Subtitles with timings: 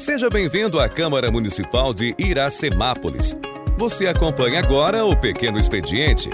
[0.00, 3.36] Seja bem-vindo à Câmara Municipal de Iracemápolis.
[3.76, 6.30] Você acompanha agora o Pequeno Expediente.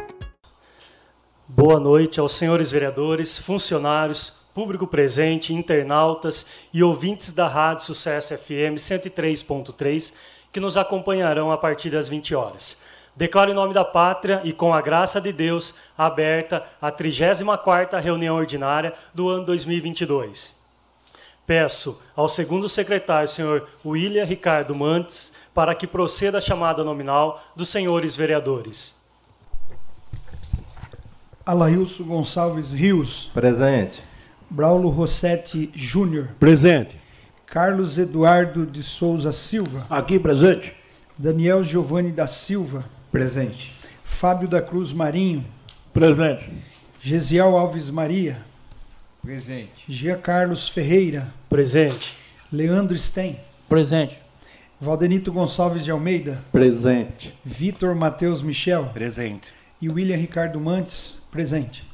[1.49, 8.79] Boa noite aos senhores vereadores, funcionários, público presente, internautas e ouvintes da Rádio Sucesso FM
[8.79, 10.14] 103.3
[10.53, 12.85] que nos acompanharão a partir das 20 horas.
[13.17, 18.37] Declaro em nome da pátria e com a graça de Deus aberta a 34ª reunião
[18.37, 20.55] ordinária do ano 2022.
[21.47, 27.69] Peço ao segundo secretário, senhor William Ricardo Mantes, para que proceda a chamada nominal dos
[27.69, 29.07] senhores vereadores.
[31.47, 33.30] Alailson Gonçalves Rios.
[33.33, 34.02] Presente.
[34.51, 36.30] Braulo Rossetti Júnior.
[36.41, 37.01] Presente.
[37.47, 39.87] Carlos Eduardo de Souza Silva.
[39.88, 40.74] Aqui presente.
[41.16, 42.85] Daniel Giovanni da Silva.
[43.13, 43.73] Presente.
[44.05, 45.47] Fábio da Cruz Marinho.
[45.93, 46.51] Presente.
[47.01, 48.43] Gesiel Alves Maria.
[49.23, 49.85] Presente.
[49.88, 51.33] Gia Carlos Ferreira.
[51.49, 52.13] Presente.
[52.53, 53.37] Leandro Sten.
[53.69, 54.21] Presente.
[54.80, 56.43] Valdenito Gonçalves de Almeida.
[56.51, 57.33] Presente.
[57.45, 58.91] Vitor Matheus Michel.
[58.93, 59.55] Presente.
[59.80, 61.15] E William Ricardo Mantes.
[61.30, 61.87] Presente.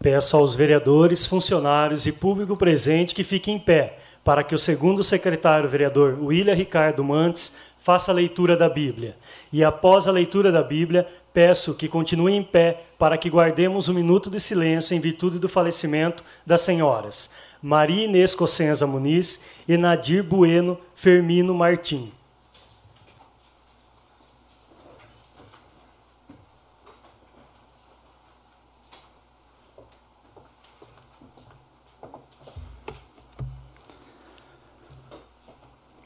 [0.00, 5.02] Peço aos vereadores, funcionários e público presente que fiquem em pé para que o segundo
[5.02, 9.16] secretário vereador William Ricardo Mantes faça a leitura da Bíblia.
[9.52, 13.94] E após a leitura da Bíblia, peço que continue em pé para que guardemos um
[13.94, 17.30] minuto de silêncio em virtude do falecimento das senhoras
[17.64, 22.12] Maria Inês Cossenza Muniz e Nadir Bueno Fermino Martim.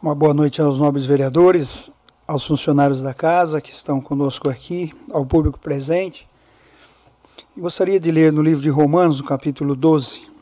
[0.01, 1.91] Uma boa noite aos nobres vereadores,
[2.25, 6.29] aos funcionários da casa que estão conosco aqui, ao público presente.
[7.57, 10.38] Gostaria de ler no livro de Romanos, no capítulo 12.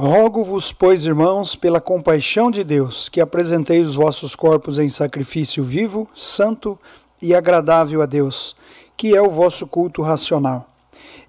[0.00, 6.08] Rogo-vos, pois, irmãos, pela compaixão de Deus, que apresenteis os vossos corpos em sacrifício vivo,
[6.14, 6.78] santo
[7.20, 8.54] e agradável a Deus,
[8.96, 10.70] que é o vosso culto racional.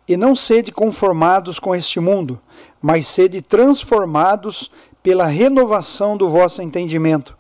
[0.08, 2.40] E não sede conformados com este mundo,
[2.80, 4.70] mas sede transformados
[5.02, 7.36] pela renovação do vosso entendimento,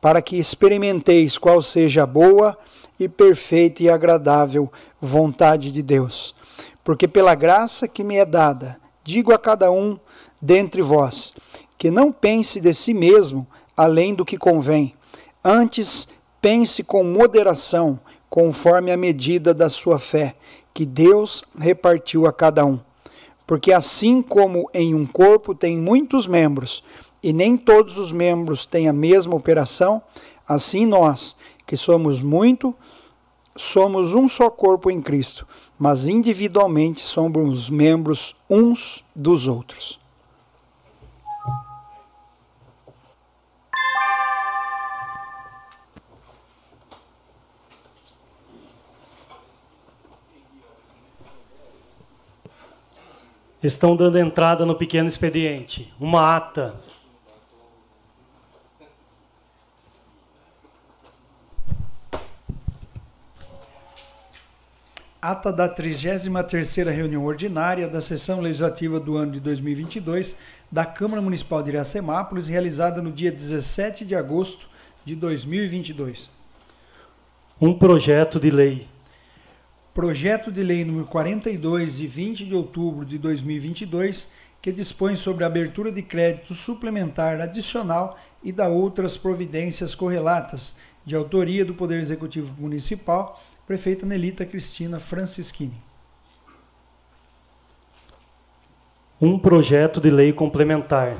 [0.00, 2.56] para que experimenteis qual seja a boa
[2.98, 6.34] e perfeita e agradável vontade de Deus.
[6.82, 9.98] Porque pela graça que me é dada, digo a cada um
[10.40, 11.34] dentre vós,
[11.76, 13.46] que não pense de si mesmo
[13.76, 14.94] além do que convém,
[15.44, 16.08] antes
[16.40, 20.36] pense com moderação, conforme a medida da sua fé
[20.72, 22.78] que Deus repartiu a cada um.
[23.46, 26.84] Porque assim como em um corpo tem muitos membros,
[27.22, 30.00] e nem todos os membros têm a mesma operação,
[30.48, 31.36] assim nós,
[31.66, 32.74] que somos muito,
[33.56, 35.46] somos um só corpo em Cristo,
[35.78, 39.99] mas individualmente somos membros uns dos outros.
[53.62, 55.92] Estão dando entrada no pequeno expediente.
[56.00, 56.74] Uma ata.
[65.20, 70.36] Ata da 33ª reunião ordinária da sessão legislativa do ano de 2022
[70.72, 74.66] da Câmara Municipal de Iracemápolis, realizada no dia 17 de agosto
[75.04, 76.30] de 2022.
[77.60, 78.88] Um projeto de lei
[79.94, 84.28] projeto de lei número 42 de 20 de outubro de 2022,
[84.62, 91.16] que dispõe sobre a abertura de crédito suplementar adicional e da outras providências correlatas, de
[91.16, 95.80] autoria do Poder Executivo Municipal, prefeita Nelita Cristina Francischini.
[99.20, 101.16] Um projeto de lei complementar.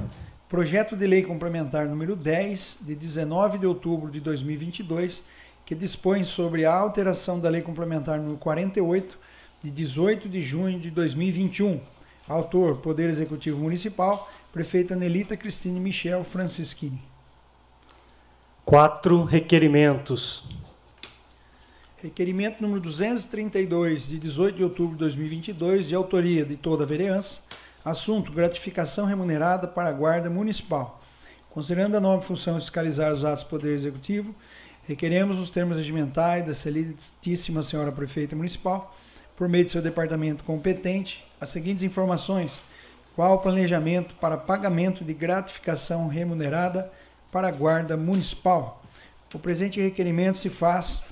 [0.49, 5.23] Projeto de lei complementar número 10, de 19 de outubro de 2022,
[5.71, 9.17] que dispõe sobre a alteração da Lei Complementar número 48,
[9.63, 11.81] de 18 de junho de 2021.
[12.27, 17.01] Autor, Poder Executivo Municipal, Prefeita Nelita Cristine Michel Francischini.
[18.65, 20.43] Quatro requerimentos.
[21.99, 27.43] Requerimento número 232, de 18 de outubro de 2022, de autoria de toda a vereança.
[27.85, 31.01] Assunto: gratificação remunerada para a Guarda Municipal.
[31.49, 34.35] Considerando a nova função de fiscalizar os atos do Poder Executivo,
[34.91, 38.93] Requeremos os termos regimentais da excelentíssima senhora prefeita municipal,
[39.37, 42.61] por meio de seu departamento competente, as seguintes informações:
[43.15, 46.91] qual o planejamento para pagamento de gratificação remunerada
[47.31, 48.83] para a guarda municipal?
[49.33, 51.05] O presente requerimento se faz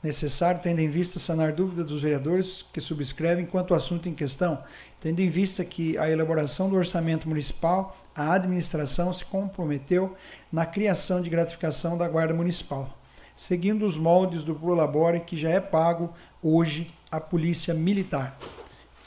[0.00, 4.62] necessário, tendo em vista sanar dúvidas dos vereadores que subscrevem quanto ao assunto em questão,
[5.00, 10.16] tendo em vista que a elaboração do orçamento municipal, a administração se comprometeu
[10.52, 12.96] na criação de gratificação da Guarda Municipal,
[13.36, 18.38] seguindo os moldes do Prolabore que já é pago hoje à Polícia Militar.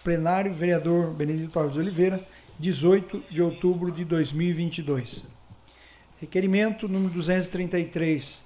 [0.03, 2.19] Plenário, vereador Benedito Alves Oliveira,
[2.59, 5.23] 18 de outubro de 2022.
[6.19, 8.43] Requerimento número 233,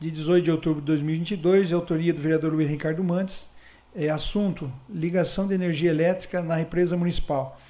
[0.00, 3.50] de 18 de outubro de 2022, de autoria do vereador Luiz Ricardo Mantes,
[3.94, 7.60] é, assunto: ligação de energia elétrica na represa municipal.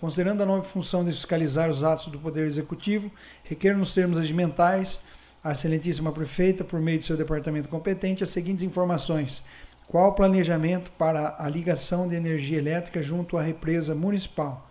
[0.00, 3.10] Considerando a nova função de fiscalizar os atos do Poder Executivo,
[3.44, 5.02] requer nos termos regimentais
[5.42, 9.42] a excelentíssima prefeita, por meio de seu departamento competente, as seguintes informações.
[9.88, 14.70] Qual o planejamento para a ligação de energia elétrica junto à represa municipal?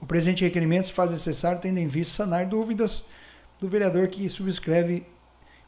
[0.00, 3.04] O presente requerimento se faz necessário tendo em vista sanar dúvidas
[3.58, 5.06] do vereador que subscreve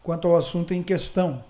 [0.02, 1.42] quanto ao assunto em questão.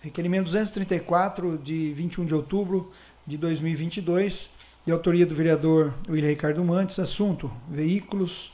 [0.00, 2.90] Requerimento 234, de 21 de outubro
[3.26, 4.50] de 2022,
[4.84, 8.52] de autoria do vereador William Ricardo Mantes, assunto: veículos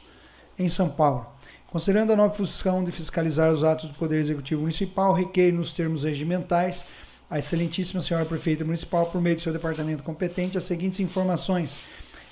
[0.59, 1.27] em São Paulo.
[1.71, 6.03] Considerando a nova função de fiscalizar os atos do Poder Executivo Municipal, requer nos termos
[6.03, 6.85] regimentais
[7.31, 11.79] a excelentíssima senhora prefeita municipal, por meio do seu departamento competente, as seguintes informações: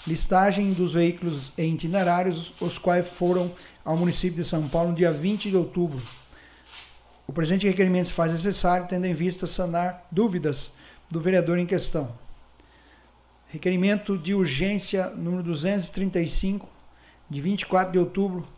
[0.04, 3.54] listagem dos veículos em itinerários, os quais foram
[3.84, 6.02] ao município de São Paulo no dia 20 de outubro.
[7.24, 10.72] O presente requerimento se faz necessário, tendo em vista sanar dúvidas
[11.08, 12.12] do vereador em questão.
[13.46, 16.68] Requerimento de urgência número 235,
[17.30, 18.57] de 24 de outubro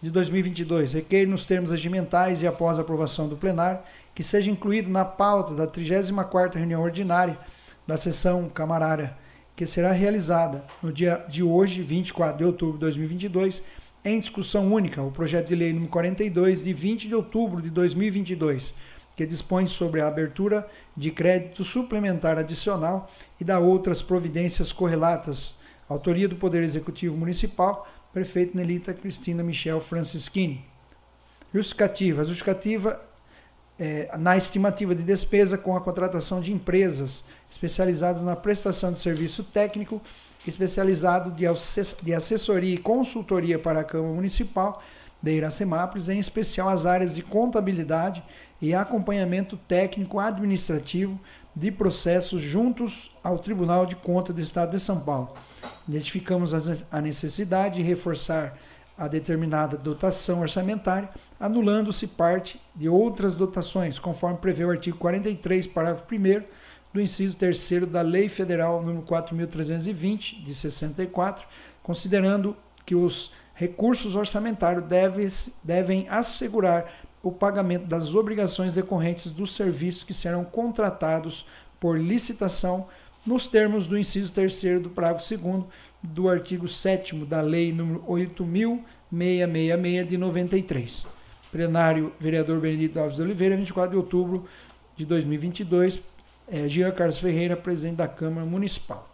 [0.00, 0.92] de 2022.
[0.92, 3.80] Requer nos termos regimentais e após aprovação do plenário
[4.14, 7.38] que seja incluído na pauta da 34ª reunião ordinária
[7.86, 9.16] da sessão camarária,
[9.54, 13.62] que será realizada no dia de hoje, 24 de outubro de 2022,
[14.04, 18.72] em discussão única, o projeto de lei número 42 de 20 de outubro de 2022,
[19.16, 20.66] que dispõe sobre a abertura
[20.96, 23.10] de crédito suplementar adicional
[23.40, 25.56] e da outras providências correlatas.
[25.88, 30.64] Autoria do Poder Executivo Municipal, prefeito Nelita Cristina Michel Francischini.
[31.52, 32.22] Justificativa.
[32.22, 32.98] A justificativa
[33.78, 39.44] é, na estimativa de despesa com a contratação de empresas especializadas na prestação de serviço
[39.44, 40.00] técnico,
[40.46, 44.82] especializado de assessoria e consultoria para a Câmara Municipal
[45.20, 48.24] de Iracemápolis, em especial as áreas de contabilidade
[48.62, 51.20] e acompanhamento técnico administrativo
[51.54, 55.34] de processos juntos ao Tribunal de Contas do Estado de São Paulo.
[55.88, 56.52] Identificamos
[56.90, 58.56] a necessidade de reforçar
[58.98, 61.08] a determinada dotação orçamentária,
[61.38, 66.42] anulando-se parte de outras dotações, conforme prevê o artigo 43, parágrafo 1
[66.94, 71.46] do inciso 3 da Lei Federal nº 4.320, de 64,
[71.82, 75.28] considerando que os recursos orçamentários deve,
[75.62, 76.90] devem assegurar
[77.22, 81.46] o pagamento das obrigações decorrentes dos serviços que serão contratados
[81.80, 82.86] por licitação
[83.26, 85.64] nos termos do inciso 3 do parágrafo 2
[86.02, 91.06] do artigo 7 da Lei nº 8.666 de 93.
[91.50, 94.44] Plenário, vereador Benedito Alves de Oliveira, 24 de outubro
[94.96, 96.00] de 2022.
[96.48, 99.12] É, Jean Carlos Ferreira, presidente da Câmara Municipal.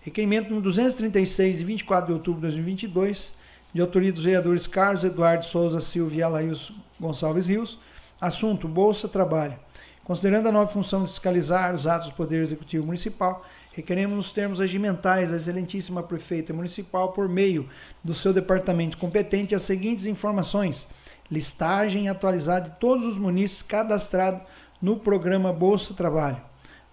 [0.00, 3.32] Requerimento número 236, de 24 de outubro de 2022,
[3.72, 7.78] de autoria dos vereadores Carlos Eduardo Souza Silva e Alaís Gonçalves Rios.
[8.20, 9.58] Assunto: Bolsa Trabalho.
[10.06, 14.60] Considerando a nova função de fiscalizar os atos do Poder Executivo Municipal, requeremos nos termos
[14.60, 17.68] regimentais a excelentíssima prefeita municipal, por meio
[18.04, 20.86] do seu departamento competente, as seguintes informações:
[21.28, 24.42] listagem atualizada de todos os munícipes cadastrados
[24.80, 26.40] no programa Bolsa Trabalho.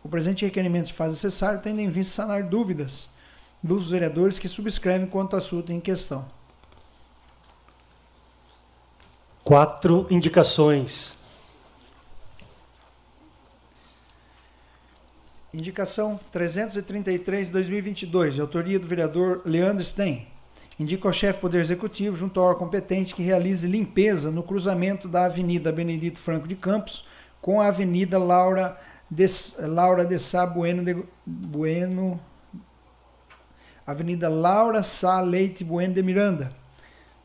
[0.04, 3.12] O presente requerimento se faz necessário, tendo em vista sanar dúvidas
[3.62, 6.26] dos vereadores que subscrevem quanto ao assunto em questão.
[9.44, 11.23] Quatro indicações.
[15.54, 20.28] Indicação 333 de 2022, de autoria do vereador Leandro Stein.
[20.80, 25.26] Indica ao chefe Poder Executivo, junto ao órgão competente, que realize limpeza no cruzamento da
[25.26, 27.06] Avenida Benedito Franco de Campos
[27.40, 28.76] com a Avenida Laura
[29.08, 29.28] de,
[29.60, 32.20] Laura de Sá Bueno, de, bueno
[33.86, 36.52] Avenida Laura Sá Leite Bueno de Miranda.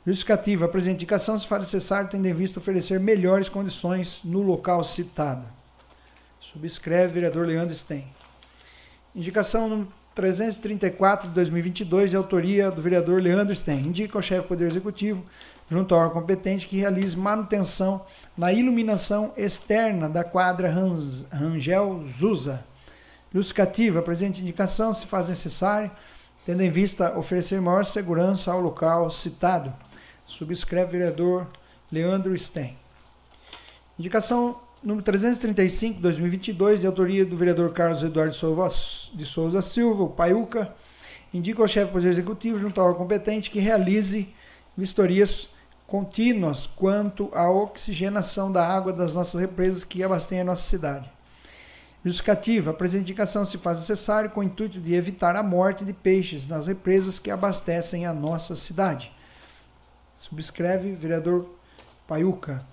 [0.07, 0.67] Justificativa.
[0.67, 5.47] A presente indicação se faz necessário, tendo em vista oferecer melhores condições no local citado.
[6.39, 8.18] Subscreve vereador Leandro Stein.
[9.15, 13.87] Indicação número 334 de 2022, de autoria do vereador Leandro Stein.
[13.87, 15.25] Indica ao chefe do Poder Executivo,
[15.71, 18.05] junto ao órgão competente, que realize manutenção
[18.37, 20.69] na iluminação externa da quadra
[21.31, 22.65] Rangel Zusa.
[23.33, 24.01] Justificativa.
[24.01, 25.91] A presente indicação se faz necessária,
[26.45, 29.73] tendo em vista oferecer maior segurança ao local citado.
[30.27, 31.47] Subscreve o vereador
[31.93, 32.77] Leandro Stein.
[33.99, 38.35] Indicação número 335, 2022, de autoria do vereador Carlos Eduardo
[39.15, 40.75] de Souza Silva, o Paiuca,
[41.33, 44.35] indica ao chefe do Poder Executivo, junto órgão competente, que realize
[44.77, 45.51] vistorias
[45.87, 51.11] contínuas quanto à oxigenação da água das nossas represas que abastecem a nossa cidade.
[52.05, 52.71] Justificativa.
[52.71, 56.47] A presente indicação se faz necessário com o intuito de evitar a morte de peixes
[56.47, 59.11] nas represas que abastecem a nossa cidade.
[60.15, 61.49] Subscreve vereador
[62.07, 62.65] Paiuca.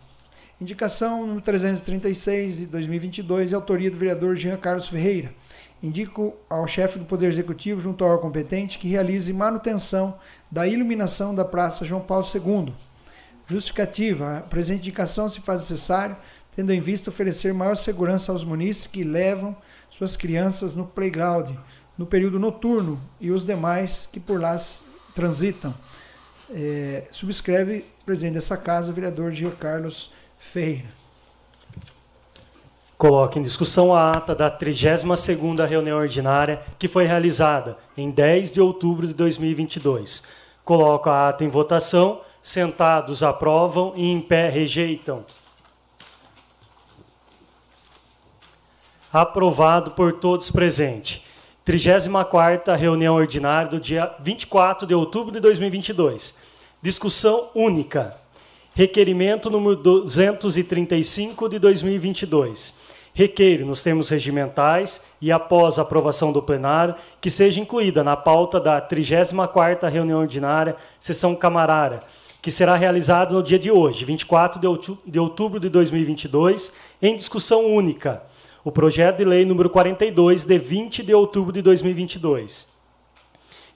[0.59, 5.33] Indicação número 336 de 2022, de autoria do vereador Jean Carlos Ferreira.
[5.83, 10.17] Indico ao chefe do Poder Executivo, junto ao órgão competente, que realize manutenção
[10.49, 12.73] da iluminação da Praça João Paulo II
[13.45, 14.37] Justificativa.
[14.37, 16.15] A presente indicação se faz necessário,
[16.55, 19.55] tendo em vista oferecer maior segurança aos munícipes que levam
[19.89, 21.51] suas crianças no playground
[21.97, 24.55] no período noturno e os demais que por lá
[25.13, 25.75] transitam.
[26.49, 30.93] É, subscreve presidente dessa casa, o vereador Gil Carlos Ferreira.
[32.97, 38.61] Coloque em discussão a ata da 32ª reunião ordinária que foi realizada em 10 de
[38.61, 40.23] outubro de 2022.
[40.63, 45.25] Coloco a ata em votação sentados aprovam e em pé rejeitam.
[49.11, 51.21] Aprovado por todos presentes.
[51.65, 56.43] 34ª reunião ordinária do dia 24 de outubro de 2022.
[56.81, 58.15] Discussão única.
[58.77, 67.29] Requerimento número 235 de 2022 requeire, nos termos regimentais e após aprovação do plenário, que
[67.29, 72.01] seja incluída na pauta da 34ª reunião ordinária, sessão camarária,
[72.41, 74.59] que será realizado no dia de hoje, 24
[75.07, 78.21] de outubro de 2022, em discussão única,
[78.65, 82.74] o projeto de lei número 42, de 20 de outubro de 2022.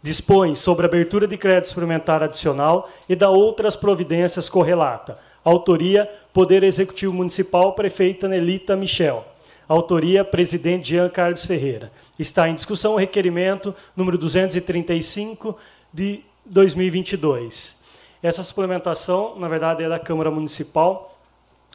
[0.01, 5.19] Dispõe sobre abertura de crédito suplementar adicional e da outras providências correlata.
[5.43, 9.25] Autoria: Poder Executivo Municipal, prefeita Nelita Michel.
[9.67, 11.91] Autoria: Presidente Jean Carlos Ferreira.
[12.17, 15.57] Está em discussão o requerimento número 235
[15.93, 17.83] de 2022.
[18.23, 21.17] Essa suplementação, na verdade, é da Câmara Municipal,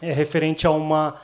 [0.00, 1.16] é referente a uma,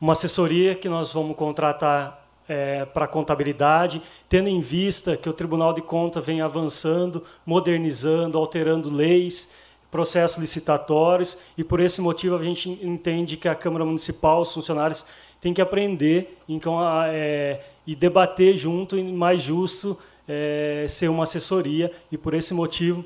[0.00, 5.72] uma assessoria que nós vamos contratar é, para contabilidade, tendo em vista que o Tribunal
[5.72, 9.54] de Contas vem avançando, modernizando, alterando leis,
[9.90, 15.04] processos licitatórios, e por esse motivo a gente entende que a Câmara Municipal, os funcionários,
[15.40, 21.24] têm que aprender então, a, é, e debater junto, e mais justo é, ser uma
[21.24, 23.04] assessoria, e por esse motivo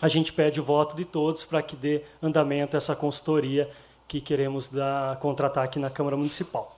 [0.00, 3.70] a gente pede o voto de todos para que dê andamento a essa consultoria
[4.06, 6.75] que queremos dar, contratar aqui na Câmara Municipal.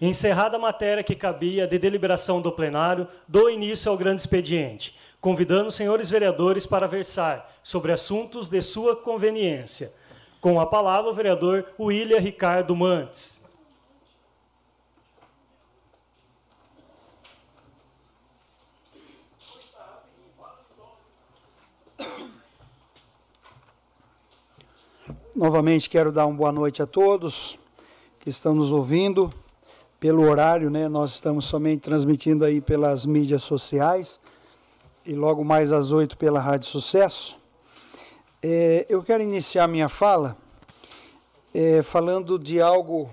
[0.00, 5.68] Encerrada a matéria que cabia de deliberação do plenário, dou início ao grande expediente, convidando
[5.68, 9.92] os senhores vereadores para versar sobre assuntos de sua conveniência.
[10.40, 13.42] Com a palavra, o vereador William Ricardo Mantes.
[25.34, 27.58] Novamente quero dar uma boa noite a todos
[28.20, 29.32] que estão nos ouvindo.
[30.04, 34.20] Pelo horário, né, nós estamos somente transmitindo aí pelas mídias sociais
[35.02, 37.38] e logo mais às oito pela Rádio Sucesso.
[38.42, 40.36] É, eu quero iniciar minha fala
[41.54, 43.08] é, falando de algo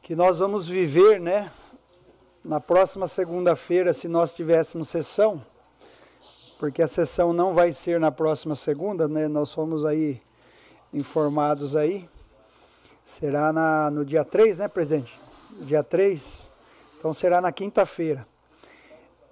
[0.00, 1.52] que nós vamos viver, né,
[2.42, 5.44] na próxima segunda-feira, se nós tivéssemos sessão,
[6.58, 10.22] porque a sessão não vai ser na próxima segunda, né, nós fomos aí
[10.90, 12.08] informados aí.
[13.04, 15.23] Será na, no dia 3, né, presidente?
[15.60, 16.52] Dia 3.
[16.98, 18.26] Então será na quinta-feira.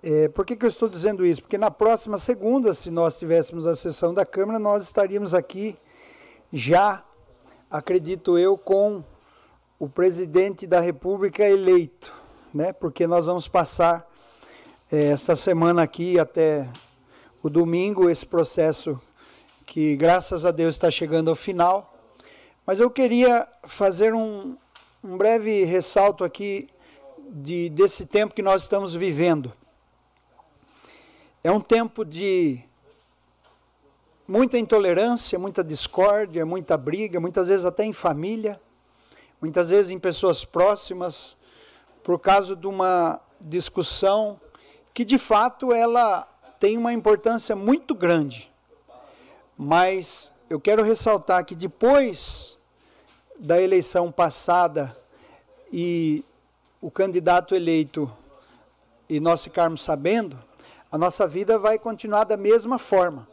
[0.03, 1.43] É, por que, que eu estou dizendo isso?
[1.43, 5.77] Porque na próxima segunda, se nós tivéssemos a sessão da Câmara, nós estaríamos aqui
[6.53, 7.05] já,
[7.71, 9.03] acredito eu, com
[9.79, 12.13] o presidente da República eleito,
[12.53, 12.73] né?
[12.73, 14.09] Porque nós vamos passar
[14.91, 16.69] é, esta semana aqui até
[17.43, 19.01] o domingo esse processo
[19.67, 21.95] que graças a Deus está chegando ao final.
[22.65, 24.57] Mas eu queria fazer um,
[25.05, 26.69] um breve ressalto aqui
[27.29, 29.53] de, desse tempo que nós estamos vivendo.
[31.43, 32.63] É um tempo de
[34.29, 38.61] muita intolerância, muita discórdia, muita briga, muitas vezes até em família,
[39.41, 41.37] muitas vezes em pessoas próximas,
[42.05, 44.41] por causa de uma discussão
[44.95, 46.29] que de fato ela
[46.61, 48.53] tem uma importância muito grande.
[49.59, 52.57] Mas eu quero ressaltar que depois
[53.43, 54.97] da eleição passada
[55.73, 56.25] e
[56.81, 58.11] o candidato eleito
[59.09, 60.39] e nós ficarmos sabendo,
[60.93, 63.27] a nossa vida vai continuar da mesma forma.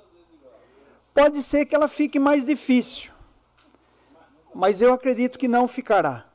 [1.14, 3.12] Pode ser que ela fique mais difícil,
[4.54, 6.26] mas eu acredito que não ficará.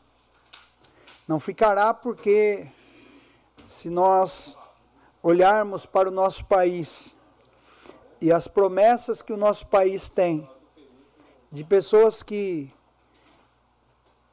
[1.27, 2.69] Não ficará porque
[3.67, 4.57] se nós
[5.21, 7.17] olharmos para o nosso país
[8.21, 10.49] e as promessas que o nosso país tem
[11.51, 12.73] de pessoas que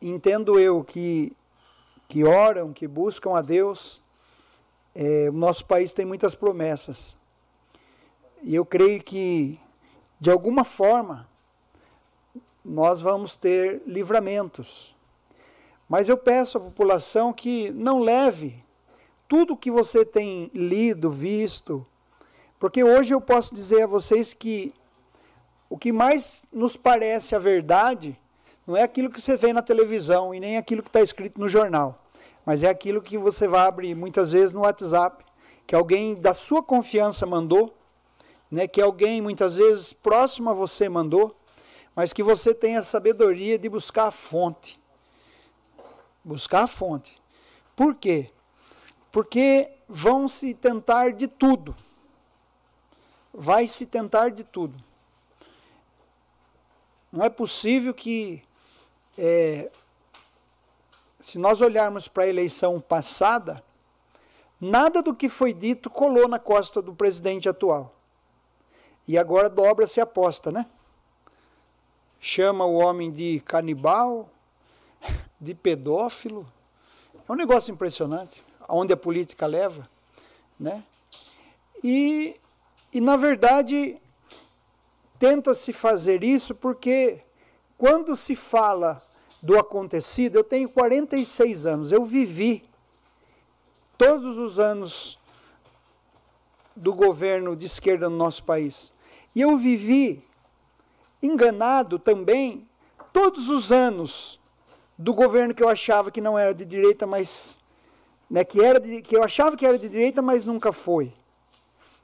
[0.02, 1.36] entendo eu que
[2.11, 4.02] que oram, que buscam a Deus,
[4.94, 7.15] é, o nosso país tem muitas promessas.
[8.44, 9.57] E eu creio que,
[10.19, 11.26] de alguma forma,
[12.65, 14.94] nós vamos ter livramentos.
[15.88, 18.61] Mas eu peço à população que não leve
[19.26, 21.88] tudo que você tem lido, visto,
[22.60, 24.73] porque hoje eu posso dizer a vocês que
[25.69, 28.19] o que mais nos parece a verdade
[28.72, 31.49] não é aquilo que você vê na televisão e nem aquilo que está escrito no
[31.49, 32.03] jornal,
[32.45, 35.26] mas é aquilo que você vai abrir muitas vezes no WhatsApp,
[35.68, 37.76] que alguém da sua confiança mandou,
[38.49, 41.35] né, que alguém muitas vezes próximo a você mandou,
[41.95, 44.80] mas que você tenha a sabedoria de buscar a fonte.
[46.23, 47.22] Buscar a fonte.
[47.76, 48.30] Por quê?
[49.11, 51.76] Porque vão se tentar de tudo
[53.34, 54.77] vai se tentar de tudo.
[57.11, 58.41] Não é possível que,
[59.23, 59.69] é,
[61.19, 63.64] se nós olharmos para a eleição passada,
[64.60, 67.93] nada do que foi dito colou na costa do presidente atual.
[69.07, 70.65] E agora dobra-se a aposta, né?
[72.19, 74.27] Chama o homem de canibal,
[75.39, 76.52] de pedófilo.
[77.14, 79.88] É um negócio impressionante, aonde a política leva,
[80.60, 80.84] né?
[81.84, 82.35] E
[82.91, 84.02] e na verdade,
[85.19, 87.22] tenta-se fazer isso porque
[87.77, 89.02] quando se fala
[89.42, 92.64] do acontecido, eu tenho 46 anos, eu vivi
[93.98, 95.18] todos os anos
[96.76, 98.94] do governo de esquerda no nosso país.
[99.36, 100.24] E eu vivi
[101.22, 102.68] enganado também
[103.14, 104.40] todos os anos
[104.98, 107.60] do governo que eu achava que não era de direita, mas
[108.30, 111.14] né, que era de, que eu achava que era de direita, mas nunca foi.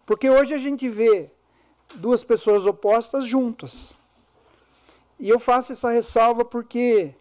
[0.06, 1.32] Porque hoje a gente vê
[1.96, 3.94] duas pessoas opostas juntas.
[5.20, 7.16] E eu faço essa ressalva porque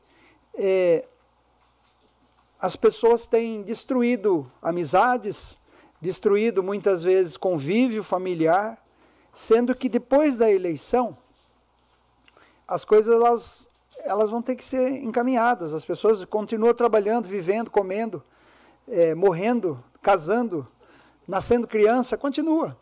[0.56, 1.06] é,
[2.58, 5.58] as pessoas têm destruído amizades,
[6.00, 8.82] destruído muitas vezes convívio familiar,
[9.32, 11.16] sendo que depois da eleição
[12.66, 13.70] as coisas elas,
[14.02, 15.72] elas vão ter que ser encaminhadas.
[15.72, 18.22] As pessoas continuam trabalhando, vivendo, comendo,
[18.88, 20.66] é, morrendo, casando,
[21.28, 22.76] nascendo criança, continua.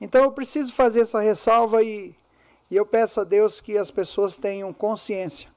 [0.00, 2.14] Então eu preciso fazer essa ressalva e,
[2.70, 5.48] e eu peço a Deus que as pessoas tenham consciência.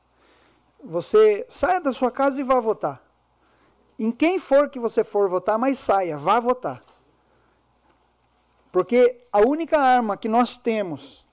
[0.84, 3.02] Você saia da sua casa e vá votar.
[4.00, 6.82] em quem for que você for votar, mas saia, vá votar.
[8.72, 11.24] Porque a única arma que nós temos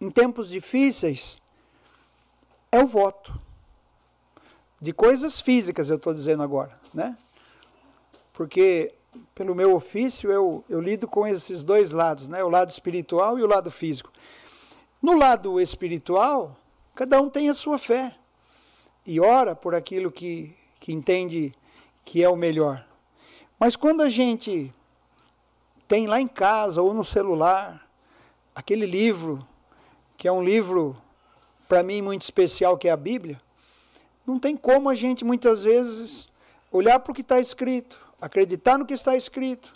[0.00, 1.38] em tempos difíceis
[2.72, 3.38] é o voto.
[4.80, 7.18] De coisas físicas, eu estou dizendo agora, né?
[8.32, 8.94] Porque
[9.34, 12.42] pelo meu ofício eu, eu lido com esses dois lados, né?
[12.42, 14.10] O lado espiritual e o lado físico.
[15.02, 16.56] No lado espiritual,
[16.94, 18.12] cada um tem a sua fé
[19.06, 21.54] e ora por aquilo que, que entende
[22.04, 22.84] que é o melhor.
[23.58, 24.72] Mas quando a gente
[25.86, 27.88] tem lá em casa ou no celular
[28.54, 29.46] aquele livro,
[30.16, 30.96] que é um livro
[31.68, 33.40] para mim muito especial, que é a Bíblia,
[34.26, 36.30] não tem como a gente muitas vezes
[36.70, 39.72] olhar para o que está escrito, acreditar no que está escrito,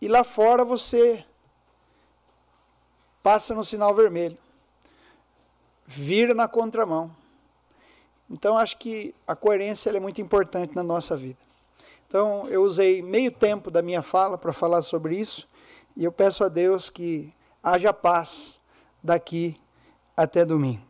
[0.00, 1.24] e lá fora você
[3.22, 4.38] passa no sinal vermelho,
[5.86, 7.23] vira na contramão.
[8.30, 11.38] Então acho que a coerência é muito importante na nossa vida.
[12.08, 15.48] Então eu usei meio tempo da minha fala para falar sobre isso
[15.96, 17.32] e eu peço a Deus que
[17.62, 18.60] haja paz
[19.02, 19.56] daqui
[20.16, 20.82] até domingo.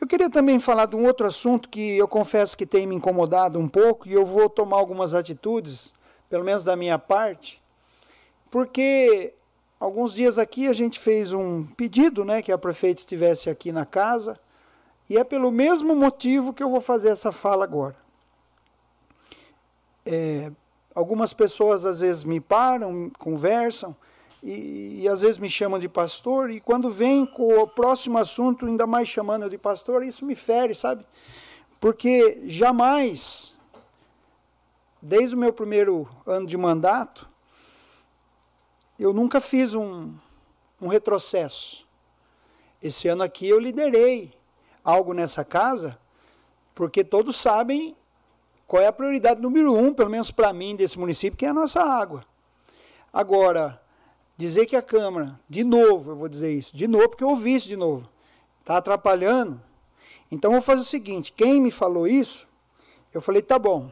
[0.00, 3.58] Eu queria também falar de um outro assunto que eu confesso que tem me incomodado
[3.58, 5.92] um pouco e eu vou tomar algumas atitudes,
[6.28, 7.60] pelo menos da minha parte,
[8.48, 9.34] porque
[9.80, 13.84] alguns dias aqui a gente fez um pedido, né, que a prefeita estivesse aqui na
[13.84, 14.38] casa
[15.08, 17.96] e é pelo mesmo motivo que eu vou fazer essa fala agora.
[20.04, 20.52] É,
[20.94, 23.96] algumas pessoas às vezes me param, conversam,
[24.42, 28.66] e, e, às vezes me chamam de pastor, e quando vem com o próximo assunto,
[28.66, 31.04] ainda mais chamando eu de pastor, isso me fere, sabe?
[31.80, 33.56] Porque jamais,
[35.02, 37.28] desde o meu primeiro ano de mandato,
[38.96, 40.14] eu nunca fiz um,
[40.80, 41.86] um retrocesso.
[42.80, 44.37] Esse ano aqui eu liderei
[44.84, 45.98] algo nessa casa,
[46.74, 47.96] porque todos sabem
[48.66, 51.54] qual é a prioridade número um, pelo menos para mim, desse município, que é a
[51.54, 52.24] nossa água.
[53.12, 53.80] Agora,
[54.36, 57.54] dizer que a Câmara, de novo, eu vou dizer isso, de novo, porque eu ouvi
[57.54, 58.08] isso de novo,
[58.60, 59.60] está atrapalhando.
[60.30, 62.46] Então, vou fazer o seguinte: quem me falou isso,
[63.12, 63.90] eu falei, tá bom.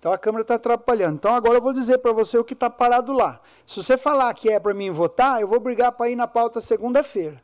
[0.00, 1.16] Então a Câmara está atrapalhando.
[1.16, 3.38] Então agora eu vou dizer para você o que está parado lá.
[3.66, 6.58] Se você falar que é para mim votar, eu vou brigar para ir na pauta
[6.58, 7.42] segunda-feira.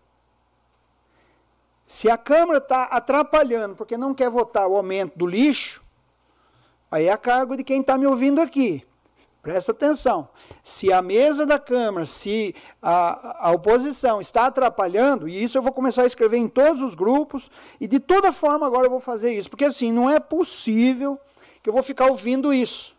[1.86, 5.82] Se a Câmara está atrapalhando porque não quer votar o aumento do lixo,
[6.90, 8.84] aí é a cargo de quem está me ouvindo aqui.
[9.40, 10.28] Presta atenção.
[10.64, 12.52] Se a mesa da Câmara, se
[12.82, 16.96] a, a oposição está atrapalhando, e isso eu vou começar a escrever em todos os
[16.96, 17.48] grupos,
[17.80, 21.16] e de toda forma agora eu vou fazer isso, porque assim, não é possível
[21.62, 22.96] que eu vou ficar ouvindo isso.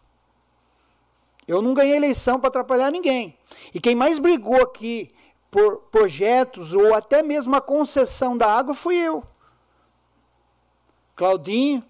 [1.46, 3.38] Eu não ganhei eleição para atrapalhar ninguém.
[3.74, 5.14] E quem mais brigou aqui
[5.50, 9.24] por projetos ou até mesmo a concessão da água fui eu.
[11.16, 11.84] Claudinho,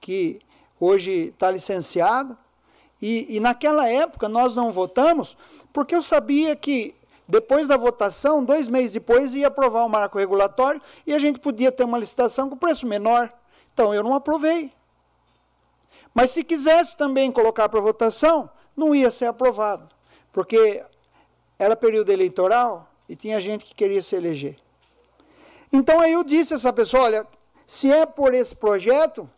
[0.00, 0.40] que
[0.78, 2.36] hoje está licenciado,
[3.00, 5.36] e, e naquela época nós não votamos
[5.72, 6.94] porque eu sabia que
[7.26, 11.72] depois da votação, dois meses depois, ia aprovar o marco regulatório e a gente podia
[11.72, 13.32] ter uma licitação com preço menor.
[13.72, 14.70] Então eu não aprovei.
[16.12, 19.88] Mas se quisesse também colocar para votação, não ia ser aprovado,
[20.32, 20.82] porque
[21.58, 24.56] era período eleitoral e tinha gente que queria se eleger.
[25.72, 27.26] Então aí eu disse a essa pessoa: olha,
[27.66, 29.28] se é por esse projeto,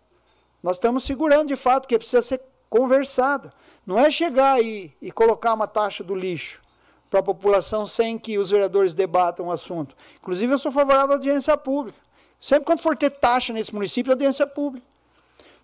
[0.63, 3.53] nós estamos segurando de fato que precisa ser conversado.
[3.87, 6.61] Não é chegar aí e colocar uma taxa do lixo
[7.09, 9.97] para a população sem que os vereadores debatam o assunto.
[10.19, 11.99] Inclusive, eu sou favorável à audiência pública.
[12.41, 14.87] Sempre quando for ter taxa nesse município, audiência pública.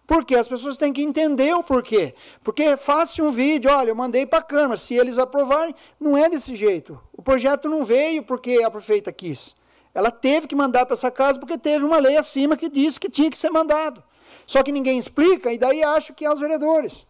[0.06, 2.14] Porque as pessoas têm que entender o porquê.
[2.42, 6.28] Porque faça um vídeo, olha, eu mandei para a Câmara, se eles aprovarem, não é
[6.28, 7.00] desse jeito.
[7.12, 9.54] O projeto não veio porque a prefeita quis.
[9.94, 13.10] Ela teve que mandar para essa casa porque teve uma lei acima que disse que
[13.10, 14.02] tinha que ser mandado.
[14.46, 17.06] Só que ninguém explica e daí acho que é os vereadores.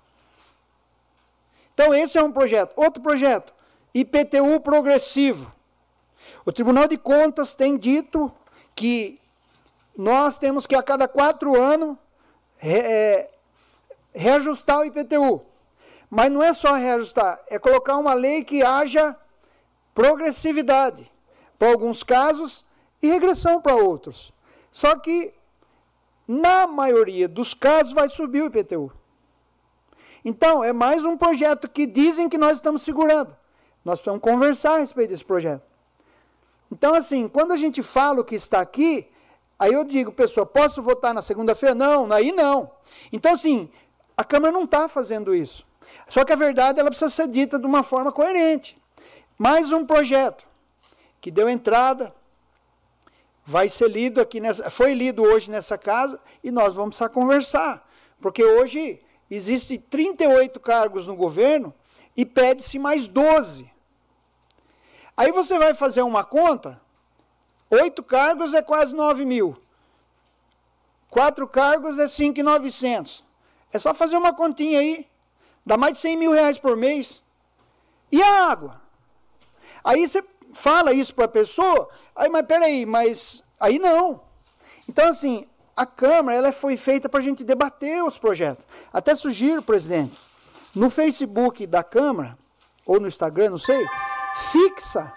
[1.74, 2.72] Então esse é um projeto.
[2.76, 3.54] Outro projeto,
[3.94, 5.52] IPTU progressivo.
[6.44, 8.30] O Tribunal de Contas tem dito
[8.74, 9.18] que
[9.96, 11.96] nós temos que a cada quatro anos
[12.62, 13.30] re, é,
[14.14, 15.42] reajustar o IPTU.
[16.08, 19.16] Mas não é só reajustar, é colocar uma lei que haja
[19.92, 21.10] progressividade
[21.58, 22.64] para alguns casos
[23.02, 24.32] e regressão para outros.
[24.70, 25.34] Só que,
[26.28, 28.92] na maioria dos casos, vai subir o IPTU.
[30.24, 33.36] Então, é mais um projeto que dizem que nós estamos segurando.
[33.84, 35.64] Nós precisamos conversar a respeito desse projeto.
[36.70, 39.10] Então, assim, quando a gente fala o que está aqui,
[39.62, 41.72] Aí eu digo, pessoa, posso votar na segunda-feira?
[41.72, 42.68] Não, aí não.
[43.12, 43.70] Então, assim,
[44.16, 45.64] a Câmara não está fazendo isso.
[46.08, 48.76] Só que a verdade ela precisa ser dita de uma forma coerente.
[49.38, 50.44] Mais um projeto
[51.20, 52.12] que deu entrada,
[53.46, 57.88] vai ser lido aqui nessa, foi lido hoje nessa casa e nós vamos precisar conversar,
[58.20, 61.72] porque hoje existem 38 cargos no governo
[62.16, 63.70] e pede-se mais 12.
[65.16, 66.81] Aí você vai fazer uma conta,
[67.76, 69.56] oito cargos é quase 9 mil.
[71.10, 73.24] Quatro cargos é 5,900.
[73.72, 75.06] É só fazer uma continha aí.
[75.64, 77.22] Dá mais de 100 mil reais por mês.
[78.10, 78.80] E a água?
[79.84, 80.22] Aí você
[80.52, 84.20] fala isso para a pessoa, aí, mas peraí, mas aí não.
[84.88, 85.46] Então, assim,
[85.76, 88.64] a Câmara ela foi feita para a gente debater os projetos.
[88.92, 90.16] Até sugiro, presidente,
[90.74, 92.38] no Facebook da Câmara,
[92.84, 93.84] ou no Instagram, não sei,
[94.34, 95.12] fixa,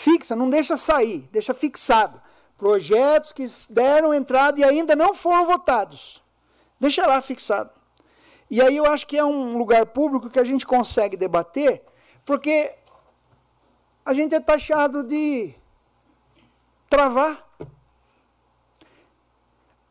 [0.00, 2.20] fixa, não deixa sair, deixa fixado.
[2.56, 6.22] Projetos que deram entrada e ainda não foram votados.
[6.78, 7.70] Deixa lá fixado.
[8.50, 11.82] E aí eu acho que é um lugar público que a gente consegue debater,
[12.24, 12.72] porque
[14.04, 15.54] a gente é taxado de
[16.88, 17.46] travar.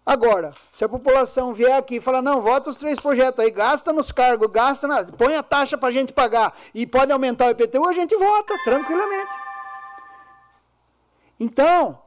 [0.04, 3.94] Agora, se a população vier aqui e falar, não, vota os três projetos aí, gasta
[3.94, 7.52] nos cargos, gasta, na, põe a taxa para a gente pagar e pode aumentar o
[7.52, 9.49] IPTU, a gente vota tranquilamente.
[11.40, 12.00] Então,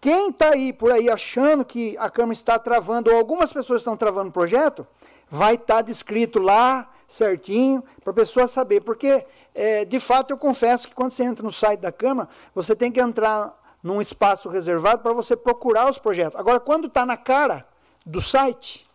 [0.00, 3.96] quem está aí por aí achando que a Câmara está travando, ou algumas pessoas estão
[3.96, 4.86] travando o projeto,
[5.28, 8.80] vai estar tá descrito lá certinho para a pessoa saber.
[8.80, 12.76] Porque, é, de fato, eu confesso que quando você entra no site da Câmara, você
[12.76, 16.38] tem que entrar num espaço reservado para você procurar os projetos.
[16.38, 17.66] Agora, quando está na cara
[18.04, 18.88] do site,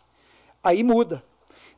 [0.64, 1.24] aí muda.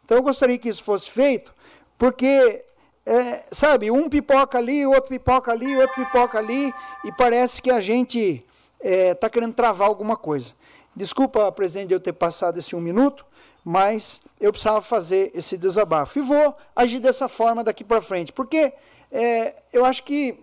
[0.04, 1.54] Então, eu gostaria que isso fosse feito,
[1.98, 2.64] porque,
[3.06, 6.74] é, sabe, um pipoca ali, outro pipoca ali, outro pipoca ali,
[7.04, 8.44] e parece que a gente
[8.80, 10.54] está é, tá querendo travar alguma coisa.
[10.96, 13.26] Desculpa, presidente, eu ter passado esse um minuto,
[13.64, 16.18] mas eu precisava fazer esse desabafo.
[16.18, 18.74] E vou agir dessa forma daqui para frente, porque
[19.12, 20.40] é, eu acho que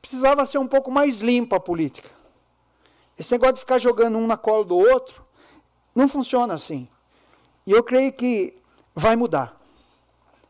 [0.00, 2.08] precisava ser um pouco mais limpa a política.
[3.18, 5.22] Esse negócio de ficar jogando um na cola do outro,
[5.94, 6.88] não funciona assim.
[7.66, 8.56] E eu creio que
[8.94, 9.58] vai mudar.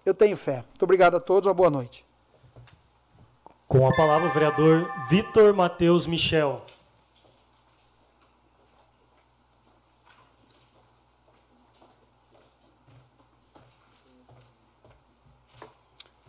[0.07, 0.63] Eu tenho fé.
[0.69, 2.07] Muito obrigado a todos, uma boa noite.
[3.67, 6.65] Com a palavra o vereador Vitor Matheus Michel.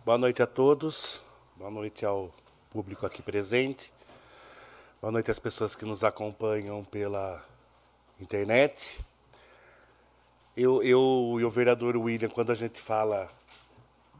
[0.04, 1.22] Boa noite a todos,
[1.54, 2.32] boa noite ao
[2.70, 3.92] público aqui presente,
[5.00, 7.44] boa noite às pessoas que nos acompanham pela
[8.18, 8.98] internet.
[10.56, 13.30] Eu, eu e o vereador William, quando a gente fala,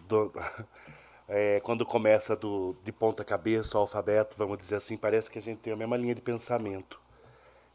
[0.09, 0.33] do,
[1.29, 5.43] é, quando começa do, de ponta cabeça, o alfabeto, vamos dizer assim, parece que a
[5.43, 7.01] gente tem a mesma linha de pensamento.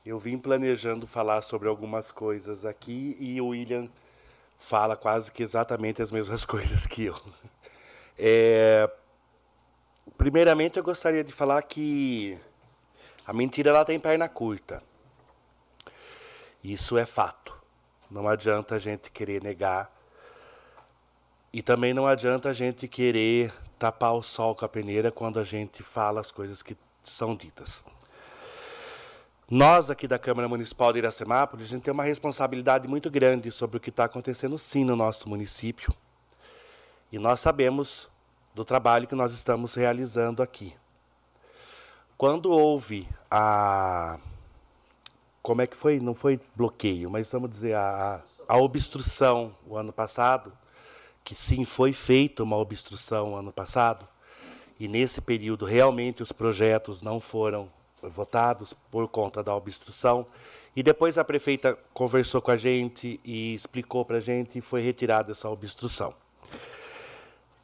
[0.06, 3.88] Eu vim planejando falar sobre algumas coisas aqui e o William
[4.58, 7.16] fala quase que exatamente as mesmas coisas que eu.
[8.18, 8.90] É,
[10.18, 12.38] primeiramente, eu gostaria de falar que
[13.26, 14.84] a mentira ela tem perna curta.
[16.64, 17.58] Isso é fato.
[18.10, 19.93] Não adianta a gente querer negar.
[21.54, 25.44] E também não adianta a gente querer tapar o sol com a peneira quando a
[25.44, 27.84] gente fala as coisas que são ditas.
[29.48, 33.78] Nós aqui da Câmara Municipal de Iracemápolis, a gente tem uma responsabilidade muito grande sobre
[33.78, 35.94] o que está acontecendo sim no nosso município.
[37.12, 38.10] E nós sabemos
[38.56, 40.76] do trabalho que nós estamos realizando aqui.
[42.18, 44.18] Quando houve a.
[45.44, 46.00] Como é que foi?
[46.00, 50.52] Não foi bloqueio, mas vamos dizer a, a obstrução o ano passado,
[51.24, 54.08] que sim foi feita uma obstrução ano passado,
[54.80, 57.70] e nesse período realmente os projetos não foram
[58.02, 60.26] votados por conta da obstrução.
[60.76, 64.82] E depois a prefeita conversou com a gente e explicou para a gente e foi
[64.82, 66.14] retirada essa obstrução.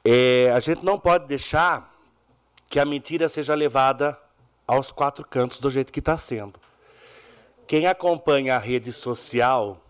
[0.06, 1.94] É, a gente não pode deixar
[2.70, 4.18] que a mentira seja levada
[4.66, 6.60] aos quatro cantos do jeito que está sendo.
[7.66, 9.84] Quem acompanha a rede social,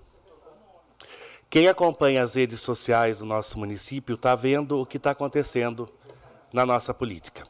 [1.49, 5.89] quem acompanha as redes sociais do nosso município, está vendo o que está acontecendo
[6.53, 7.47] na nossa política.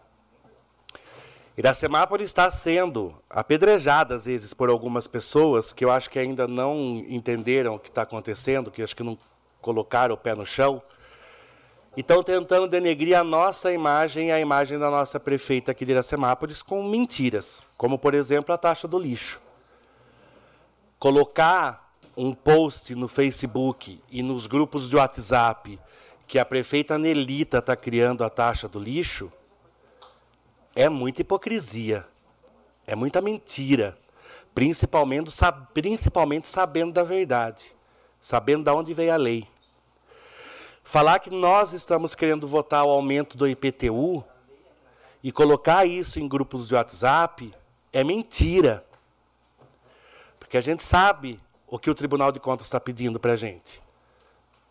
[1.57, 7.03] Iracemápolis está sendo apedrejada às vezes por algumas pessoas que eu acho que ainda não
[7.09, 9.17] entenderam o que está acontecendo, que acho que não
[9.59, 10.81] colocaram o pé no chão
[11.97, 15.91] e estão tentando denegrir a nossa imagem e a imagem da nossa prefeita aqui de
[15.91, 19.41] Iracemápolis com mentiras, como por exemplo a taxa do lixo.
[20.97, 21.88] Colocar
[22.21, 25.79] um post no Facebook e nos grupos de WhatsApp
[26.27, 29.31] que a prefeita Nelita está criando a taxa do lixo
[30.75, 32.05] é muita hipocrisia,
[32.85, 33.97] é muita mentira,
[34.53, 35.31] principalmente,
[35.73, 37.73] principalmente sabendo da verdade,
[38.19, 39.47] sabendo de onde veio a lei.
[40.83, 44.25] Falar que nós estamos querendo votar o aumento do IPTU
[45.23, 47.53] e colocar isso em grupos de WhatsApp
[47.93, 48.85] é mentira.
[50.37, 51.39] Porque a gente sabe
[51.69, 53.81] o que o Tribunal de Contas está pedindo para a gente.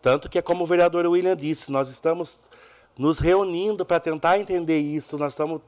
[0.03, 2.41] Tanto que é como o vereador William disse, nós estamos
[2.97, 5.61] nos reunindo para tentar entender isso, nós estamos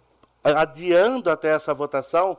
[0.42, 2.36] adiando até essa votação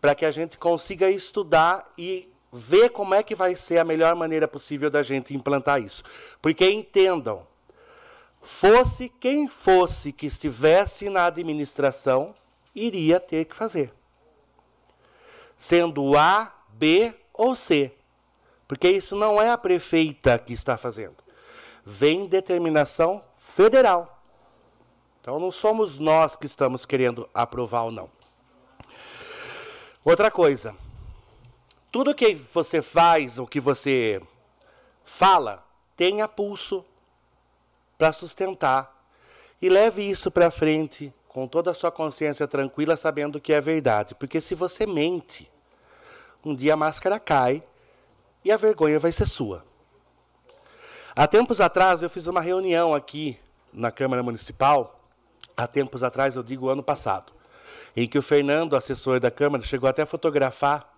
[0.00, 4.14] para que a gente consiga estudar e ver como é que vai ser a melhor
[4.16, 6.02] maneira possível da gente implantar isso.
[6.40, 7.46] Porque entendam,
[8.40, 12.34] fosse quem fosse que estivesse na administração,
[12.74, 13.92] iria ter que fazer.
[15.56, 17.94] Sendo A, B ou C.
[18.70, 21.16] Porque isso não é a prefeita que está fazendo.
[21.84, 24.22] Vem determinação federal.
[25.20, 28.08] Então não somos nós que estamos querendo aprovar ou não.
[30.04, 30.72] Outra coisa,
[31.90, 34.22] tudo que você faz, o que você
[35.04, 35.66] fala,
[35.96, 36.84] tenha pulso
[37.98, 39.04] para sustentar
[39.60, 44.14] e leve isso para frente com toda a sua consciência tranquila, sabendo que é verdade.
[44.14, 45.50] Porque se você mente,
[46.44, 47.64] um dia a máscara cai
[48.44, 49.64] e a vergonha vai ser sua.
[51.14, 53.38] Há tempos atrás eu fiz uma reunião aqui
[53.72, 55.00] na Câmara Municipal,
[55.56, 57.32] há tempos atrás, eu digo ano passado,
[57.96, 60.88] em que o Fernando, assessor da Câmara, chegou até a fotografar,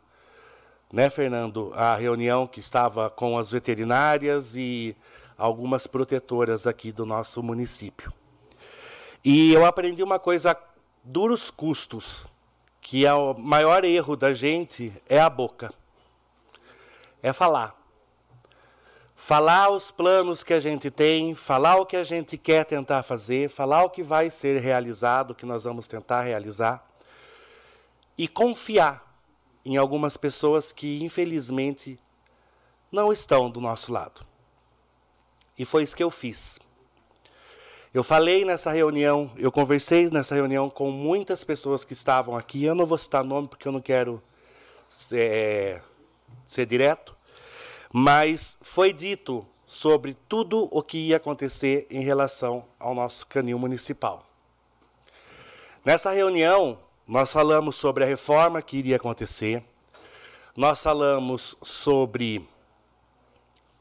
[0.93, 4.95] né, Fernando, a reunião que estava com as veterinárias e
[5.39, 8.13] algumas protetoras aqui do nosso município.
[9.25, 10.57] E eu aprendi uma coisa,
[11.03, 12.27] duros custos,
[12.81, 15.73] que é o maior erro da gente é a boca.
[17.23, 17.81] É falar.
[19.15, 23.49] Falar os planos que a gente tem, falar o que a gente quer tentar fazer,
[23.49, 26.85] falar o que vai ser realizado, o que nós vamos tentar realizar.
[28.19, 29.13] E confiar
[29.65, 31.99] em algumas pessoas que, infelizmente,
[32.91, 34.27] não estão do nosso lado.
[35.57, 36.59] E foi isso que eu fiz.
[37.95, 42.65] Eu falei nessa reunião, eu conversei nessa reunião com muitas pessoas que estavam aqui.
[42.65, 44.23] Eu não vou citar nome porque eu não quero
[44.89, 45.83] ser,
[46.47, 47.17] ser direto,
[47.93, 54.27] mas foi dito sobre tudo o que ia acontecer em relação ao nosso canil municipal.
[55.85, 59.65] Nessa reunião, nós falamos sobre a reforma que iria acontecer,
[60.57, 62.47] nós falamos sobre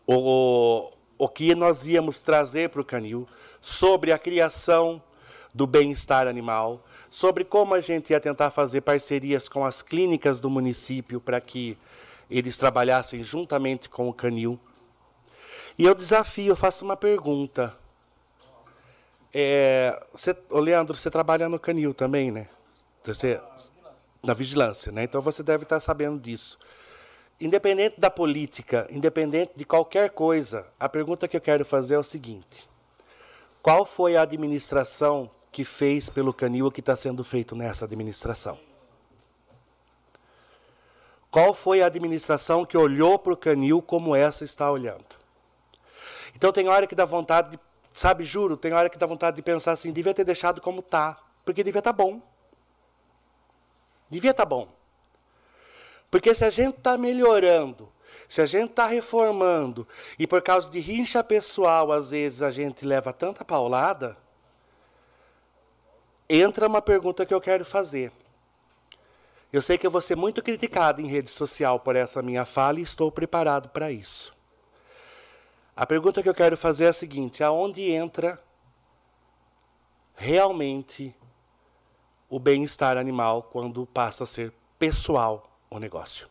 [0.08, 3.28] o, o que nós íamos trazer para o canil,
[3.60, 5.02] sobre a criação
[5.54, 10.50] do bem-estar animal, sobre como a gente ia tentar fazer parcerias com as clínicas do
[10.50, 11.78] município para que
[12.32, 14.58] eles trabalhassem juntamente com o canil.
[15.78, 17.76] E eu desafio, eu faço uma pergunta.
[19.34, 22.48] É, você, Leandro, você trabalha no canil também, né?
[23.04, 23.40] Você,
[24.24, 25.04] na vigilância, né?
[25.04, 26.58] Então você deve estar sabendo disso.
[27.40, 32.04] Independente da política, independente de qualquer coisa, a pergunta que eu quero fazer é o
[32.04, 32.70] seguinte:
[33.62, 38.71] qual foi a administração que fez pelo canil o que está sendo feito nessa administração?
[41.32, 45.16] Qual foi a administração que olhou para o canil como essa está olhando?
[46.36, 47.60] Então tem hora que dá vontade de,
[47.94, 51.18] sabe, juro, tem hora que dá vontade de pensar assim, devia ter deixado como está,
[51.46, 52.22] porque devia estar tá bom.
[54.10, 54.68] Devia estar tá bom.
[56.10, 57.90] Porque se a gente está melhorando,
[58.28, 59.88] se a gente está reformando,
[60.20, 64.18] e por causa de rincha pessoal, às vezes a gente leva tanta paulada,
[66.30, 68.12] entra uma pergunta que eu quero fazer.
[69.52, 72.80] Eu sei que eu vou ser muito criticado em rede social por essa minha fala
[72.80, 74.34] e estou preparado para isso.
[75.76, 78.42] A pergunta que eu quero fazer é a seguinte: aonde entra
[80.16, 81.14] realmente
[82.30, 86.30] o bem-estar animal quando passa a ser pessoal o negócio.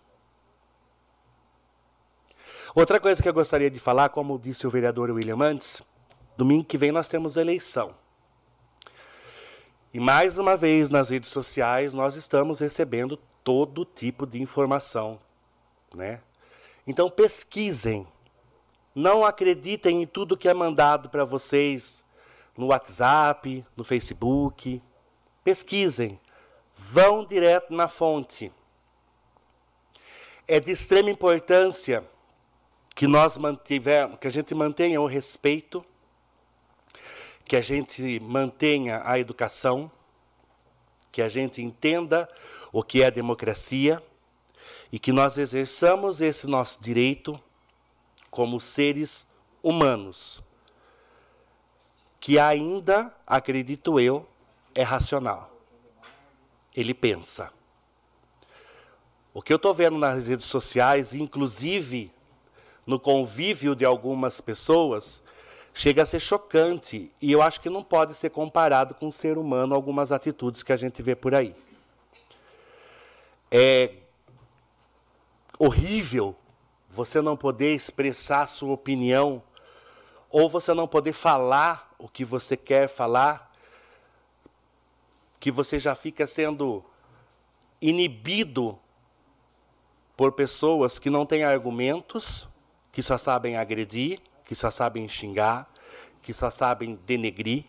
[2.75, 5.83] Outra coisa que eu gostaria de falar, como disse o vereador William antes,
[6.37, 7.95] domingo que vem nós temos eleição.
[9.93, 15.19] E mais uma vez nas redes sociais nós estamos recebendo todo tipo de informação,
[15.95, 16.21] né?
[16.87, 18.07] Então pesquisem.
[18.95, 22.05] Não acreditem em tudo que é mandado para vocês
[22.57, 24.83] no WhatsApp, no Facebook.
[25.45, 26.19] Pesquisem.
[26.77, 28.53] Vão direto na fonte
[30.51, 32.05] é de extrema importância
[32.97, 35.85] que nós mantivemos, que a gente mantenha o respeito,
[37.51, 39.91] que a gente mantenha a educação,
[41.11, 42.31] que a gente entenda
[42.73, 44.01] o que é democracia
[44.93, 47.43] e que nós exerçamos esse nosso direito
[48.31, 49.27] como seres
[49.65, 50.41] humanos,
[52.21, 54.29] que ainda, acredito eu,
[54.73, 55.51] é racional.
[56.73, 57.53] Ele pensa.
[59.35, 62.13] O que eu estou vendo nas redes sociais, inclusive
[62.87, 65.21] no convívio de algumas pessoas,
[65.81, 67.11] chega a ser chocante.
[67.23, 70.75] E eu acho que não pode ser comparado com o ser humano algumas atitudes que
[70.75, 71.57] a gente vê por aí.
[73.51, 73.95] É
[75.59, 76.37] horrível
[76.91, 79.43] você não poder expressar sua opinião
[80.29, 83.51] ou você não poder falar o que você quer falar,
[85.41, 86.85] que você já fica sendo
[87.81, 88.79] inibido
[90.15, 92.47] por pessoas que não têm argumentos,
[92.93, 94.21] que só sabem agredir,
[94.51, 95.73] que só sabem xingar,
[96.21, 97.67] que só sabem denegrir,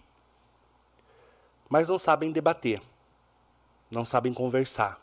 [1.70, 2.82] mas não sabem debater,
[3.92, 5.00] não sabem conversar.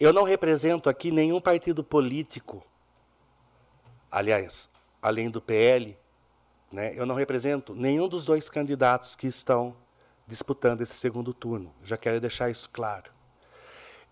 [0.00, 2.60] Eu não represento aqui nenhum partido político,
[4.10, 4.68] aliás,
[5.00, 5.96] além do PL,
[6.72, 9.76] né, eu não represento nenhum dos dois candidatos que estão
[10.26, 11.72] disputando esse segundo turno.
[11.84, 13.12] Já quero deixar isso claro.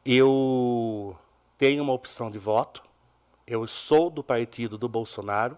[0.05, 1.18] Eu
[1.59, 2.86] tenho uma opção de voto,
[3.47, 5.56] eu sou do partido do Bolsonaro,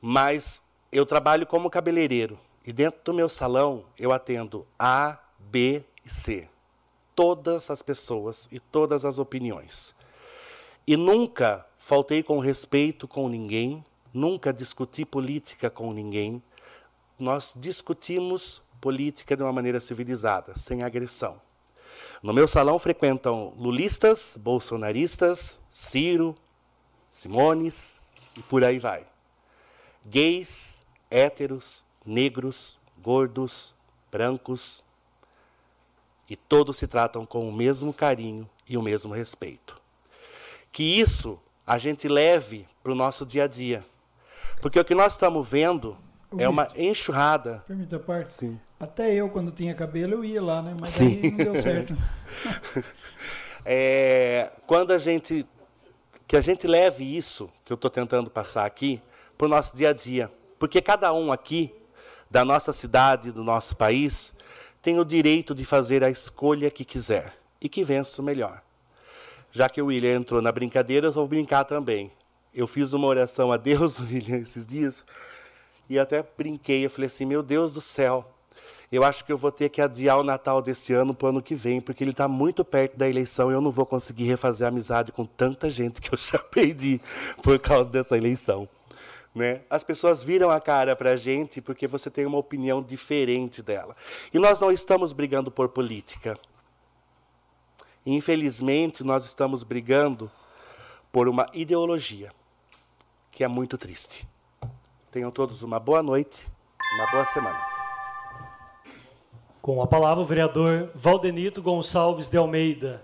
[0.00, 0.62] mas
[0.92, 6.48] eu trabalho como cabeleireiro e dentro do meu salão eu atendo A, B e C.
[7.14, 9.94] Todas as pessoas e todas as opiniões.
[10.86, 13.84] E nunca faltei com respeito com ninguém,
[14.14, 16.42] nunca discuti política com ninguém.
[17.18, 21.40] Nós discutimos política de uma maneira civilizada, sem agressão.
[22.22, 26.34] No meu salão frequentam lulistas, bolsonaristas, Ciro,
[27.08, 27.96] Simones
[28.36, 29.06] e por aí vai.
[30.04, 30.80] Gays,
[31.10, 33.74] héteros, negros, gordos,
[34.10, 34.82] brancos,
[36.28, 39.80] e todos se tratam com o mesmo carinho e o mesmo respeito.
[40.70, 43.84] Que isso a gente leve para o nosso dia a dia.
[44.60, 45.96] Porque o que nós estamos vendo
[46.38, 47.64] é uma enxurrada.
[47.66, 48.32] Permita a parte?
[48.32, 48.60] Sim.
[48.78, 50.76] Até eu, quando tinha cabelo, eu ia lá, né?
[50.80, 51.06] Mas Sim.
[51.06, 51.96] aí não deu certo.
[53.64, 55.46] é, quando a gente.
[56.30, 59.02] Que a gente leve isso que eu estou tentando passar aqui
[59.36, 60.30] para o nosso dia a dia.
[60.60, 61.74] Porque cada um aqui,
[62.30, 64.32] da nossa cidade, do nosso país,
[64.80, 68.62] tem o direito de fazer a escolha que quiser e que vença o melhor.
[69.50, 72.12] Já que o William entrou na brincadeira, eu vou brincar também.
[72.54, 75.02] Eu fiz uma oração a Deus, William, esses dias,
[75.88, 76.84] e até brinquei.
[76.84, 78.32] Eu falei assim: Meu Deus do céu,
[78.90, 81.42] eu acho que eu vou ter que adiar o Natal desse ano para o ano
[81.42, 84.66] que vem, porque ele está muito perto da eleição e eu não vou conseguir refazer
[84.66, 87.00] amizade com tanta gente que eu já perdi
[87.42, 88.68] por causa dessa eleição.
[89.32, 89.60] Né?
[89.70, 93.94] As pessoas viram a cara para a gente porque você tem uma opinião diferente dela.
[94.34, 96.36] E nós não estamos brigando por política.
[98.04, 100.28] Infelizmente, nós estamos brigando
[101.12, 102.32] por uma ideologia
[103.30, 104.26] que é muito triste.
[105.12, 106.50] Tenham todos uma boa noite,
[106.96, 107.69] uma boa semana.
[109.62, 113.02] Com a palavra, o vereador Valdenito Gonçalves de Almeida.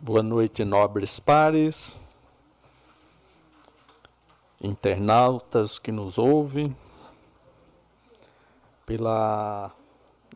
[0.00, 2.02] Boa noite, nobres pares,
[4.60, 6.76] internautas que nos ouvem,
[8.84, 9.70] pela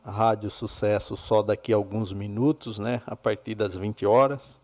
[0.05, 4.61] Rádio Sucesso só daqui a alguns minutos, né, a partir das 20 horas.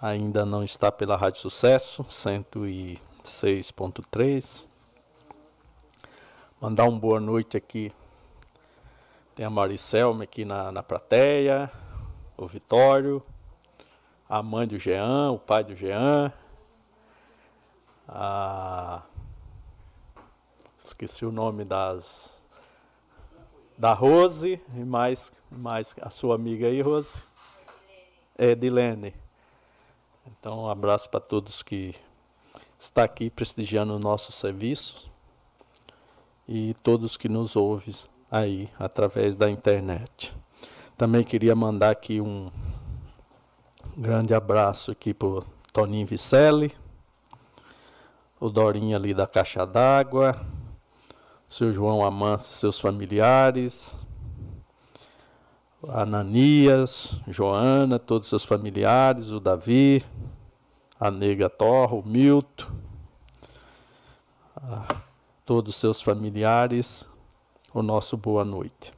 [0.00, 2.02] Ainda não está pela Rádio Sucesso,
[3.24, 4.66] 106.3.
[6.60, 7.92] Mandar uma boa noite aqui.
[9.34, 11.70] Tem a Mauricelme aqui na, na plateia,
[12.36, 13.22] o Vitório,
[14.28, 16.32] a mãe do Jean, o pai do Jean,
[18.08, 19.02] a...
[20.78, 22.36] esqueci o nome das
[23.76, 27.22] da Rose e mais mais a sua amiga aí, Rose,
[28.36, 29.14] é Dilene.
[30.26, 31.94] Então, um abraço para todos que
[32.78, 35.10] está aqui prestigiando o nosso serviço
[36.46, 37.94] e todos que nos ouvem
[38.30, 40.34] aí através da internet.
[40.96, 42.50] Também queria mandar aqui um
[43.96, 46.74] grande abraço aqui pro Toninho Vicelli,
[48.40, 50.40] o Dorinho ali da Caixa d'Água,
[51.48, 53.96] seu João Amâncio e seus familiares,
[55.88, 60.04] Ananias, Joana, todos os seus familiares, o Davi,
[61.00, 62.66] a Nega Torra, o Milton,
[65.44, 67.08] todos os seus familiares,
[67.72, 68.92] o nosso boa noite.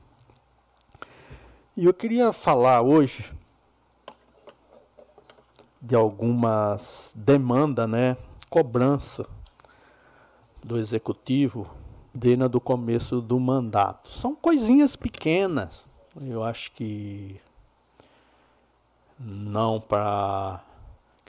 [1.77, 3.31] E eu queria falar hoje
[5.81, 8.17] de algumas demandas, né,
[8.49, 9.27] cobrança
[10.63, 11.71] do executivo
[12.13, 14.13] desde do começo do mandato.
[14.13, 15.87] São coisinhas pequenas.
[16.21, 17.41] Eu acho que
[19.19, 20.61] não para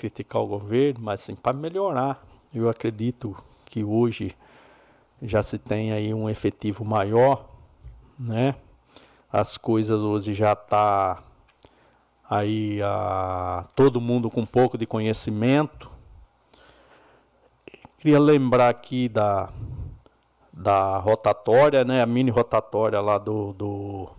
[0.01, 2.25] criticar o governo, mas sim para melhorar.
[2.51, 4.35] Eu acredito que hoje
[5.21, 7.47] já se tem aí um efetivo maior,
[8.17, 8.55] né?
[9.31, 11.21] As coisas hoje já tá
[12.27, 15.91] aí a todo mundo com um pouco de conhecimento.
[17.99, 19.49] Queria lembrar aqui da
[20.51, 24.09] da rotatória, né, a mini rotatória lá do, do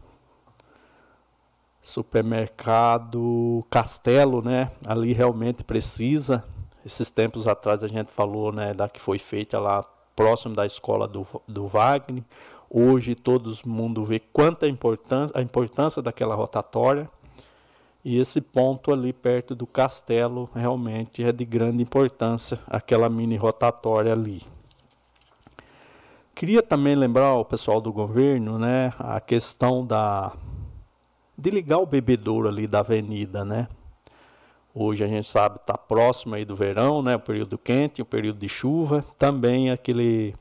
[1.82, 4.70] supermercado Castelo, né?
[4.86, 6.44] Ali realmente precisa.
[6.86, 9.84] Esses tempos atrás a gente falou, né, da que foi feita lá
[10.14, 12.22] próximo da escola do, do Wagner.
[12.70, 17.10] Hoje todo mundo vê quanta importância, a importância daquela rotatória.
[18.04, 24.12] E esse ponto ali perto do castelo realmente é de grande importância, aquela mini rotatória
[24.12, 24.42] ali.
[26.34, 30.32] Queria também lembrar o pessoal do governo, né, a questão da
[31.36, 33.68] de ligar o bebedouro ali da avenida, né?
[34.74, 38.38] Hoje a gente sabe está próximo aí do verão, né, o período quente, o período
[38.38, 40.34] de chuva, também aquele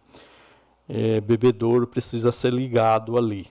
[0.88, 3.48] é, bebedouro precisa ser ligado ali.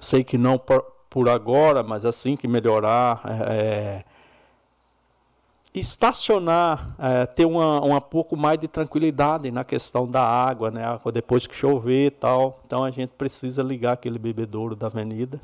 [0.00, 4.04] Sei que não por, por agora, mas assim que melhorar, é,
[5.72, 10.82] estacionar, é, ter uma, um pouco mais de tranquilidade na questão da água, né?
[11.12, 12.60] Depois que chover e tal.
[12.66, 15.40] Então a gente precisa ligar aquele bebedouro da avenida.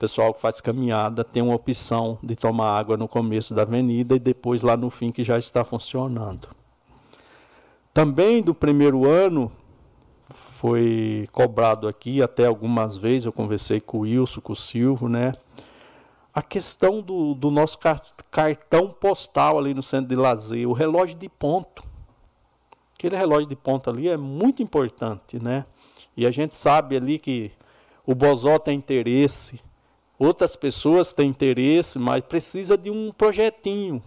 [0.00, 4.18] Pessoal que faz caminhada tem uma opção de tomar água no começo da avenida e
[4.18, 6.48] depois lá no fim que já está funcionando.
[7.92, 9.52] Também do primeiro ano
[10.30, 15.32] foi cobrado aqui até algumas vezes, eu conversei com o Wilson, com o Silvio, né?
[16.32, 17.78] a questão do, do nosso
[18.30, 21.84] cartão postal ali no centro de lazer, o relógio de ponto.
[22.94, 25.66] Aquele relógio de ponto ali é muito importante, né?
[26.16, 27.52] E a gente sabe ali que
[28.06, 29.60] o Bozó tem interesse,
[30.20, 34.02] outras pessoas têm interesse, mas precisa de um projetinho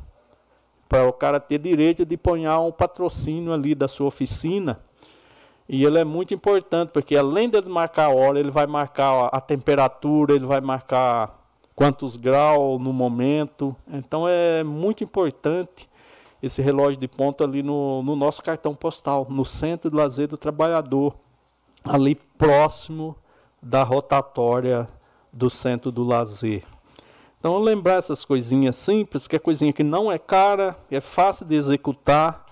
[0.88, 4.80] para o cara ter direito de ponhar um patrocínio ali da sua oficina.
[5.68, 9.42] E ele é muito importante, porque além de marcar a hora, ele vai marcar a
[9.42, 11.40] temperatura, ele vai marcar
[11.76, 13.76] quantos graus no momento.
[13.92, 15.90] Então é muito importante
[16.44, 20.38] esse relógio de ponto ali no, no nosso cartão postal, no Centro de Lazer do
[20.38, 21.16] Trabalhador,
[21.84, 23.16] ali próximo
[23.60, 24.88] da rotatória
[25.34, 26.64] do Centro do Lazer.
[27.40, 31.56] Então lembrar essas coisinhas simples, que é coisinha que não é cara, é fácil de
[31.56, 32.46] executar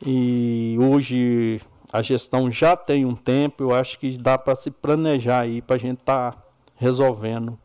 [0.00, 1.60] e hoje
[1.92, 5.76] a gestão já tem um tempo, eu acho que dá para se planejar aí para
[5.76, 6.42] a gente estar tá
[6.76, 7.58] resolvendo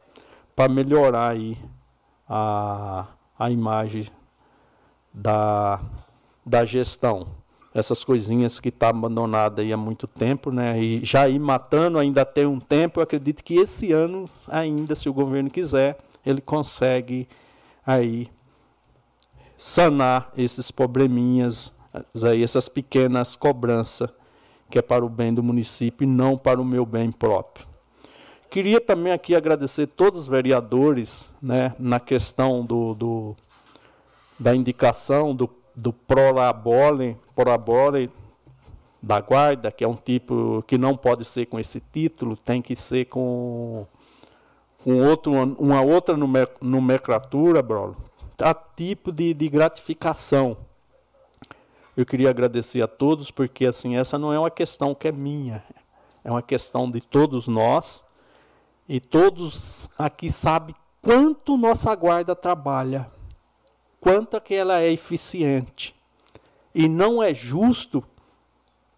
[0.55, 1.57] para melhorar aí
[2.27, 3.05] a,
[3.37, 4.07] a imagem
[5.13, 5.79] da,
[6.45, 7.27] da gestão.
[7.75, 10.81] Essas coisinhas que estão tá abandonada aí há muito tempo, né?
[10.81, 12.99] E já ir matando ainda tem um tempo.
[12.99, 17.27] Eu acredito que esse ano ainda, se o governo quiser, ele consegue
[17.85, 18.29] aí
[19.57, 21.73] sanar esses probleminhas,
[22.23, 24.09] aí essas pequenas cobranças
[24.69, 27.67] que é para o bem do município e não para o meu bem próprio.
[28.49, 33.35] Queria também aqui agradecer todos os vereadores né, na questão do, do
[34.39, 38.09] da indicação do, do Prolabole, Prolabole
[39.05, 42.75] da guarda, que é um tipo que não pode ser com esse título, tem que
[42.75, 43.85] ser com,
[44.83, 46.15] com outro, uma outra
[46.59, 47.95] nomenclatura, Brolo,
[48.41, 50.57] a tipo de, de gratificação.
[51.95, 55.63] Eu queria agradecer a todos, porque assim, essa não é uma questão que é minha,
[56.23, 58.03] é uma questão de todos nós,
[58.89, 63.05] e todos aqui sabem quanto nossa guarda trabalha,
[64.01, 65.95] quanto que ela é eficiente.
[66.75, 68.03] E não é justo.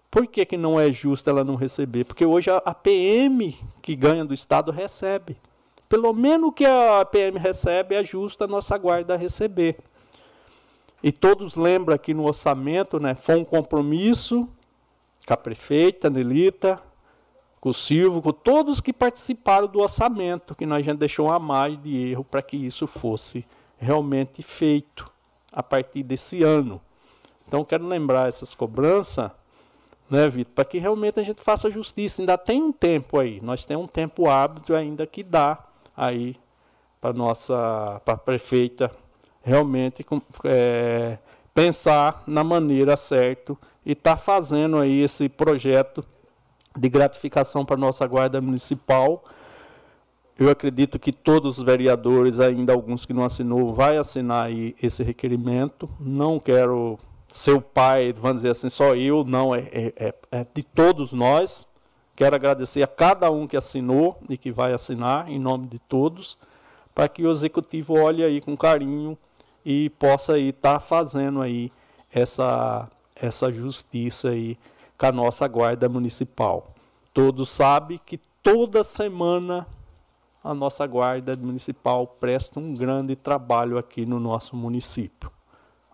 [0.10, 2.06] Por que, que não é justo ela não receber?
[2.06, 5.38] Porque hoje a, a PM que ganha do Estado recebe.
[5.88, 9.78] Pelo menos o que a PM recebe é justo a nossa guarda receber.
[11.04, 13.14] E todos lembram aqui no orçamento, né?
[13.14, 14.50] Foi um compromisso
[15.28, 16.82] com a prefeita Nelita,
[17.62, 21.80] com o Silvio, com todos que participaram do orçamento, que nós já deixou a mais
[21.80, 23.46] de erro para que isso fosse
[23.78, 25.12] realmente feito
[25.52, 26.82] a partir desse ano.
[27.48, 29.32] Então, quero lembrar essas cobranças,
[30.10, 32.22] né, Vitor, para que realmente a gente faça justiça.
[32.22, 35.66] Ainda tem um tempo aí, nós temos um tempo hábito ainda que dá
[35.96, 36.36] aí
[37.00, 38.92] para nossa para a prefeita
[39.44, 40.06] realmente
[40.44, 41.18] é,
[41.54, 43.56] pensar na maneira certa
[43.86, 46.04] e estar tá fazendo aí esse projeto
[46.78, 49.24] de gratificação para nossa guarda municipal.
[50.38, 55.02] Eu acredito que todos os vereadores, ainda alguns que não assinou, vai assinar aí esse
[55.02, 55.90] requerimento.
[56.00, 60.48] Não quero ser o pai, vamos dizer assim, só eu, não, é, é, é, é
[60.54, 61.68] de todos nós.
[62.16, 66.38] Quero agradecer a cada um que assinou e que vai assinar, em nome de todos,
[66.96, 69.18] para que o executivo olhe aí com carinho
[69.64, 71.72] e possa aí estar tá fazendo aí
[72.12, 74.58] essa, essa justiça aí
[74.98, 76.74] com a nossa guarda municipal.
[77.14, 79.68] Todos sabem que toda semana
[80.44, 85.30] a nossa guarda municipal presta um grande trabalho aqui no nosso município.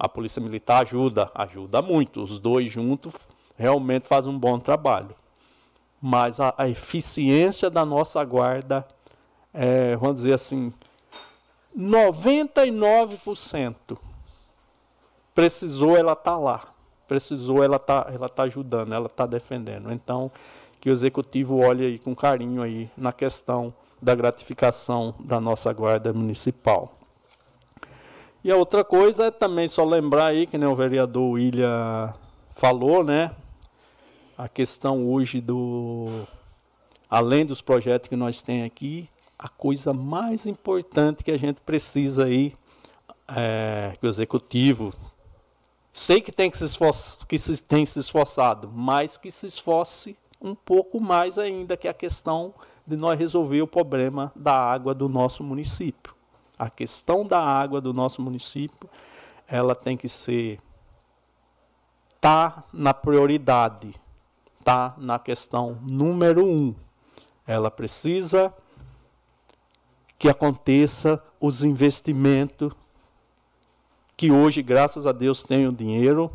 [0.04, 2.22] A Polícia Militar ajuda, ajuda muito.
[2.22, 3.16] Os dois juntos
[3.56, 5.16] realmente fazem um bom trabalho.
[6.02, 8.86] Mas a, a eficiência da nossa guarda
[9.54, 10.74] é, vamos dizer assim,
[11.78, 13.76] 99%
[15.36, 16.74] precisou, ela está lá.
[17.08, 19.92] Precisou, ela está ela tá ajudando, ela está defendendo.
[19.92, 20.32] Então,
[20.82, 23.72] que o executivo olhe aí com carinho aí na questão
[24.02, 26.98] da gratificação da nossa guarda municipal.
[28.44, 32.14] E a outra coisa é também só lembrar aí, que nem o vereador William
[32.56, 33.32] falou, né?
[34.38, 36.08] A questão hoje do
[37.10, 39.08] além dos projetos que nós temos aqui,
[39.40, 42.54] a coisa mais importante que a gente precisa aí,
[43.28, 44.92] é, que o executivo
[45.94, 50.18] sei que tem que se esforçar, que se tem se esforçado, mas que se esforce
[50.42, 52.54] um pouco mais ainda, que é a questão
[52.86, 56.13] de nós resolver o problema da água do nosso município.
[56.64, 58.90] A questão da água do nosso município,
[59.46, 60.62] ela tem que ser
[62.22, 63.94] tá na prioridade,
[64.64, 66.74] tá na questão número um.
[67.46, 68.54] Ela precisa
[70.18, 72.72] que aconteça os investimentos
[74.16, 76.32] que hoje, graças a Deus, tem o dinheiro.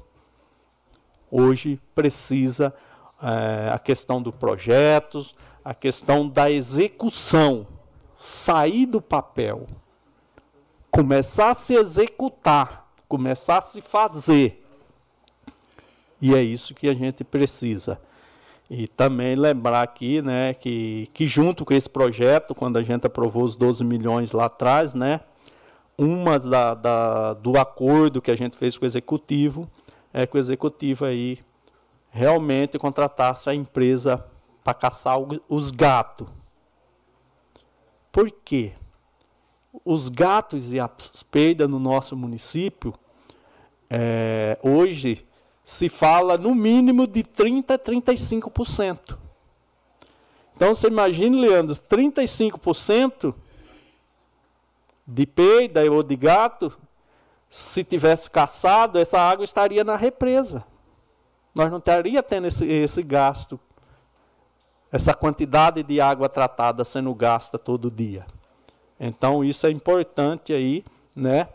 [1.30, 2.74] Hoje precisa
[3.22, 5.34] é, a questão do projetos,
[5.64, 7.66] a questão da execução,
[8.14, 9.66] sair do papel,
[10.90, 14.64] começar a se executar, começar a se fazer.
[16.20, 18.00] E é isso que a gente precisa.
[18.70, 23.44] E também lembrar aqui, né, que, que junto com esse projeto, quando a gente aprovou
[23.44, 25.20] os 12 milhões lá atrás, né,
[25.96, 29.68] uma da, da, do acordo que a gente fez com o executivo
[30.12, 31.38] é que o executivo aí
[32.10, 34.24] realmente contratasse a empresa
[34.62, 35.16] para caçar
[35.48, 36.28] os gatos.
[38.12, 38.72] Por quê?
[39.84, 42.94] Os gatos e as perdas no nosso município,
[43.90, 45.26] é, hoje
[45.64, 49.18] se fala no mínimo de 30% a 35%.
[50.56, 53.34] Então você imagina, Leandro, 35%
[55.06, 56.76] de perda ou de gato,
[57.48, 60.64] se tivesse caçado, essa água estaria na represa.
[61.54, 63.58] Nós não estaria tendo esse, esse gasto,
[64.92, 68.26] essa quantidade de água tratada sendo gasta todo dia.
[68.98, 70.84] Então isso é importante aí,
[71.14, 71.48] né?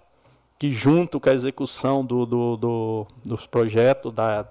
[0.57, 4.45] Que junto com a execução do, do, do, dos projetos da,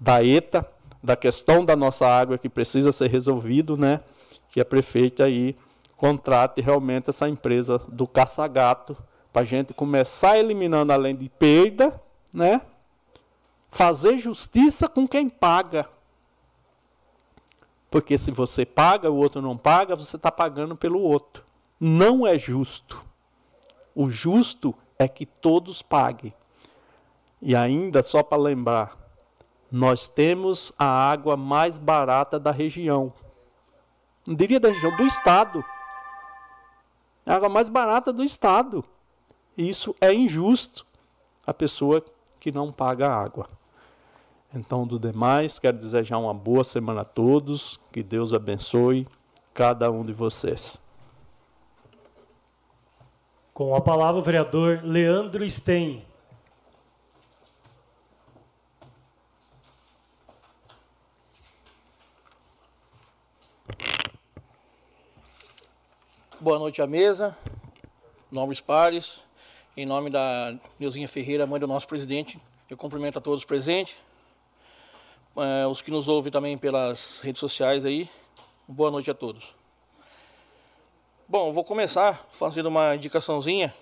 [0.00, 0.66] da ETA,
[1.02, 4.00] da questão da nossa água que precisa ser resolvido, né?
[4.50, 5.54] Que a prefeita aí
[5.96, 8.96] contrate realmente essa empresa do caça-gato
[9.32, 12.00] para a gente começar eliminando além de perda,
[12.32, 12.62] né?
[13.70, 15.88] Fazer justiça com quem paga.
[17.90, 21.43] Porque se você paga, o outro não paga, você está pagando pelo outro.
[21.80, 23.04] Não é justo.
[23.94, 26.32] O justo é que todos paguem.
[27.40, 28.96] E ainda, só para lembrar,
[29.70, 33.12] nós temos a água mais barata da região.
[34.26, 35.64] Não diria da região, do estado.
[37.26, 38.84] É a água mais barata do estado.
[39.56, 40.86] Isso é injusto
[41.46, 42.04] a pessoa
[42.40, 43.48] que não paga água.
[44.54, 49.06] Então, do demais, quero desejar uma boa semana a todos, que Deus abençoe
[49.52, 50.83] cada um de vocês.
[53.54, 56.04] Com a palavra, o vereador Leandro Stein.
[66.40, 67.38] Boa noite à mesa,
[68.28, 69.22] nobres pares.
[69.76, 73.94] Em nome da Neuzinha Ferreira, mãe do nosso presidente, eu cumprimento a todos os presentes,
[75.36, 78.10] é, os que nos ouvem também pelas redes sociais aí.
[78.66, 79.54] Boa noite a todos.
[81.34, 83.74] Bom, vou começar fazendo uma indicaçãozinha.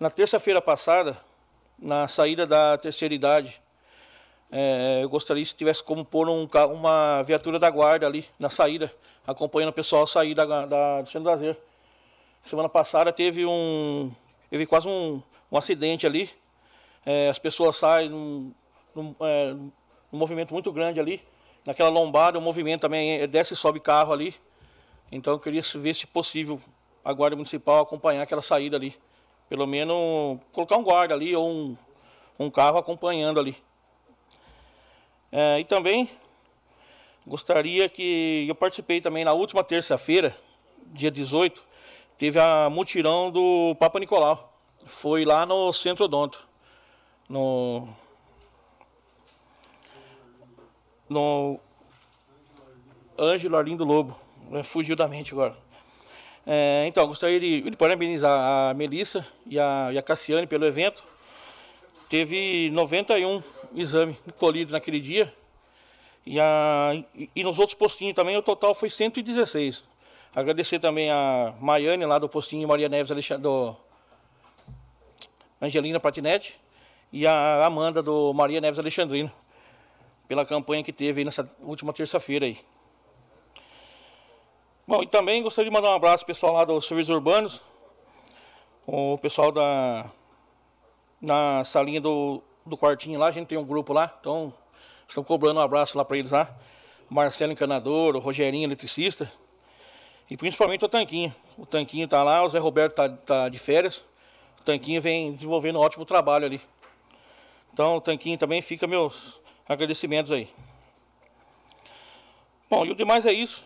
[0.00, 1.14] Na terça-feira passada,
[1.78, 3.60] na saída da terceira idade,
[4.50, 8.90] é, eu gostaria se tivesse como pôr um, uma viatura da guarda ali na saída
[9.26, 11.54] acompanhando o pessoal sair da, da, do centro lazer.
[12.42, 14.10] Semana passada teve um.
[14.48, 15.22] Teve quase um,
[15.52, 16.30] um acidente ali.
[17.04, 18.54] É, as pessoas saem num,
[18.94, 21.22] num, é, num, movimento muito grande ali.
[21.62, 24.34] Naquela lombada, o movimento também é, desce e sobe carro ali.
[25.10, 26.58] Então eu queria ver se possível
[27.04, 28.94] a Guarda Municipal acompanhar aquela saída ali.
[29.48, 31.76] Pelo menos colocar um guarda ali ou um,
[32.38, 33.56] um carro acompanhando ali.
[35.30, 36.08] É, e também
[37.26, 40.36] Gostaria que eu participei também na última terça-feira,
[40.88, 41.64] dia 18,
[42.18, 44.52] teve a mutirão do Papa Nicolau.
[44.84, 46.46] Foi lá no Centro Odonto,
[47.26, 47.88] no
[51.08, 51.58] no
[53.18, 54.14] Ângelo Arlindo Lobo,
[54.62, 55.54] fugiu da mente agora.
[56.46, 58.36] É, então, gostaria de, de, parabenizar
[58.70, 61.02] a Melissa e a, e a Cassiane pelo evento.
[62.08, 63.42] Teve 91
[63.74, 65.32] exames colhidos naquele dia,
[66.26, 69.84] e, a, e, e nos outros postinhos também o total foi 116.
[70.34, 73.10] Agradecer também a Maiane, lá do postinho Maria Neves
[73.40, 73.76] do
[75.60, 76.58] Angelina Patinete,
[77.12, 79.30] e a Amanda, do Maria Neves Alexandrino,
[80.26, 82.58] pela campanha que teve nessa última terça-feira aí.
[84.86, 87.62] Bom, e também gostaria de mandar um abraço pessoal lá dos serviços urbanos,
[88.86, 90.10] o pessoal da
[91.18, 94.52] na salinha do, do quartinho lá, a gente tem um grupo lá, então
[95.08, 96.54] estão cobrando um abraço lá para eles lá.
[97.08, 99.32] Marcelo Encanador, o Rogerinho Eletricista,
[100.28, 101.34] e principalmente o Tanquinho.
[101.56, 104.04] O Tanquinho está lá, o Zé Roberto está tá de férias,
[104.60, 106.60] o Tanquinho vem desenvolvendo um ótimo trabalho ali.
[107.72, 110.46] Então, o Tanquinho também fica meus agradecimentos aí.
[112.68, 113.64] Bom, e o demais é isso.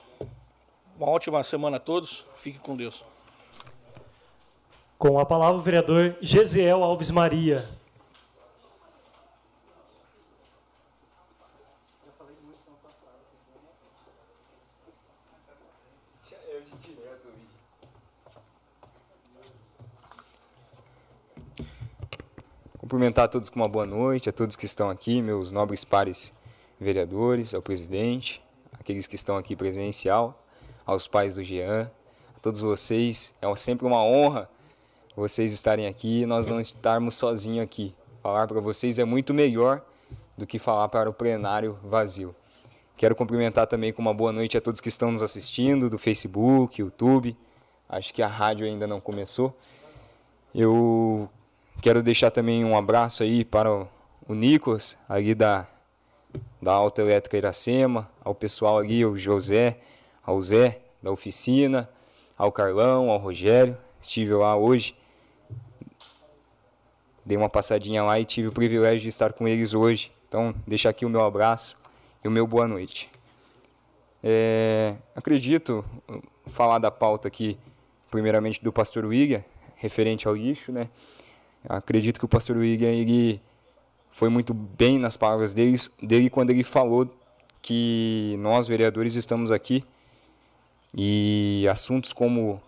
[0.98, 2.26] Uma ótima semana a todos.
[2.34, 3.04] Fique com Deus.
[4.98, 7.64] Com a palavra o vereador Gesiel Alves Maria.
[22.76, 26.32] Cumprimentar a todos com uma boa noite, a todos que estão aqui, meus nobres pares
[26.80, 28.42] vereadores, ao presidente,
[28.72, 30.47] aqueles que estão aqui presencial,
[30.89, 31.90] aos pais do Jean,
[32.35, 33.36] a todos vocês.
[33.43, 34.48] É sempre uma honra
[35.15, 37.94] vocês estarem aqui e nós não estarmos sozinhos aqui.
[38.23, 39.82] Falar para vocês é muito melhor
[40.36, 42.35] do que falar para o plenário vazio.
[42.97, 46.81] Quero cumprimentar também com uma boa noite a todos que estão nos assistindo do Facebook,
[46.81, 47.36] YouTube.
[47.86, 49.55] Acho que a rádio ainda não começou.
[50.55, 51.28] Eu
[51.82, 53.70] quero deixar também um abraço aí para
[54.27, 55.66] o Nicolas, ali da,
[56.62, 59.78] da Autoelétrica Iracema, ao pessoal ali, o José,
[60.28, 61.88] ao Zé da oficina,
[62.36, 63.74] ao Carlão, ao Rogério.
[63.98, 64.94] Estive lá hoje,
[67.24, 70.12] dei uma passadinha lá e tive o privilégio de estar com eles hoje.
[70.28, 71.78] Então, deixar aqui o meu abraço
[72.22, 73.10] e o meu boa noite.
[74.22, 75.82] É, acredito
[76.48, 77.59] falar da pauta aqui,
[78.10, 79.42] primeiramente do pastor William,
[79.76, 80.90] referente ao lixo, né?
[81.66, 83.40] Acredito que o pastor William ele
[84.10, 87.09] foi muito bem nas palavras dele, dele quando ele falou
[87.62, 89.82] que nós vereadores estamos aqui
[90.94, 92.60] e assuntos como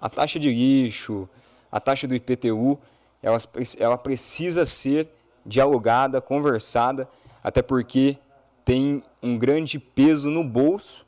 [0.00, 1.28] a taxa de lixo,
[1.70, 2.78] a taxa do IPTU,
[3.22, 3.38] ela,
[3.78, 5.08] ela precisa ser
[5.44, 7.08] dialogada, conversada,
[7.42, 8.18] até porque
[8.64, 11.06] tem um grande peso no bolso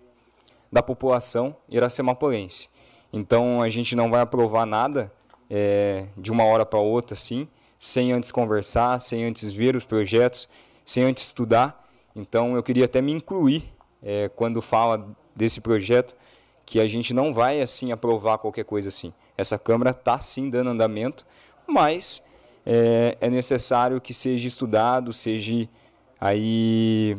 [0.70, 2.68] da população iracemapolense.
[3.12, 5.12] Então a gente não vai aprovar nada
[5.50, 10.48] é, de uma hora para outra, assim, sem antes conversar, sem antes ver os projetos,
[10.84, 11.88] sem antes estudar.
[12.14, 13.64] Então eu queria até me incluir
[14.02, 16.14] é, quando fala desse projeto,
[16.68, 19.10] que a gente não vai assim aprovar qualquer coisa assim.
[19.38, 21.24] Essa Câmara está sim dando andamento,
[21.66, 22.22] mas
[22.66, 25.66] é, é, necessário que seja estudado, seja
[26.20, 27.16] aí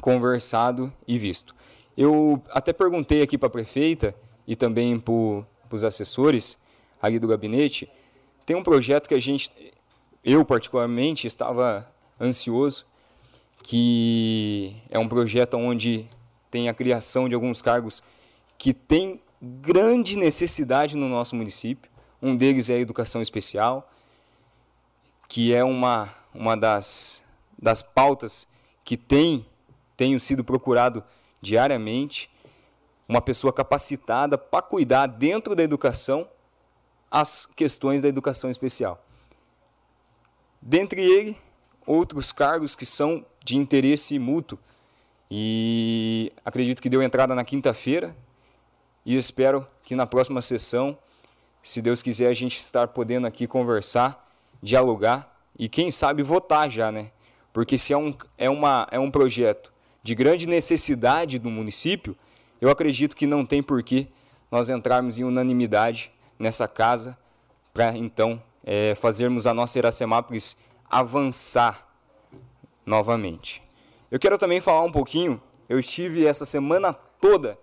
[0.00, 1.52] conversado e visto.
[1.96, 4.14] Eu até perguntei aqui para a prefeita
[4.46, 5.12] e também para
[5.72, 6.64] os assessores
[7.02, 7.90] ali do gabinete,
[8.46, 9.50] tem um projeto que a gente,
[10.22, 12.86] eu particularmente, estava ansioso,
[13.64, 16.06] que é um projeto onde
[16.52, 18.00] tem a criação de alguns cargos
[18.64, 21.90] que tem grande necessidade no nosso município.
[22.22, 23.92] Um deles é a educação especial,
[25.28, 27.22] que é uma, uma das,
[27.58, 28.46] das pautas
[28.82, 29.44] que tem
[29.98, 31.04] tenho sido procurado
[31.42, 32.30] diariamente,
[33.06, 36.26] uma pessoa capacitada para cuidar dentro da educação
[37.10, 39.04] as questões da educação especial.
[40.62, 41.36] Dentre ele,
[41.84, 44.58] outros cargos que são de interesse mútuo.
[45.30, 48.16] E acredito que deu entrada na quinta-feira,
[49.04, 50.96] e espero que na próxima sessão,
[51.62, 54.30] se Deus quiser, a gente estar podendo aqui conversar,
[54.62, 57.10] dialogar e quem sabe votar já, né?
[57.52, 59.72] Porque se é um, é uma, é um projeto
[60.02, 62.16] de grande necessidade do município,
[62.60, 64.08] eu acredito que não tem porquê
[64.50, 67.16] nós entrarmos em unanimidade nessa casa
[67.72, 70.56] para então é, fazermos a nossa Iracemápolis
[70.90, 71.86] avançar
[72.84, 73.62] novamente.
[74.10, 77.58] Eu quero também falar um pouquinho, eu estive essa semana toda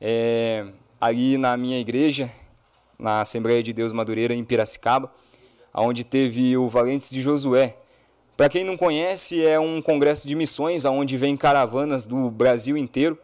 [0.00, 0.66] é,
[1.02, 2.30] ali na minha igreja,
[2.96, 5.10] na Assembleia de Deus Madureira, em Piracicaba,
[5.74, 7.76] onde teve o Valentes de Josué.
[8.36, 13.18] Para quem não conhece, é um congresso de missões, onde vem caravanas do Brasil inteiro.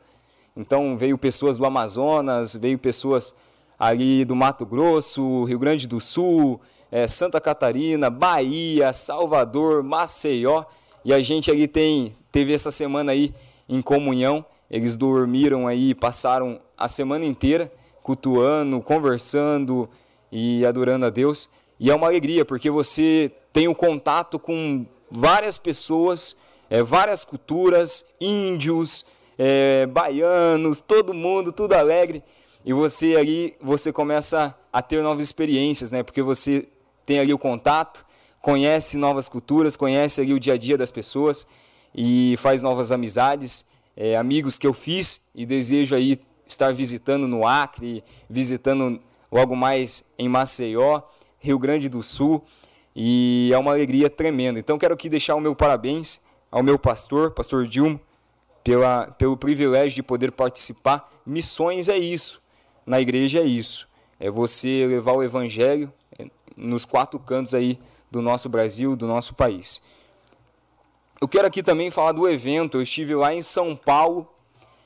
[0.57, 3.37] Então veio pessoas do Amazonas, veio pessoas
[3.79, 6.61] ali do Mato Grosso, Rio Grande do Sul,
[6.91, 10.65] é, Santa Catarina, Bahia, Salvador, Maceió.
[11.05, 13.33] E a gente ali tem, teve essa semana aí
[13.69, 14.45] em comunhão.
[14.71, 17.73] Eles dormiram aí, passaram a semana inteira
[18.03, 19.87] cultuando, conversando
[20.33, 21.51] e adorando a Deus.
[21.79, 26.37] E é uma alegria, porque você tem o um contato com várias pessoas,
[26.71, 29.05] é, várias culturas, índios,
[29.39, 32.23] é, baianos, todo mundo, tudo alegre.
[32.65, 36.03] e você ali você começa a ter novas experiências, né?
[36.03, 36.67] Porque você
[37.07, 38.05] tem ali o contato,
[38.41, 41.47] conhece novas culturas, conhece ali o dia a dia das pessoas
[41.95, 43.67] e faz novas amizades,
[44.01, 46.17] é, amigos que eu fiz e desejo aí
[46.47, 49.01] estar visitando no Acre, visitando
[49.31, 51.03] logo mais em Maceió,
[51.41, 52.45] Rio Grande do Sul,
[52.95, 54.61] e é uma alegria tremenda.
[54.61, 58.01] Então quero aqui deixar o meu parabéns ao meu pastor, pastor Dilma,
[58.63, 61.13] pela, pelo privilégio de poder participar.
[61.27, 62.41] Missões é isso,
[62.87, 63.89] na igreja é isso,
[64.21, 69.35] é você levar o evangelho é, nos quatro cantos aí do nosso Brasil, do nosso
[69.35, 69.83] país.
[71.21, 72.79] Eu quero aqui também falar do evento.
[72.79, 74.29] Eu estive lá em São Paulo,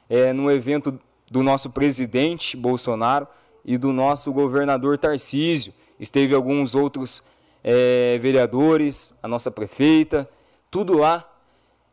[0.08, 0.98] é, no evento
[1.30, 3.28] do nosso presidente Bolsonaro
[3.62, 5.74] e do nosso governador Tarcísio.
[6.00, 7.22] Esteve alguns outros
[7.62, 10.28] é, vereadores, a nossa prefeita,
[10.70, 11.28] tudo lá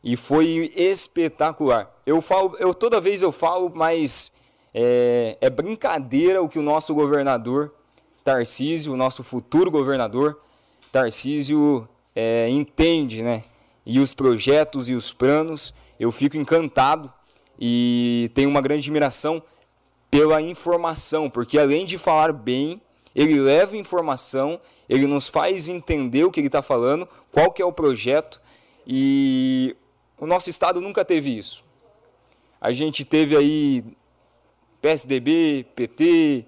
[0.01, 1.93] e foi espetacular.
[2.05, 4.39] Eu falo, eu toda vez eu falo, mas
[4.73, 7.73] é, é brincadeira o que o nosso governador
[8.23, 10.39] Tarcísio, o nosso futuro governador
[10.93, 13.43] Tarcísio é, entende, né?
[13.91, 17.11] E os projetos e os planos, eu fico encantado
[17.59, 19.41] e tenho uma grande admiração
[20.11, 22.79] pela informação, porque além de falar bem,
[23.15, 27.65] ele leva informação, ele nos faz entender o que ele está falando, qual que é
[27.65, 28.39] o projeto,
[28.85, 29.75] e
[30.19, 31.63] o nosso estado nunca teve isso.
[32.61, 33.83] A gente teve aí
[34.83, 36.45] PSDB, PT,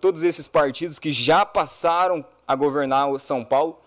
[0.00, 3.78] todos esses partidos que já passaram a governar São Paulo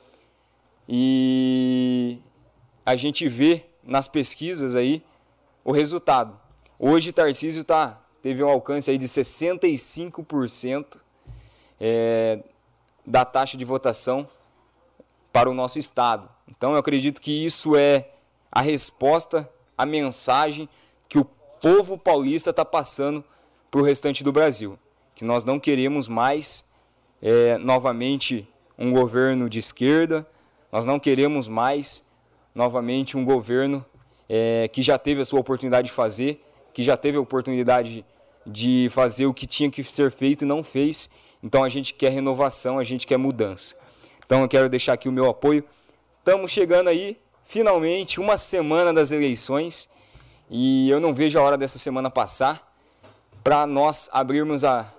[0.87, 2.21] e
[2.87, 5.03] a gente vê nas pesquisas aí
[5.61, 6.39] o resultado.
[6.79, 10.97] Hoje Tarcísio tá, teve um alcance aí de 65%
[11.81, 12.39] é,
[13.05, 14.25] da taxa de votação
[15.33, 16.29] para o nosso estado.
[16.47, 18.07] Então eu acredito que isso é
[18.49, 20.69] a resposta, a mensagem
[21.09, 23.21] que o povo paulista está passando
[23.69, 24.79] para o restante do Brasil.
[25.13, 26.63] Que nós não queremos mais
[27.21, 28.47] é, novamente
[28.77, 30.25] um governo de esquerda,
[30.71, 32.06] nós não queremos mais
[32.57, 33.85] novamente um governo
[34.27, 36.43] é, que já teve a sua oportunidade de fazer,
[36.73, 38.03] que já teve a oportunidade
[38.47, 41.07] de fazer o que tinha que ser feito e não fez.
[41.43, 43.75] Então a gente quer renovação, a gente quer mudança.
[44.25, 45.63] Então eu quero deixar aqui o meu apoio.
[46.17, 49.93] Estamos chegando aí, finalmente, uma semana das eleições
[50.49, 52.75] e eu não vejo a hora dessa semana passar
[53.43, 54.91] para nós abrirmos a,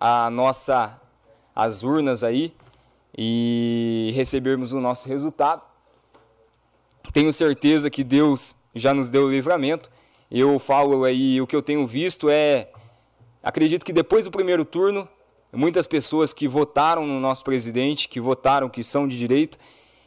[0.00, 0.98] a nossa
[1.54, 2.54] as urnas aí
[3.14, 5.71] e recebermos o nosso resultado.
[7.12, 9.90] Tenho certeza que Deus já nos deu o livramento.
[10.30, 12.70] Eu falo aí, o que eu tenho visto é.
[13.42, 15.06] Acredito que depois do primeiro turno,
[15.52, 19.58] muitas pessoas que votaram no nosso presidente, que votaram, que são de direita,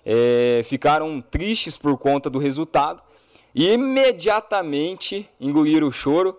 [0.04, 3.04] é, ficaram tristes por conta do resultado
[3.54, 6.36] e imediatamente engoliram o choro,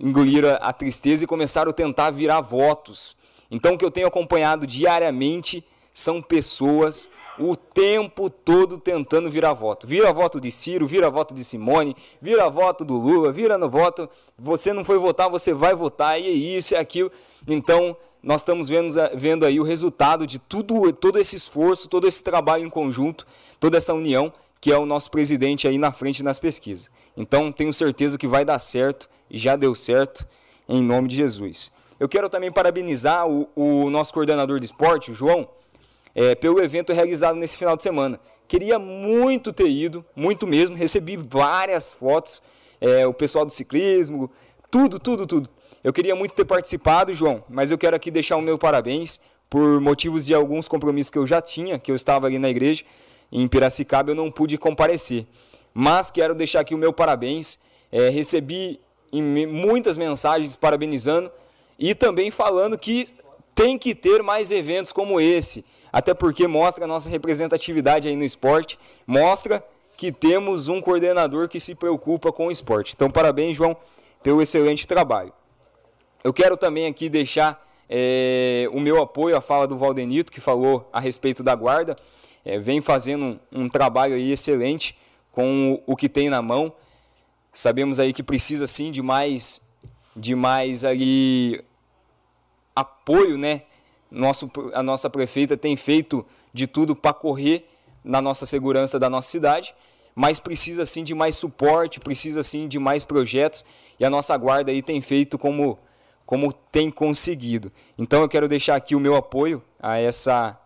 [0.00, 3.16] engoliram a tristeza e começaram a tentar virar votos.
[3.48, 5.64] Então, o que eu tenho acompanhado diariamente
[5.94, 7.08] são pessoas
[7.38, 9.86] o tempo todo tentando virar voto.
[9.86, 14.10] Vira voto de Ciro, vira voto de Simone, vira voto do Lula, vira no voto.
[14.36, 17.12] Você não foi votar, você vai votar, e é isso, é aquilo.
[17.46, 22.24] Então, nós estamos vendo, vendo aí o resultado de tudo, todo esse esforço, todo esse
[22.24, 23.24] trabalho em conjunto,
[23.60, 26.90] toda essa união, que é o nosso presidente aí na frente nas pesquisas.
[27.16, 30.26] Então, tenho certeza que vai dar certo, e já deu certo,
[30.68, 31.70] em nome de Jesus.
[32.00, 35.48] Eu quero também parabenizar o, o nosso coordenador de esporte, o João,
[36.14, 38.20] é, pelo evento realizado nesse final de semana.
[38.46, 40.76] Queria muito ter ido, muito mesmo.
[40.76, 42.42] Recebi várias fotos,
[42.80, 44.30] é, o pessoal do ciclismo,
[44.70, 45.48] tudo, tudo, tudo.
[45.82, 49.80] Eu queria muito ter participado, João, mas eu quero aqui deixar o meu parabéns por
[49.80, 52.84] motivos de alguns compromissos que eu já tinha, que eu estava ali na igreja,
[53.30, 55.26] em Piracicaba, eu não pude comparecer.
[55.72, 57.60] Mas quero deixar aqui o meu parabéns.
[57.90, 58.80] É, recebi
[59.12, 61.30] muitas mensagens parabenizando
[61.78, 63.08] e também falando que
[63.54, 65.64] tem que ter mais eventos como esse
[65.94, 68.76] até porque mostra a nossa representatividade aí no esporte,
[69.06, 69.64] mostra
[69.96, 72.94] que temos um coordenador que se preocupa com o esporte.
[72.96, 73.76] Então, parabéns, João,
[74.20, 75.32] pelo excelente trabalho.
[76.24, 80.88] Eu quero também aqui deixar é, o meu apoio à fala do Valdenito, que falou
[80.92, 81.94] a respeito da guarda.
[82.44, 84.98] É, vem fazendo um, um trabalho aí excelente
[85.30, 86.72] com o, o, que tem na mão.
[87.52, 89.70] Sabemos aí que precisa sim de mais,
[90.16, 91.64] de mais ali
[92.74, 93.62] apoio, né?
[94.14, 97.68] Nosso, a nossa prefeita tem feito de tudo para correr
[98.02, 99.74] na nossa segurança da nossa cidade,
[100.14, 103.64] mas precisa sim de mais suporte, precisa sim de mais projetos
[103.98, 105.78] e a nossa guarda aí tem feito como,
[106.24, 107.72] como tem conseguido.
[107.98, 110.56] Então eu quero deixar aqui o meu apoio a, essa,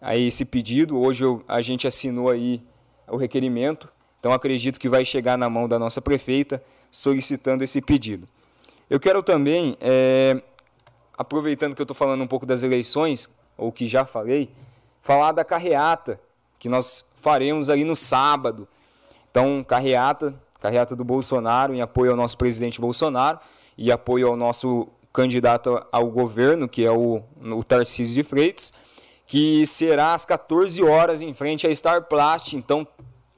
[0.00, 0.98] a esse pedido.
[0.98, 2.62] Hoje eu, a gente assinou aí
[3.06, 3.88] o requerimento,
[4.18, 8.26] então acredito que vai chegar na mão da nossa prefeita solicitando esse pedido.
[8.88, 10.40] Eu quero também é,
[11.16, 14.50] aproveitando que eu estou falando um pouco das eleições, ou que já falei,
[15.00, 16.20] falar da carreata
[16.58, 18.66] que nós faremos ali no sábado.
[19.30, 23.38] Então, carreata, carreata do Bolsonaro em apoio ao nosso presidente Bolsonaro
[23.76, 28.72] e apoio ao nosso candidato ao governo, que é o, o Tarcísio de Freitas,
[29.26, 32.56] que será às 14 horas em frente à Star Plast.
[32.56, 32.86] Então,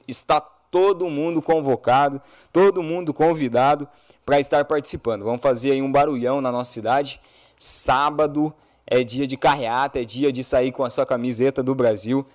[0.07, 2.21] está todo mundo convocado,
[2.51, 3.87] todo mundo convidado
[4.25, 5.23] para estar participando.
[5.23, 7.21] Vamos fazer aí um barulhão na nossa cidade.
[7.57, 8.53] Sábado
[8.85, 12.25] é dia de carreata, é dia de sair com a sua camiseta do Brasil.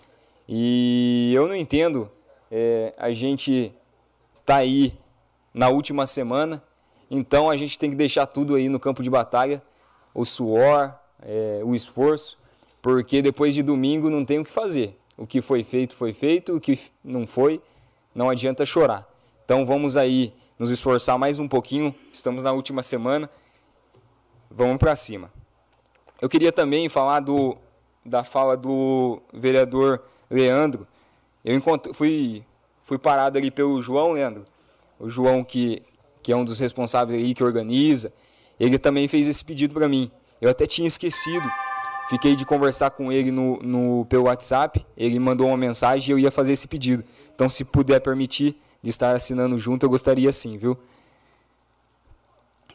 [0.48, 2.10] E eu não entendo,
[2.50, 3.72] é, a gente
[4.44, 4.94] tá aí
[5.54, 6.62] na última semana,
[7.10, 9.62] então a gente tem que deixar tudo aí no campo de batalha,
[10.14, 12.38] o suor, é, o esforço,
[12.80, 14.98] porque depois de domingo não tem o que fazer.
[15.16, 17.60] O que foi feito foi feito, o que não foi,
[18.14, 19.08] não adianta chorar.
[19.44, 21.94] Então vamos aí nos esforçar mais um pouquinho.
[22.12, 23.30] Estamos na última semana.
[24.54, 25.30] Vamos para cima.
[26.20, 27.56] Eu queria também falar do,
[28.04, 30.86] da fala do vereador Leandro.
[31.44, 31.60] Eu
[31.94, 32.44] fui,
[32.84, 34.44] fui parado ali pelo João, Leandro.
[35.00, 35.82] O João que,
[36.22, 38.12] que é um dos responsáveis aí, que organiza.
[38.60, 40.10] Ele também fez esse pedido para mim.
[40.40, 41.48] Eu até tinha esquecido.
[42.10, 44.84] Fiquei de conversar com ele no, no, pelo WhatsApp.
[44.96, 47.02] Ele mandou uma mensagem e eu ia fazer esse pedido.
[47.34, 50.76] Então, se puder permitir, de estar assinando junto, eu gostaria sim, viu?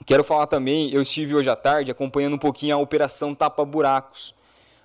[0.08, 4.34] Quero falar também, eu estive hoje à tarde acompanhando um pouquinho a Operação Tapa Buracos.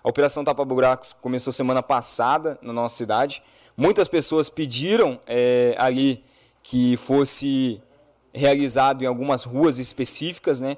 [0.03, 3.41] A Operação Tapa Buracos começou semana passada na nossa cidade.
[3.77, 6.25] Muitas pessoas pediram é, ali
[6.61, 7.81] que fosse
[8.35, 10.77] realizado em algumas ruas específicas, né?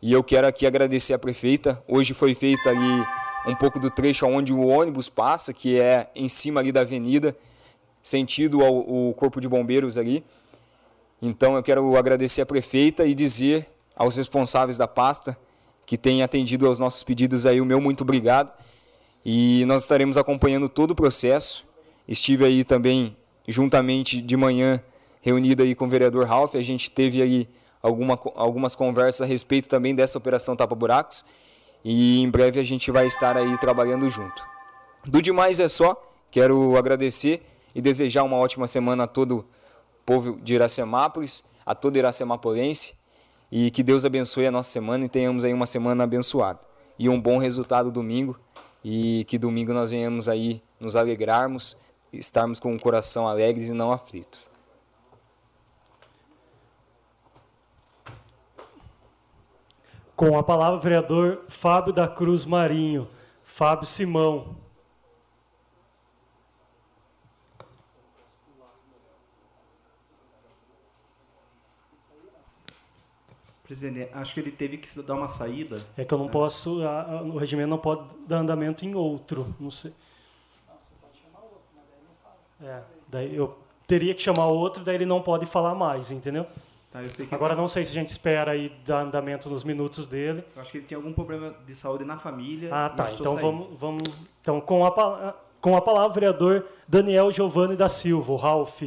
[0.00, 1.84] E eu quero aqui agradecer a prefeita.
[1.86, 3.04] Hoje foi feito ali
[3.46, 7.36] um pouco do trecho onde o ônibus passa, que é em cima ali da avenida
[8.02, 10.24] sentido ao, ao Corpo de Bombeiros ali.
[11.20, 15.36] Então eu quero agradecer a prefeita e dizer aos responsáveis da pasta
[15.86, 18.52] que têm atendido aos nossos pedidos aí o meu muito obrigado.
[19.24, 21.64] E nós estaremos acompanhando todo o processo.
[22.06, 23.16] Estive aí também
[23.46, 24.82] juntamente de manhã
[25.24, 27.48] reunido aí com o vereador Ralph, a gente teve aí
[27.82, 31.24] alguma, algumas conversas a respeito também dessa operação Tapa Buracos
[31.82, 34.44] e em breve a gente vai estar aí trabalhando junto.
[35.04, 35.96] Do demais é só,
[36.30, 37.42] quero agradecer
[37.74, 39.44] e desejar uma ótima semana a todo o
[40.04, 42.94] povo de Iracemápolis, a todo Iracemapolense,
[43.50, 46.60] e que Deus abençoe a nossa semana e tenhamos aí uma semana abençoada.
[46.98, 48.38] E um bom resultado domingo,
[48.84, 51.76] e que domingo nós venhamos aí nos alegrarmos,
[52.12, 54.50] estarmos com o coração alegres e não aflitos.
[60.16, 63.08] Com a palavra, o vereador Fábio da Cruz Marinho.
[63.42, 64.56] Fábio Simão.
[73.74, 75.84] Presidente, acho que ele teve que dar uma saída.
[75.96, 79.52] É que eu não posso, a, a, o regimento não pode dar andamento em outro,
[79.58, 79.92] não sei.
[80.68, 82.78] Não, você pode chamar outro, mas daí não fala.
[82.78, 86.46] É, daí eu teria que chamar outro, daí ele não pode falar mais, entendeu?
[86.92, 87.00] Tá,
[87.32, 90.44] Agora não sei se a gente espera aí dar andamento nos minutos dele.
[90.54, 92.68] Eu acho que ele tinha algum problema de saúde na família.
[92.72, 93.12] Ah, tá.
[93.12, 94.02] Então vamos, vamos.
[94.40, 98.82] Então com a, com a palavra, vereador Daniel Giovanni da Silva, o Ralph.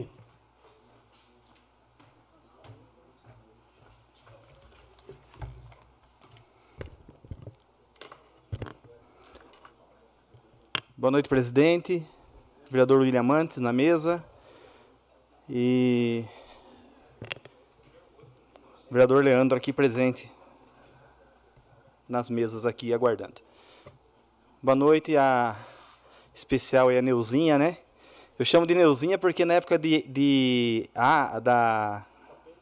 [11.00, 12.04] Boa noite, presidente.
[12.72, 14.26] Vereador William Mantes na mesa.
[15.48, 16.26] E
[18.90, 20.28] vereador Leandro aqui presente
[22.10, 23.42] nas mesas aqui aguardando.
[24.60, 25.56] Boa noite a
[26.34, 27.78] especial é a Neuzinha, né?
[28.40, 30.90] Eu chamo de Neuzinha porque na época de, de
[31.44, 32.08] da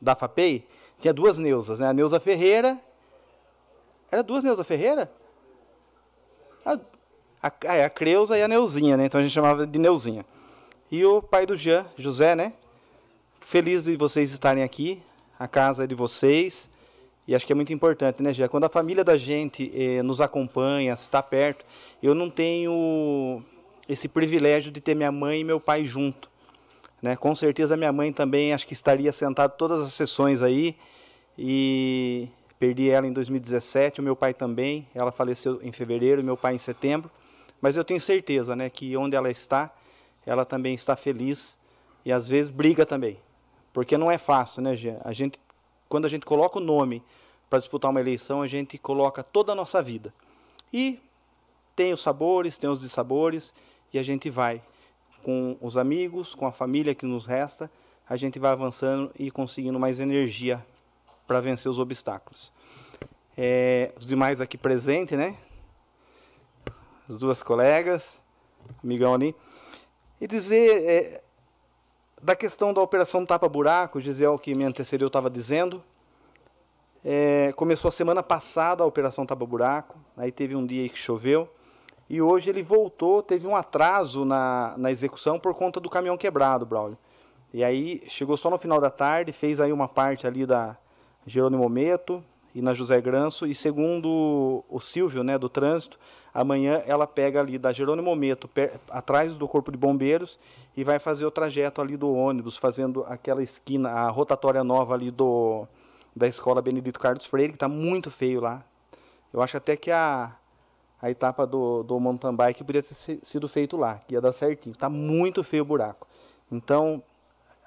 [0.02, 0.68] da FAPEI
[0.99, 1.88] tinha duas Neusas, né?
[1.88, 2.78] A Neuza Ferreira.
[4.12, 5.10] Era duas Neuza Ferreira?
[7.45, 9.05] A, é, a Creuza e a Neuzinha, né?
[9.05, 10.26] Então a gente chamava de Neuzinha.
[10.91, 12.53] E o pai do Jean, José, né?
[13.39, 14.99] Feliz de vocês estarem aqui.
[15.38, 16.67] A casa é de vocês.
[17.27, 18.47] E acho que é muito importante, né, Jean?
[18.47, 21.63] Quando a família da gente eh, nos acompanha, está perto,
[22.01, 23.43] eu não tenho
[23.88, 26.31] esse privilégio de ter minha mãe e meu pai junto.
[26.99, 27.15] Né?
[27.15, 30.76] Com certeza minha mãe também acho que estaria sentada todas as sessões aí.
[31.38, 32.27] E
[32.57, 34.88] perdi ela em 2017, o meu pai também.
[34.95, 37.11] Ela faleceu em fevereiro, meu pai em setembro.
[37.65, 39.73] Mas eu tenho certeza né, que onde ela está,
[40.23, 41.57] ela também está feliz
[42.05, 43.19] e às vezes briga também.
[43.73, 44.95] Porque não é fácil, né, Gê?
[45.03, 45.39] A gente,
[45.89, 47.01] quando a gente coloca o nome
[47.49, 50.13] para disputar uma eleição, a gente coloca toda a nossa vida.
[50.71, 50.99] E
[51.75, 53.51] tem os sabores, tem os dissabores,
[53.91, 54.61] e a gente vai
[55.23, 57.67] com os amigos, com a família que nos resta,
[58.07, 60.63] a gente vai avançando e conseguindo mais energia
[61.25, 62.53] para vencer os obstáculos.
[63.35, 65.35] é, os demais aqui presentes, né?
[67.07, 68.22] As duas colegas,
[68.84, 69.36] amigão ali.
[70.19, 71.22] E dizer é,
[72.22, 75.84] da questão da operação tapa-buraco, o Gisel que me antecedeu estava dizendo.
[77.03, 81.48] É, começou a semana passada a operação tapa-buraco, aí teve um dia que choveu.
[82.10, 86.65] E hoje ele voltou, teve um atraso na, na execução por conta do caminhão quebrado,
[86.65, 86.98] Braulio.
[87.53, 90.76] E aí chegou só no final da tarde, fez aí uma parte ali da
[91.26, 92.23] Jerônimo Meto
[92.53, 93.45] e na José Granço.
[93.45, 95.99] E segundo o Silvio, né, do trânsito,
[96.36, 98.49] amanhã ela pega ali da Jerônimo Meto,
[98.90, 100.38] atrás do Corpo de Bombeiros,
[100.76, 105.10] e vai fazer o trajeto ali do ônibus, fazendo aquela esquina, a rotatória nova ali
[105.10, 105.66] do
[106.14, 108.64] da Escola Benedito Carlos Freire, que está muito feio lá.
[109.34, 110.36] Eu acho até que a
[111.02, 114.74] a etapa do, do mountain bike podia ter sido feito lá, que ia dar certinho.
[114.74, 116.07] Está muito feio o buraco.
[116.52, 117.03] Então,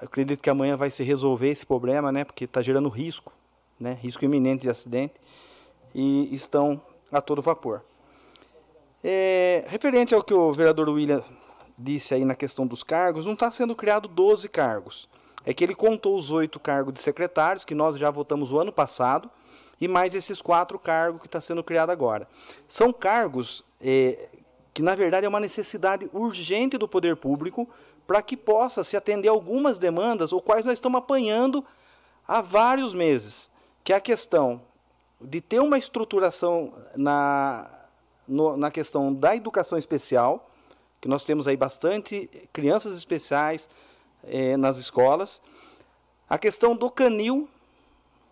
[0.00, 2.24] acredito que amanhã vai se resolver esse problema, né?
[2.24, 3.32] Porque está gerando risco,
[3.78, 3.92] né?
[4.00, 5.14] Risco iminente de acidente.
[5.94, 6.80] E estão
[7.12, 7.82] a todo vapor.
[9.02, 11.22] É, referente ao que o vereador William
[11.78, 15.08] disse aí na questão dos cargos, não está sendo criado 12 cargos.
[15.46, 18.72] É que ele contou os oito cargos de secretários, que nós já votamos o ano
[18.72, 19.30] passado,
[19.80, 22.28] e mais esses quatro cargos que está sendo criado agora.
[22.66, 24.28] São cargos é,
[24.74, 27.68] que, na verdade, é uma necessidade urgente do poder público
[28.06, 31.64] para que possa se atender algumas demandas, ou quais nós estamos apanhando
[32.26, 33.50] há vários meses,
[33.84, 34.60] que é a questão
[35.20, 37.70] de ter uma estruturação na,
[38.28, 40.50] no, na questão da educação especial,
[41.00, 43.68] que nós temos aí bastante crianças especiais
[44.24, 45.40] é, nas escolas,
[46.28, 47.48] a questão do canil,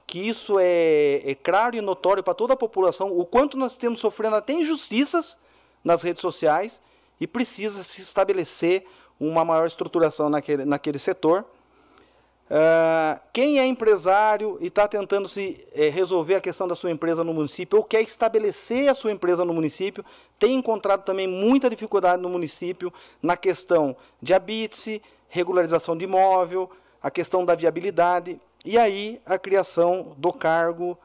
[0.06, 4.00] que isso é, é claro e notório para toda a população, o quanto nós temos
[4.00, 5.38] sofrendo até injustiças
[5.82, 6.82] nas redes sociais
[7.20, 8.84] e precisa se estabelecer
[9.18, 11.44] uma maior estruturação naquele, naquele setor.
[12.48, 17.24] Uh, quem é empresário e está tentando se é, resolver a questão da sua empresa
[17.24, 20.04] no município ou quer estabelecer a sua empresa no município,
[20.38, 26.70] tem encontrado também muita dificuldade no município na questão de habite regularização de imóvel,
[27.02, 28.40] a questão da viabilidade.
[28.64, 30.96] E aí a criação do cargo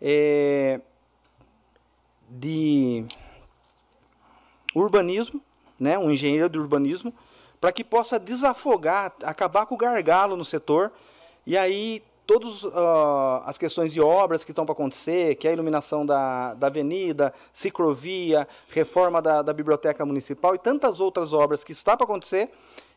[0.00, 0.80] é,
[2.28, 3.04] de
[4.74, 5.40] urbanismo,
[5.78, 7.14] né, um engenheiro de urbanismo,
[7.60, 10.92] para que possa desafogar, acabar com o gargalo no setor.
[11.46, 12.72] E aí todas uh,
[13.46, 17.32] as questões de obras que estão para acontecer, que é a iluminação da, da avenida,
[17.54, 22.50] ciclovia, reforma da, da biblioteca municipal e tantas outras obras que está para acontecer,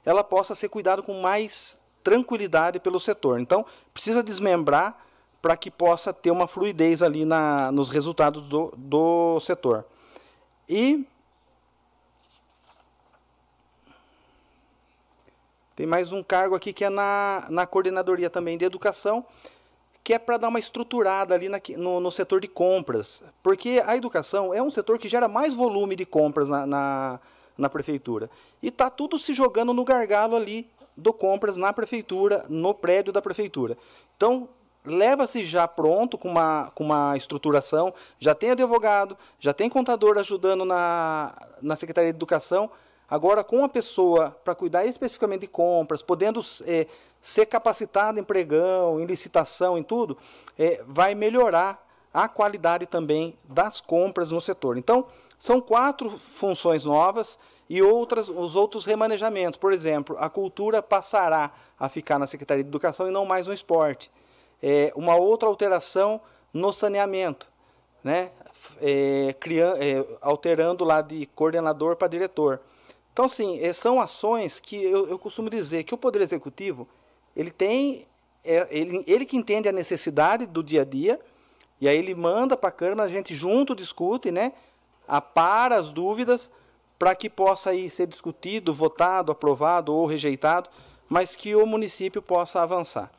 [0.06, 3.40] ela possa ser cuidada com mais tranquilidade pelo setor.
[3.40, 4.98] Então, precisa desmembrar
[5.42, 9.86] para que possa ter uma fluidez ali na, nos resultados do, do setor.
[10.68, 11.08] E
[15.76, 19.26] tem mais um cargo aqui que é na, na coordenadoria também de educação,
[20.03, 23.23] que é para dar uma estruturada ali na, no, no, setor de compras.
[23.41, 27.19] Porque a educação é um setor que gera mais volume de compras na, na,
[27.57, 28.30] na prefeitura.
[28.61, 33.22] E está tudo se jogando no gargalo ali do compras na prefeitura, no prédio da
[33.22, 33.77] prefeitura.
[34.18, 34.49] Então,
[34.84, 40.65] leva-se já pronto com uma, com uma estruturação, já tem advogado, já tem contador ajudando
[40.65, 42.69] na, na Secretaria de Educação,
[43.12, 46.88] agora com a pessoa para cuidar especificamente de compras, podendo é,
[47.22, 50.18] ser capacitado em pregão, em licitação, em tudo,
[50.58, 54.78] é, vai melhorar a qualidade também das compras no setor.
[54.78, 55.06] Então,
[55.38, 57.38] são quatro funções novas
[57.70, 59.58] e outras, os outros remanejamentos.
[59.58, 63.54] Por exemplo, a cultura passará a ficar na Secretaria de Educação e não mais no
[63.54, 64.10] esporte.
[64.64, 66.22] É, uma outra alteração
[66.54, 67.50] no saneamento,
[68.04, 68.32] né?
[68.80, 72.62] É, criando, é, alterando lá de coordenador para diretor.
[73.22, 76.88] Então, sim, é, são ações que eu, eu, costumo dizer que o Poder Executivo
[77.35, 78.07] ele tem,
[78.43, 81.19] é, ele, ele que entende a necessidade do dia a dia,
[81.80, 84.53] e aí ele manda para a Câmara, a gente junto discute, né?
[85.07, 86.49] apara as dúvidas,
[86.98, 90.68] para que possa aí ser discutido, votado, aprovado ou rejeitado,
[91.07, 93.11] mas que o município possa avançar.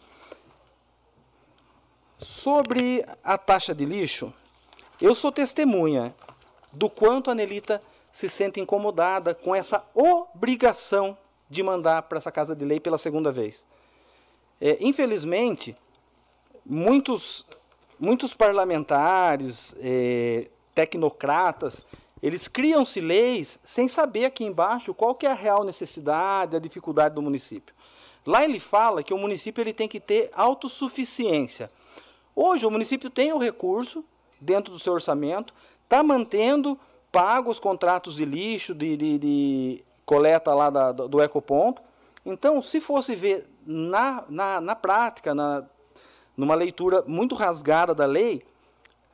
[2.19, 4.35] Sobre a taxa de lixo,
[5.01, 6.13] eu sou testemunha
[6.73, 7.81] do quanto a Nelita
[8.13, 11.17] se sente incomodada com essa obrigação
[11.49, 13.67] de mandar para essa casa de lei pela segunda vez.
[14.61, 15.77] É, infelizmente,
[16.65, 17.47] muitos,
[17.99, 21.87] muitos parlamentares, é, tecnocratas,
[22.23, 27.15] eles criam-se leis sem saber aqui embaixo qual que é a real necessidade, a dificuldade
[27.15, 27.75] do município.
[28.25, 31.71] Lá ele fala que o município ele tem que ter autossuficiência.
[32.37, 34.05] Hoje o município tem o recurso
[34.41, 35.53] dentro do seu orçamento,
[35.83, 36.79] está mantendo
[37.13, 41.83] pago os contratos de lixo, de, de, de coleta lá da, do ecoponto.
[42.25, 45.65] Então, se fosse ver na, na, na prática, na,
[46.37, 48.43] numa leitura muito rasgada da lei,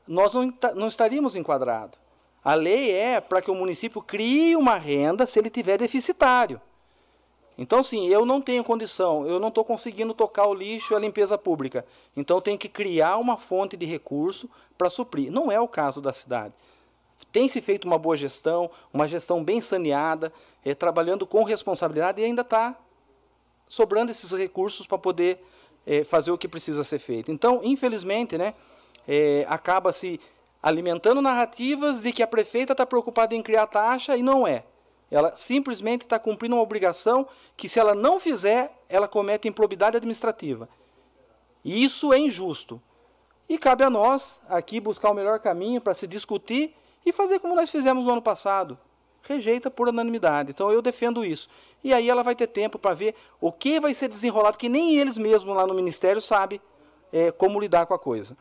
[0.07, 1.99] nós não, não estaríamos enquadrados.
[2.45, 6.61] A lei é para que o município crie uma renda se ele tiver deficitário.
[7.59, 11.01] Então, sim, eu não tenho condição, eu não estou conseguindo tocar o lixo e a
[11.01, 11.85] limpeza pública.
[12.17, 14.49] Então, tenho que criar uma fonte de recurso
[14.79, 15.33] para suprir.
[15.33, 16.55] Não é o caso da cidade.
[17.31, 20.33] Tem se feito uma boa gestão, uma gestão bem saneada,
[20.65, 22.77] é, trabalhando com responsabilidade e ainda está
[23.69, 25.45] sobrando esses recursos para poder
[25.87, 27.31] é, fazer o que precisa ser feito.
[27.31, 28.55] Então, infelizmente, né,
[29.07, 30.21] é, acaba se
[30.63, 34.65] alimentando narrativas de que a prefeita está preocupada em criar taxa e não é.
[35.11, 37.27] Ela simplesmente está cumprindo uma obrigação
[37.57, 40.69] que, se ela não fizer, ela comete improbidade administrativa.
[41.65, 42.81] E isso é injusto.
[43.49, 46.75] E cabe a nós aqui buscar o melhor caminho para se discutir
[47.05, 48.79] e fazer como nós fizemos no ano passado.
[49.23, 50.51] Rejeita por unanimidade.
[50.51, 51.49] Então eu defendo isso.
[51.83, 54.97] E aí ela vai ter tempo para ver o que vai ser desenrolado, porque nem
[54.97, 56.61] eles mesmos lá no Ministério sabem
[57.13, 58.37] é, como lidar com a coisa.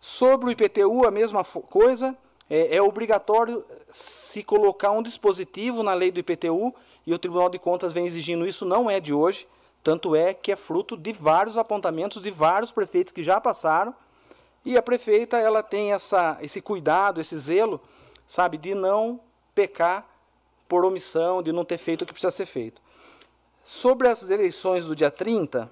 [0.00, 2.16] Sobre o IPTU, a mesma coisa
[2.48, 6.74] é, é, obrigatório se colocar um dispositivo na lei do IPTU,
[7.06, 9.48] e o Tribunal de Contas vem exigindo isso, não é de hoje,
[9.82, 13.94] tanto é que é fruto de vários apontamentos de vários prefeitos que já passaram,
[14.64, 17.80] e a prefeita ela tem essa, esse cuidado, esse zelo,
[18.26, 19.20] sabe, de não
[19.54, 20.06] pecar
[20.68, 22.80] por omissão, de não ter feito o que precisa ser feito.
[23.64, 25.70] Sobre as eleições do dia 30,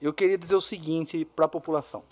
[0.00, 2.02] eu queria dizer o seguinte para a população.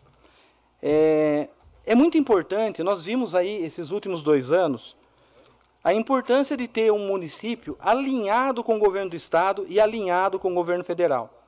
[0.83, 1.49] É,
[1.85, 4.97] é muito importante, nós vimos aí esses últimos dois anos,
[5.83, 10.51] a importância de ter um município alinhado com o governo do estado e alinhado com
[10.51, 11.43] o governo federal.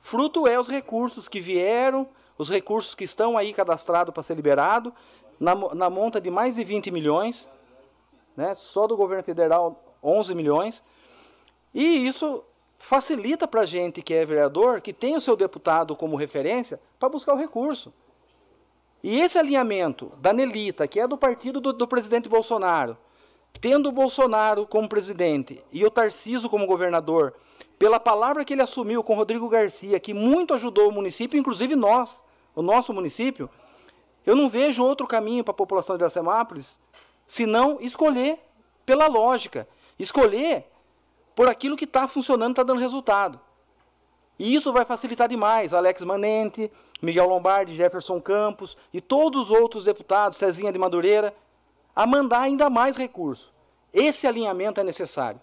[0.00, 2.08] Fruto é os recursos que vieram,
[2.38, 4.94] os recursos que estão aí cadastrados para ser liberado,
[5.38, 7.50] na, na monta de mais de 20 milhões,
[8.36, 10.82] né, só do governo federal 11 milhões,
[11.74, 12.44] e isso
[12.78, 17.08] facilita para a gente que é vereador, que tem o seu deputado como referência, para
[17.08, 17.92] buscar o recurso.
[19.02, 22.96] E esse alinhamento da Nelita, que é do partido do, do presidente Bolsonaro,
[23.60, 27.34] tendo o Bolsonaro como presidente e o Tarciso como governador,
[27.78, 32.22] pela palavra que ele assumiu com Rodrigo Garcia, que muito ajudou o município, inclusive nós,
[32.58, 33.48] o nosso município,
[34.26, 36.78] eu não vejo outro caminho para a população de Iracemápolis
[37.24, 38.40] senão escolher
[38.84, 40.66] pela lógica, escolher
[41.36, 43.38] por aquilo que está funcionando, está dando resultado.
[44.36, 45.72] E isso vai facilitar demais.
[45.72, 46.70] Alex Manente,
[47.00, 51.32] Miguel Lombardi, Jefferson Campos e todos os outros deputados, Cezinha de Madureira,
[51.94, 53.54] a mandar ainda mais recursos.
[53.92, 55.40] Esse alinhamento é necessário.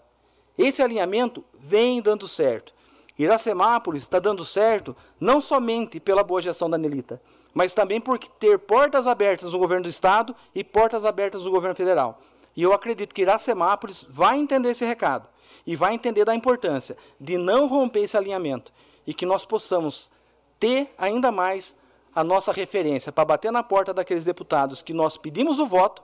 [0.58, 2.74] Esse alinhamento vem dando certo.
[3.18, 7.20] Iracemápolis está dando certo não somente pela boa gestão da Nelita,
[7.54, 11.74] mas também por ter portas abertas no governo do Estado e portas abertas no governo
[11.74, 12.20] federal.
[12.54, 15.28] E eu acredito que Iracemápolis vai entender esse recado
[15.66, 18.72] e vai entender da importância de não romper esse alinhamento
[19.06, 20.10] e que nós possamos
[20.58, 21.76] ter ainda mais
[22.14, 26.02] a nossa referência para bater na porta daqueles deputados que nós pedimos o voto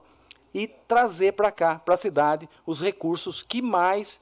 [0.54, 4.20] e trazer para cá, para a cidade, os recursos que mais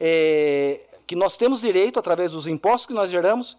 [0.00, 3.56] é, que nós temos direito através dos impostos que nós geramos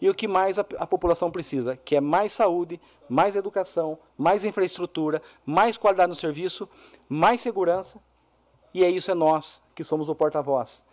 [0.00, 4.44] e o que mais a, a, população precisa, que é mais saúde, mais educação, mais
[4.44, 6.68] infraestrutura, mais qualidade no serviço,
[7.08, 8.00] mais segurança.
[8.72, 10.84] E é isso é nós que somos o porta-voz.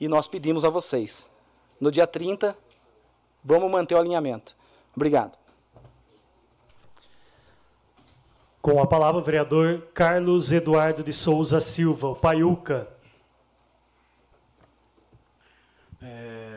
[0.00, 1.30] E nós pedimos a vocês,
[1.80, 2.56] no dia 30,
[3.44, 4.54] Vamos manter o alinhamento.
[4.94, 5.36] Obrigado.
[8.60, 12.88] Com a palavra, o vereador Carlos Eduardo de Souza Silva, o Paiuca.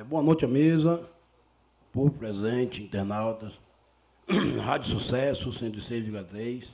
[0.05, 1.09] Boa noite à mesa,
[1.91, 3.53] povo presente, internautas,
[4.63, 6.67] Rádio Sucesso 106,3.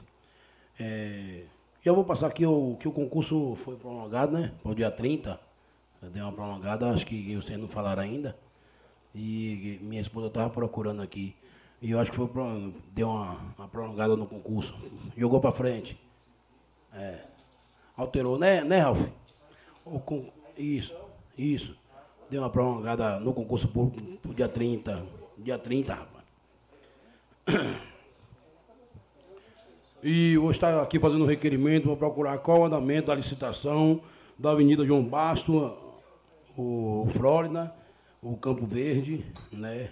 [0.78, 1.44] É,
[1.84, 4.54] eu vou passar aqui o, que o concurso foi prolongado, né?
[4.62, 5.40] Para o dia 30.
[6.12, 8.36] Deu uma prolongada, acho que vocês não falaram ainda.
[9.16, 11.36] E minha esposa estava procurando aqui.
[11.82, 12.28] E eu acho que foi
[12.92, 14.76] deu uma, uma prolongada no concurso.
[15.16, 15.98] Jogou para frente.
[16.94, 17.22] É.
[17.96, 19.08] Alterou, né, né, Ralf?
[19.86, 20.02] O,
[20.58, 20.96] isso,
[21.38, 21.81] isso.
[22.32, 25.06] Deu uma prolongada no concurso público pro dia 30.
[25.38, 26.26] Dia 30, rapaz.
[30.04, 34.02] E vou estar aqui fazendo um requerimento para procurar qual o andamento da licitação
[34.36, 35.78] da Avenida João Basto,
[36.58, 37.72] o Flórida,
[38.20, 39.92] o Campo Verde, né?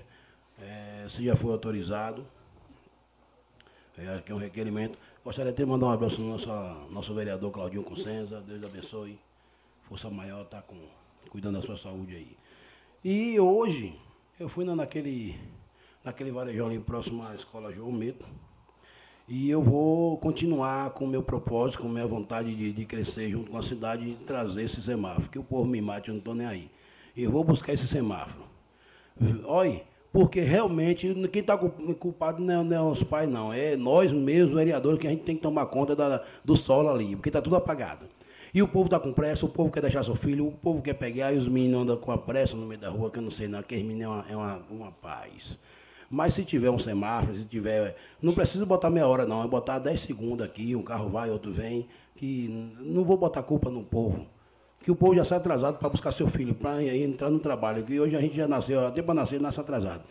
[0.60, 2.24] É, se já foi autorizado.
[3.95, 4.98] É, aqui é um requerimento.
[5.24, 6.49] Gostaria de ter mandar um abraço ao nosso,
[6.90, 8.41] nosso vereador Claudinho Consenza.
[8.41, 9.20] Deus abençoe.
[9.88, 10.76] Força Maior está com,
[11.30, 12.38] cuidando da sua saúde aí.
[13.03, 13.93] E hoje,
[14.39, 15.35] eu fui naquele,
[16.03, 17.97] naquele varejão ali próximo à escola João.
[19.27, 23.51] E eu vou continuar com o meu propósito, com minha vontade de, de crescer junto
[23.51, 25.30] com a cidade e trazer esse semáforo.
[25.30, 26.72] Que o povo me mate, eu não estou nem aí.
[27.15, 28.43] Eu vou buscar esse semáforo.
[29.45, 33.53] Olha, porque realmente quem está culpado não é, não é, os pais, não.
[33.53, 37.15] É nós mesmos, vereadores, que a gente tem que tomar conta da, do solo ali,
[37.15, 38.07] porque está tudo apagado.
[38.54, 40.96] E o povo está com pressa, o povo quer deixar seu filho, o povo quer
[40.96, 43.32] pegar, e os meninos andam com a pressa no meio da rua, que eu não
[43.32, 45.60] sei não, aqueles meninos é uma, é uma, uma paz.
[46.10, 47.96] Mas se tiver um semáforo, se tiver.
[48.22, 49.44] Não precisa botar meia hora, não.
[49.44, 51.88] É botar 10 segundos aqui, um carro vai, outro vem.
[52.16, 54.26] Que não vou botar culpa no povo.
[54.82, 57.84] Que o povo já sai atrasado para buscar seu filho, para entrar no trabalho.
[57.84, 60.02] Que hoje a gente já nasceu, até para nascer, nasce atrasado.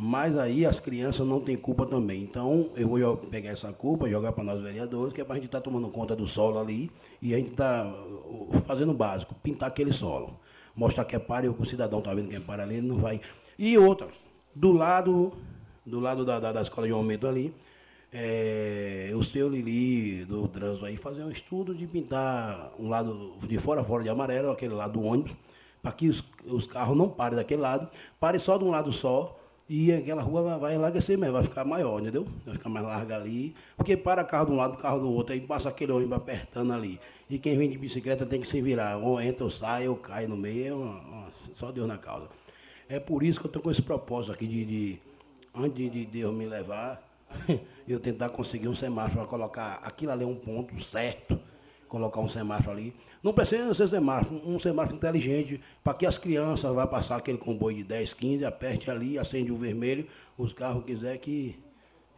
[0.00, 2.22] Mas aí as crianças não têm culpa também.
[2.22, 5.46] Então eu vou pegar essa culpa, jogar para nós vereadores, que é para a gente
[5.46, 6.88] estar tá tomando conta do solo ali
[7.20, 7.92] e a gente está
[8.64, 10.38] fazendo o básico, pintar aquele solo.
[10.76, 13.20] Mostrar que é e o cidadão está vendo que é para ali, ele não vai.
[13.58, 14.06] E outra,
[14.54, 15.32] do lado,
[15.84, 17.52] do lado da, da, da escola de aumento ali,
[18.12, 23.58] é, o seu Lili do trânsito aí fazer um estudo de pintar um lado de
[23.58, 25.32] fora fora de amarelo, aquele lado do ônibus,
[25.82, 27.88] para que os, os carros não parem daquele lado,
[28.20, 29.37] parem só de um lado só,
[29.68, 32.26] e aquela rua vai, enlarguecer mesmo, vai ficar maior, entendeu?
[32.46, 35.40] Vai ficar mais larga ali, porque para carro de um lado, carro do outro, aí
[35.40, 36.98] passa aquele ônibus apertando ali.
[37.28, 40.26] E quem vem de bicicleta tem que se virar, ou entra ou sai, ou cai
[40.26, 40.98] no meio,
[41.52, 42.28] é só Deus na causa.
[42.88, 44.98] É por isso que eu estou com esse propósito aqui de, de
[45.54, 47.06] antes de Deus me levar,
[47.86, 51.38] eu tentar conseguir um semáforo para colocar aquilo ali é um ponto certo,
[51.86, 52.94] colocar um semáforo ali.
[53.22, 57.76] Não precisa ser semáforo, um semáforo inteligente, para que as crianças vá passar aquele comboio
[57.76, 61.58] de 10, 15, aperte ali, acende o vermelho, os carros quiser que,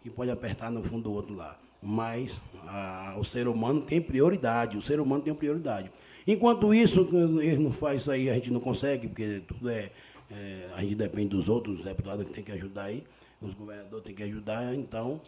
[0.03, 1.59] que pode apertar no fundo do outro lá.
[1.83, 5.91] Mas a, o ser humano tem prioridade, o ser humano tem prioridade.
[6.27, 7.09] Enquanto isso,
[7.41, 9.91] ele não faz isso aí, a gente não consegue, porque tudo é
[10.31, 13.03] é, a gente depende dos outros deputados que tem que ajudar aí,
[13.41, 15.21] os governadores têm que ajudar, então,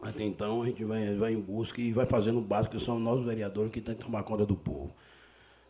[0.00, 2.98] até então a gente vai, vai em busca e vai fazendo o básico, que são
[2.98, 4.92] nós vereadores que tem que tomar conta do povo.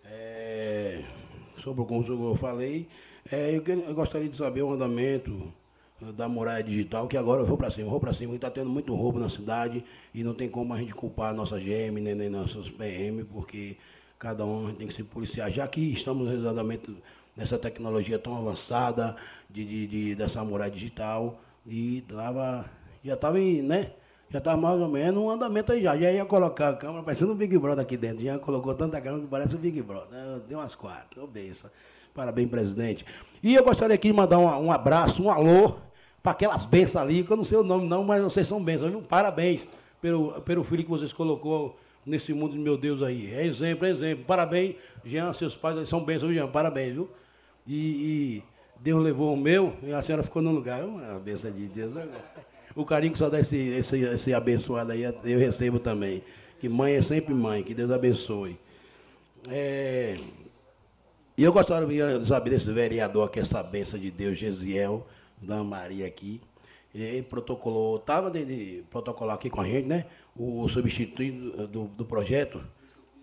[0.05, 1.03] É,
[1.63, 2.89] sobre o como eu falei,
[3.31, 5.53] é, eu, eu, gostaria de saber o andamento
[6.15, 8.95] da muralha digital, que agora eu vou para cima, vou para cima, está tendo muito
[8.95, 9.83] roubo na cidade
[10.13, 13.77] e não tem como a gente culpar a nossa GM, nem, nem nossos PM, porque
[14.19, 15.51] cada um tem que se policiar.
[15.51, 16.95] Já que estamos exatamente
[17.37, 19.17] nessa tecnologia tão avançada
[19.49, 22.71] de, de, de dessa muralha digital e tava,
[23.05, 23.93] já estava né?
[24.29, 25.97] Já estava mais ou menos um andamento aí já.
[25.97, 28.25] Já ia colocar a câmera parecendo um Big Brother aqui dentro.
[28.25, 30.41] Já colocou tanta câmera que parece um Big Brother.
[30.49, 31.23] Deu umas quatro.
[31.23, 31.71] Ô, benção.
[32.13, 33.05] Parabéns, presidente.
[33.43, 35.77] E eu gostaria aqui de mandar um, um abraço, um alô
[36.23, 38.91] para aquelas bênçãos ali, que eu não sei o nome não, mas vocês são bênçãos,
[38.91, 39.01] viu?
[39.01, 39.69] Parabéns
[40.01, 43.33] pelo, pelo filho que vocês colocou nesse mundo meu Deus aí.
[43.33, 44.25] É exemplo, é exemplo.
[44.25, 46.49] Parabéns, Jean, seus pais são bênçãos, Jean.
[46.49, 47.11] Parabéns, viu?
[47.67, 48.43] E, e,
[48.81, 50.83] Deus levou o meu e a senhora ficou no lugar.
[50.85, 51.93] Uma benção de Deus.
[51.93, 52.07] Né?
[52.77, 56.23] O carinho que só dá esse, esse, esse abençoado aí, eu recebo também.
[56.61, 58.59] Que mãe é sempre mãe, que Deus abençoe.
[59.49, 60.19] É,
[61.39, 65.07] e eu gostaria de saber desse vereador aqui, essa benção de Deus, Gesiel,
[65.41, 66.41] da Maria aqui.
[66.95, 70.07] Ele protocolou, estava de, de, protocolar aqui com a gente, né?
[70.35, 72.65] O substituto do, do projeto.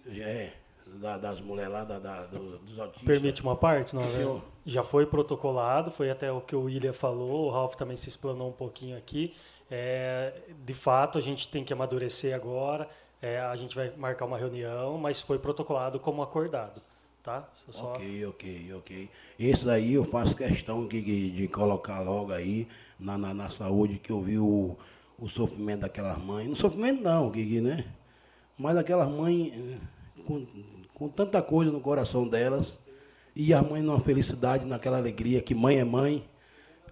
[0.07, 0.51] É,
[0.99, 3.03] da, das mulheres lá, da, da, dos autistas.
[3.03, 3.95] Permite uma parte?
[3.95, 4.41] Não, né?
[4.65, 8.49] Já foi protocolado, foi até o que o William falou, o Ralph também se explanou
[8.49, 9.33] um pouquinho aqui.
[9.69, 10.33] É,
[10.65, 12.87] de fato, a gente tem que amadurecer agora,
[13.21, 16.81] é, a gente vai marcar uma reunião, mas foi protocolado como acordado.
[17.23, 17.47] Tá?
[17.53, 17.93] Só...
[17.93, 19.09] Ok, ok, ok.
[19.39, 22.67] Esse daí eu faço questão de, de colocar logo aí
[22.99, 24.77] na, na, na, saúde, que eu vi o,
[25.17, 26.49] o sofrimento daquelas mães.
[26.49, 27.85] Não sofrimento não, Gui, né?
[28.57, 29.77] Mas aquelas mães eh,
[30.27, 30.45] com
[31.03, 32.77] com tanta coisa no coração delas.
[33.35, 36.23] E a mãe numa felicidade, naquela alegria, que mãe é mãe.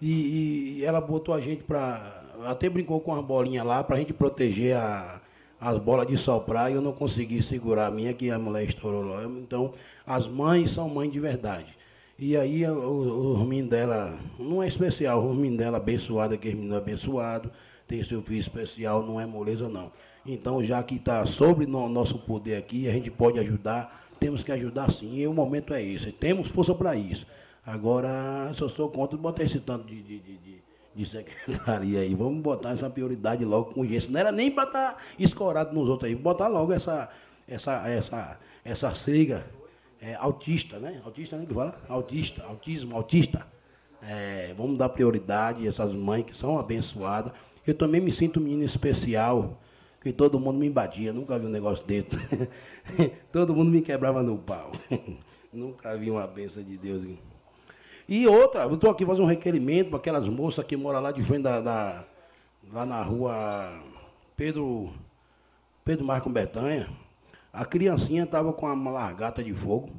[0.02, 2.20] E, e ela botou a gente para.
[2.46, 5.22] Até brincou com as bolinhas lá para a gente proteger a,
[5.60, 9.04] as bolas de soprar e eu não consegui segurar a minha, que a mulher estourou
[9.04, 9.24] lá.
[9.24, 9.74] Então,
[10.06, 11.78] as mães são mães de verdade.
[12.18, 17.52] E aí o, o, dela, não é especial, o menino dela abençoado, aquele menino abençoado,
[17.88, 19.92] tem seu filho especial, não é moleza não.
[20.26, 24.52] Então, já que está sobre o nosso poder aqui, a gente pode ajudar, temos que
[24.52, 26.12] ajudar sim, e o momento é esse.
[26.12, 27.26] Temos força para isso.
[27.66, 30.62] Agora, se eu sou contra botar esse tanto de, de, de,
[30.96, 34.12] de, secretaria aí, vamos botar essa prioridade logo com isso.
[34.12, 37.10] Não era nem para estar tá escorado nos outros aí, botar logo essa,
[37.48, 39.44] essa, essa, essa siga
[40.00, 41.02] é, autista, né?
[41.04, 41.48] Autista, né?
[41.48, 41.76] Que fala?
[41.90, 43.48] Autista, autismo, autista.
[44.04, 47.34] É, vamos dar prioridade a essas mães que são abençoadas.
[47.66, 49.60] Eu também me sinto menino especial
[50.02, 52.20] que todo mundo me batia, nunca vi um negócio dentro.
[53.32, 54.72] todo mundo me quebrava no pau.
[55.54, 57.06] nunca vi uma benção de Deus.
[58.10, 61.24] E outra, eu estou aqui fazendo um requerimento para aquelas moças que moram lá de
[61.24, 62.04] frente da, da
[62.74, 63.80] lá na rua
[64.36, 64.92] Pedro,
[65.86, 66.90] Pedro Marco Betanha.
[67.54, 69.92] A criancinha estava com uma largata de fogo.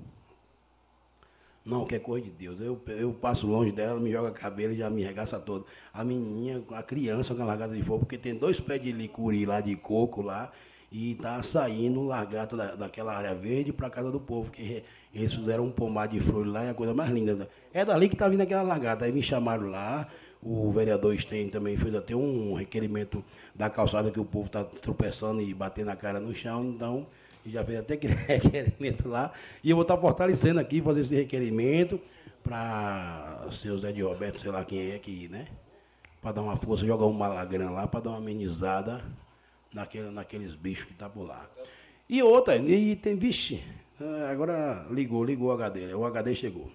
[1.64, 2.60] Não, que é coisa de Deus.
[2.60, 5.64] Eu, eu passo longe dela, me joga cabelo e já me regaça todo.
[5.94, 9.46] A menininha, a criança com a largata de fogo, porque tem dois pés de licuri
[9.46, 10.50] lá, de coco lá,
[10.90, 14.82] e tá saindo largata da, daquela área verde para casa do povo, que
[15.14, 17.48] eles fizeram um pomar de flores lá, é a coisa mais linda.
[17.72, 19.04] É dali que tá vindo aquela largata.
[19.04, 20.08] Aí me chamaram lá,
[20.42, 23.24] o vereador Stein também fez até um requerimento
[23.54, 27.06] da calçada que o povo está tropeçando e batendo a cara no chão, então
[27.46, 27.94] já fez até
[28.26, 29.32] requerimento lá.
[29.62, 32.00] E eu vou estar fortalecendo aqui, fazer esse requerimento
[32.42, 35.46] para seu Zé de Roberto, sei lá quem é que, né?
[36.20, 39.02] Para dar uma força, jogar um malagrã lá, para dar uma amenizada
[39.72, 41.48] naquele, naqueles bichos que tá por lá.
[42.08, 43.62] E outra, e tem, vixe,
[44.00, 46.70] é, agora ligou, ligou o HD, o HD chegou.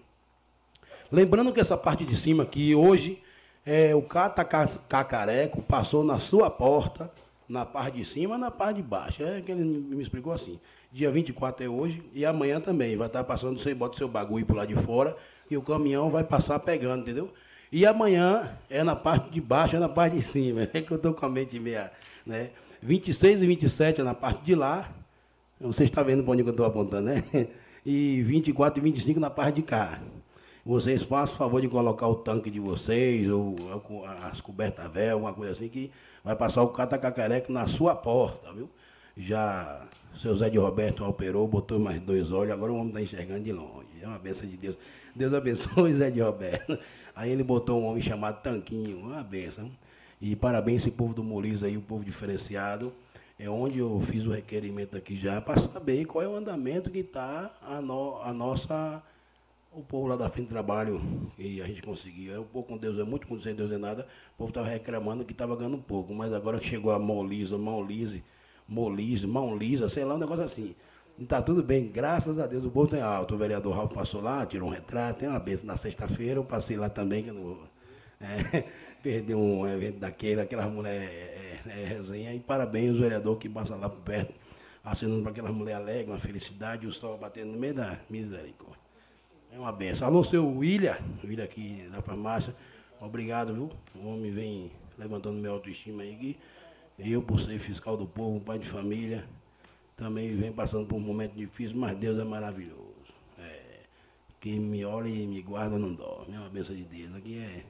[1.12, 3.22] Lembrando que essa parte de cima aqui, hoje,
[3.66, 7.12] é, o Cata Cacareco passou na sua porta,
[7.48, 9.24] na parte de cima na parte de baixo.
[9.24, 10.60] É que ele me explicou assim.
[10.92, 12.96] Dia 24 é hoje e amanhã também.
[12.96, 15.16] Vai estar passando, você bota seu bagulho por lá de fora
[15.50, 17.34] e o caminhão vai passar pegando, entendeu?
[17.72, 20.68] E amanhã é na parte de baixo, é na parte de cima.
[20.74, 21.92] É que eu estou com a mente meia,
[22.26, 22.52] né?
[22.82, 24.90] 26 e 27 é na parte de lá.
[25.60, 27.24] Você está vendo para onde eu estou apontando, né?
[27.90, 30.02] E 24 e 25 na parte de cá.
[30.66, 33.56] Vocês façam o favor de colocar o tanque de vocês, ou
[34.30, 35.90] as cobertas velhas, alguma coisa assim, que
[36.28, 38.70] vai passar o catacacareco na sua porta, viu?
[39.16, 39.88] Já
[40.20, 43.54] seu Zé de Roberto operou, botou mais dois olhos, agora o homem está enxergando de
[43.54, 43.88] longe.
[44.02, 44.78] É uma benção de Deus.
[45.16, 46.78] Deus abençoe Zé de Roberto.
[47.16, 49.72] Aí ele botou um homem chamado Tanquinho, uma benção.
[50.20, 52.92] E parabéns esse povo do Moliz aí, o povo diferenciado.
[53.40, 57.00] É onde eu fiz o requerimento aqui já para saber qual é o andamento que
[57.00, 59.02] está a, no, a nossa
[59.78, 61.00] o povo lá da frente do trabalho
[61.38, 62.34] e a gente conseguiu.
[62.34, 64.08] É um pouco com Deus é muito, com Deus é nada.
[64.38, 67.58] O povo estava reclamando que estava ganhando pouco, mas agora que chegou a mão lisa,
[67.58, 68.22] mão lisa,
[68.68, 70.76] molise, mão lisa, sei lá, um negócio assim.
[71.18, 73.34] E tá tudo bem, graças a Deus, o povo tem alto.
[73.34, 76.78] O vereador Ralf passou lá, tirou um retrato, tem uma benção na sexta-feira, eu passei
[76.78, 77.64] lá também, que eu não vou.
[78.22, 78.64] É,
[79.02, 83.50] perdi um evento daquele, aquelas mulheres é, é, é, resenha, e parabéns o vereador que
[83.50, 84.36] passa lá por perto,
[84.84, 88.78] assinando para aquelas mulheres alegres, uma felicidade, o sol batendo no meio da misericórdia.
[89.52, 90.08] É uma benção.
[90.08, 92.54] Alô, seu William, William aqui da farmácia.
[93.00, 93.70] Obrigado, viu?
[93.96, 96.38] O homem vem levantando minha autoestima aí.
[96.98, 99.24] Eu, por ser fiscal do povo, pai de família,
[99.96, 103.14] também vem passando por um momento difícil, mas Deus é maravilhoso.
[103.38, 103.82] É,
[104.40, 106.36] quem me olha e me guarda não dorme.
[106.36, 107.16] É uma benção de Deus.
[107.16, 107.64] Aqui é,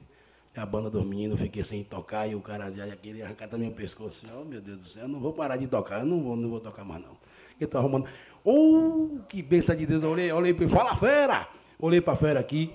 [0.54, 3.68] é a banda dos meninos, fiquei sem tocar e o cara já queria arrancar também
[3.68, 4.26] o pescoço.
[4.34, 6.48] Oh, meu Deus do céu, eu não vou parar de tocar, eu não vou, não
[6.48, 7.16] vou tocar mais não.
[7.60, 8.08] Eu tô arrumando.
[8.42, 10.02] Oh, que benção de Deus.
[10.02, 11.48] Eu olhei, olhei para fala fera!
[11.78, 12.72] Olhei para a fera aqui.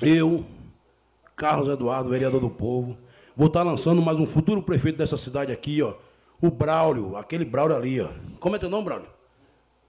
[0.00, 0.46] Eu,
[1.38, 2.96] Carlos Eduardo, vereador do povo,
[3.36, 5.94] vou estar tá lançando mais um futuro prefeito dessa cidade aqui, ó.
[6.42, 8.08] O Braulio, aquele Braulio ali, ó.
[8.40, 9.08] Como é teu nome, Braulio?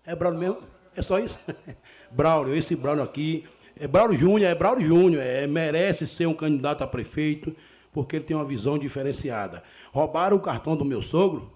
[0.06, 0.58] É Braulio mesmo?
[0.96, 1.40] É só isso?
[2.12, 3.46] Braulio, esse Braulio aqui.
[3.76, 7.56] É Braulio Júnior, é Braulio Júnior, é, merece ser um candidato a prefeito,
[7.92, 9.64] porque ele tem uma visão diferenciada.
[9.92, 11.52] Roubaram o cartão do meu sogro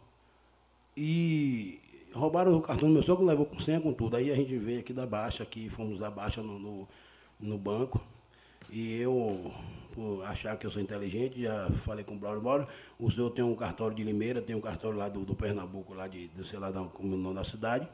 [0.97, 1.79] e
[2.13, 4.17] roubaram o cartão do meu sogro, levou com senha, com tudo.
[4.17, 6.87] Aí a gente veio aqui da Baixa, aqui fomos da Baixa no, no,
[7.39, 8.01] no banco.
[8.71, 9.53] E eu,
[9.93, 12.67] por achar que eu sou inteligente, já falei com o Braulio, Braulio,
[12.99, 16.07] o senhor tem um cartório de Limeira, tem um cartório lá do, do Pernambuco, lá
[16.07, 17.87] de, de sei lá, da, como nome da cidade.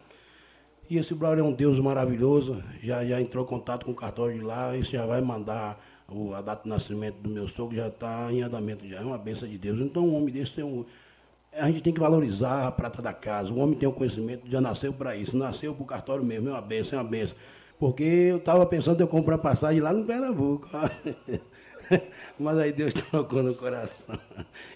[0.90, 4.36] E esse Braulio é um Deus maravilhoso, já, já entrou em contato com o cartório
[4.36, 7.88] de lá, isso já vai mandar o, a data de nascimento do meu sogro, já
[7.88, 9.80] está em andamento, já é uma benção de Deus.
[9.80, 10.86] Então um homem desse tem um
[11.52, 13.52] a gente tem que valorizar a prata da casa.
[13.52, 15.36] O homem tem o conhecimento, já nasceu para isso.
[15.36, 17.36] Nasceu para o cartório mesmo, é uma benção, é uma benção.
[17.80, 20.68] Porque eu estava pensando em eu comprar passagem lá no Pernambuco.
[22.40, 24.18] Mas aí Deus tocou no coração.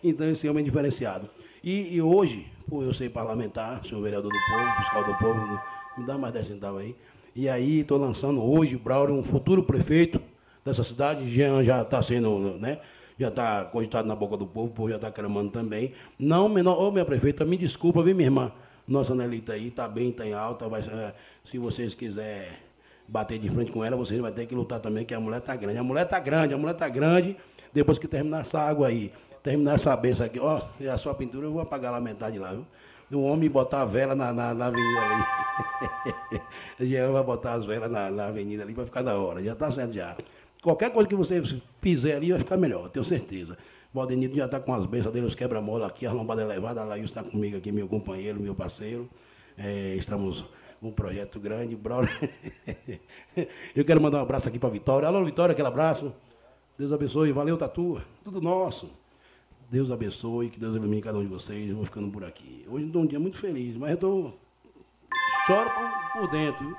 [0.03, 1.29] Então esse homem é diferenciado.
[1.63, 5.61] E, e hoje, por eu ser parlamentar, senhor vereador do povo, fiscal do povo,
[5.97, 6.95] me dá mais 10 centavos aí.
[7.35, 10.21] E aí estou lançando hoje, Braulio, um futuro prefeito
[10.63, 12.79] dessa cidade, Jean já está sendo, né?
[13.17, 15.93] já está cogitado na boca do povo, o povo já está clamando também.
[16.17, 18.51] Não, menor, ô minha prefeita, me desculpa, viu, minha irmã?
[18.87, 21.13] Nossa Nelita aí está bem, está em alta, vai, é,
[21.45, 22.51] se vocês quiserem
[23.07, 25.55] bater de frente com ela, vocês vão ter que lutar também, que a mulher está
[25.55, 25.77] grande.
[25.77, 27.37] A mulher está grande, a mulher está grande,
[27.73, 29.11] depois que terminar essa água aí,
[29.41, 32.51] terminar essa benção aqui, ó, e a sua pintura eu vou apagar lá metade lá,
[32.53, 32.65] viu?
[33.11, 36.41] O homem botar a vela na, na, na avenida ali.
[36.89, 39.69] já vai botar as velas na, na avenida ali, vai ficar da hora, já está
[39.69, 40.17] certo já.
[40.63, 41.43] Qualquer coisa que você
[41.79, 43.57] fizer ali vai ficar melhor, tenho certeza.
[43.93, 47.05] Valdenito já está com as bênçãos dele, os quebra-mola aqui, a lombada elevada, a Laís
[47.05, 49.07] está comigo aqui, meu companheiro, meu parceiro.
[49.55, 50.45] É, estamos
[50.87, 52.31] um projeto grande, brother.
[53.75, 55.07] Eu quero mandar um abraço aqui para Vitória.
[55.07, 56.13] Alô, Vitória, aquele abraço.
[56.77, 58.01] Deus abençoe, valeu, Tatu.
[58.23, 58.89] Tudo nosso.
[59.69, 61.69] Deus abençoe, que Deus ilumine cada um de vocês.
[61.69, 62.65] Eu vou ficando por aqui.
[62.67, 64.39] Hoje estou um dia muito feliz, mas eu estou.
[65.47, 65.69] Choro
[66.13, 66.77] por, dentro.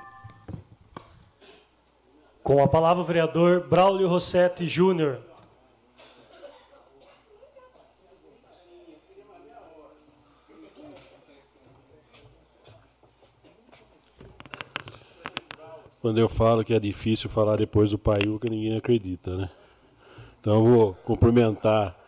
[2.41, 5.19] Com a palavra o vereador Braulio Rossetti Júnior.
[16.05, 19.49] Quando eu falo que é difícil falar depois do Paiuca, ninguém acredita, né?
[20.39, 21.99] Então vou cumprimentar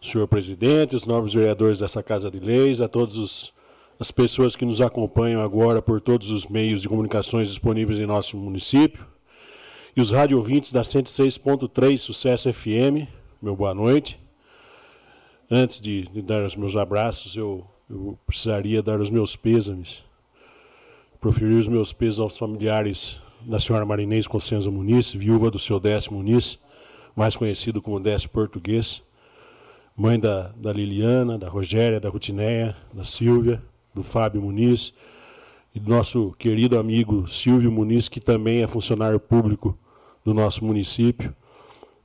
[0.00, 3.52] o senhor presidente, os nobres vereadores dessa Casa de Leis, a todas
[4.00, 8.38] as pessoas que nos acompanham agora por todos os meios de comunicações disponíveis em nosso
[8.38, 9.06] município,
[9.94, 13.06] e os rádio ouvintes da 106.3 Sucesso FM,
[13.42, 14.18] meu boa noite.
[15.50, 20.02] Antes de, de dar os meus abraços, eu, eu precisaria dar os meus pêsames,
[21.20, 26.12] proferir os meus pêsames aos familiares da senhora Marinês Consenza Muniz, viúva do seu Décio
[26.12, 26.58] Muniz,
[27.14, 29.02] mais conhecido como Décio Português,
[29.96, 33.62] mãe da, da Liliana, da Rogéria, da Rutineia, da Silvia,
[33.94, 34.92] do Fábio Muniz,
[35.72, 39.78] e do nosso querido amigo Silvio Muniz, que também é funcionário público
[40.24, 41.34] do nosso município.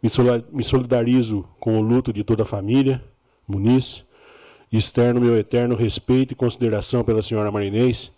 [0.02, 3.04] Me solidarizo com o luto de toda a família
[3.48, 4.06] Muniz,
[4.72, 8.12] externo meu eterno respeito e consideração pela senhora Marinês,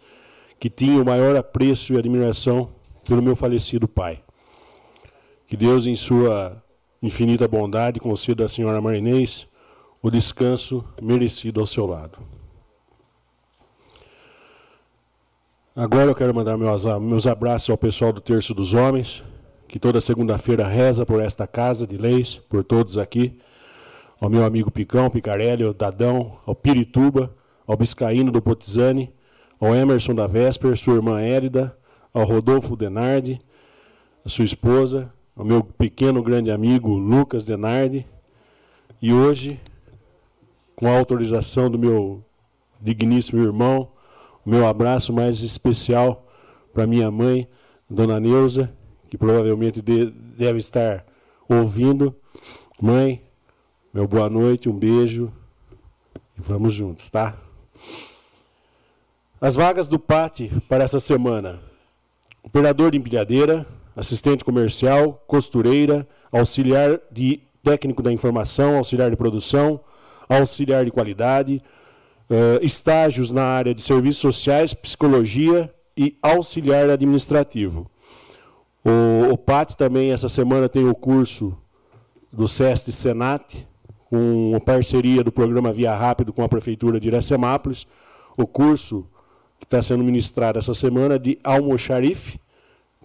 [0.60, 2.70] que tinha o maior apreço e admiração
[3.06, 4.22] pelo meu falecido pai.
[5.48, 6.62] Que Deus, em sua
[7.02, 9.48] infinita bondade, conceda à senhora Marinês
[10.02, 12.18] o descanso merecido ao seu lado.
[15.76, 19.24] Agora eu quero mandar meus, abraços ao pessoal do Terço dos Homens,
[19.68, 23.40] que toda segunda-feira reza por esta casa de leis, por todos aqui,
[24.22, 27.34] ao meu amigo Picão, Picarelli, ao Dadão, ao Pirituba,
[27.66, 29.12] ao Biscaíno do Potizani,
[29.60, 31.76] ao Emerson da Vesper, sua irmã Érida,
[32.14, 33.42] ao Rodolfo Denardi,
[34.24, 38.06] a sua esposa, ao meu pequeno grande amigo Lucas Denardi,
[39.02, 39.60] e hoje,
[40.76, 42.24] com a autorização do meu
[42.80, 43.90] digníssimo irmão,
[44.46, 46.26] o meu abraço mais especial
[46.74, 47.48] para minha mãe,
[47.90, 48.72] Dona Neuza,
[49.10, 51.06] que provavelmente deve estar
[51.48, 52.16] ouvindo.
[52.82, 53.22] Mãe,
[53.94, 55.32] meu boa noite, um beijo
[56.38, 57.38] e vamos juntos, tá?
[59.40, 61.73] As vagas do PAT para essa semana
[62.44, 63.66] operador de empilhadeira,
[63.96, 69.80] assistente comercial, costureira, auxiliar de técnico da informação, auxiliar de produção,
[70.28, 71.62] auxiliar de qualidade,
[72.30, 77.90] uh, estágios na área de serviços sociais, psicologia e auxiliar administrativo.
[78.84, 81.58] O, o PAT também, essa semana, tem o curso
[82.32, 83.66] do SEST Senat,
[84.10, 87.88] com parceria do programa Via Rápido com a Prefeitura de Iracemápolis.
[88.38, 89.08] O curso
[89.64, 92.40] que está sendo ministrado essa semana de Almoxarife.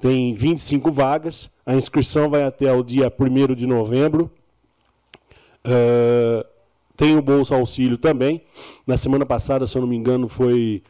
[0.01, 1.51] Tem 25 vagas.
[1.65, 4.31] A inscrição vai até o dia 1 de novembro.
[5.65, 6.45] Uh,
[6.97, 8.43] tem o Bolsa Auxílio também.
[8.87, 10.83] Na semana passada, se eu não me engano, foi,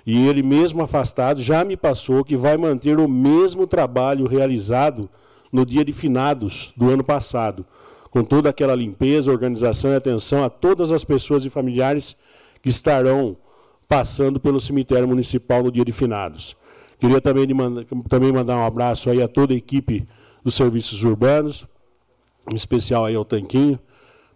[0.07, 5.11] e ele mesmo afastado já me passou que vai manter o mesmo trabalho realizado
[5.53, 7.67] no dia de finados do ano passado,
[8.11, 12.17] com toda aquela limpeza, organização e atenção a todas as pessoas e familiares
[12.63, 13.37] que estarão
[13.89, 16.57] passando pelo cemitério municipal no dia de finados.
[16.99, 17.47] Queria também,
[18.09, 20.07] também mandar um abraço aí a toda a equipe
[20.45, 21.67] dos serviços urbanos,
[22.51, 23.79] em especial aí ao Tanquinho,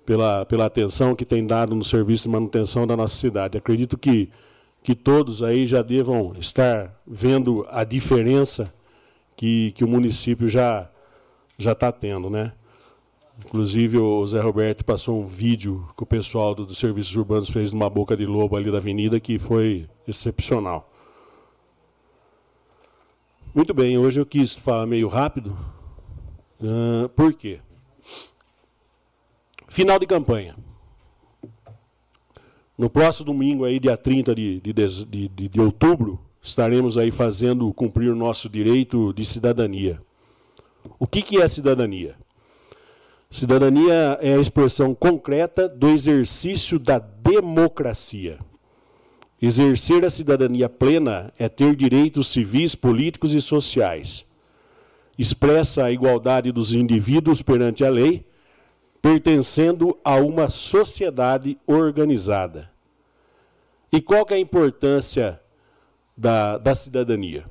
[0.04, 3.58] pela, pela atenção que tem dado no serviço de manutenção da nossa cidade.
[3.58, 4.30] Acredito que,
[4.82, 8.72] que todos aí já devam estar vendo a diferença
[9.36, 10.88] que, que o município já
[11.58, 12.52] já está tendo, né?
[13.44, 17.72] Inclusive o Zé Roberto passou um vídeo que o pessoal dos do serviços urbanos fez
[17.72, 20.90] numa boca de lobo ali da avenida que foi excepcional.
[23.54, 25.56] Muito bem, hoje eu quis falar meio rápido.
[26.60, 27.60] Uh, por quê?
[29.76, 30.56] Final de campanha.
[32.78, 38.10] No próximo domingo, aí, dia 30 de, de, de, de outubro, estaremos aí fazendo cumprir
[38.10, 40.00] o nosso direito de cidadania.
[40.98, 42.14] O que, que é cidadania?
[43.30, 48.38] Cidadania é a expressão concreta do exercício da democracia.
[49.42, 54.24] Exercer a cidadania plena é ter direitos civis, políticos e sociais.
[55.18, 58.24] Expressa a igualdade dos indivíduos perante a lei,
[59.00, 62.70] pertencendo a uma sociedade organizada.
[63.92, 65.40] E qual é a importância
[66.16, 67.44] da, da cidadania?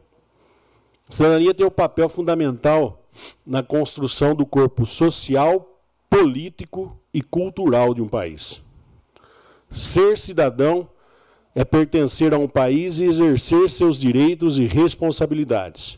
[1.07, 3.03] A cidadania tem um papel fundamental
[3.45, 8.61] na construção do corpo social, político e cultural de um país.
[9.71, 10.89] Ser cidadão
[11.53, 15.97] é pertencer a um país e exercer seus direitos e responsabilidades.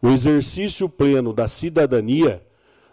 [0.00, 2.44] O exercício pleno da cidadania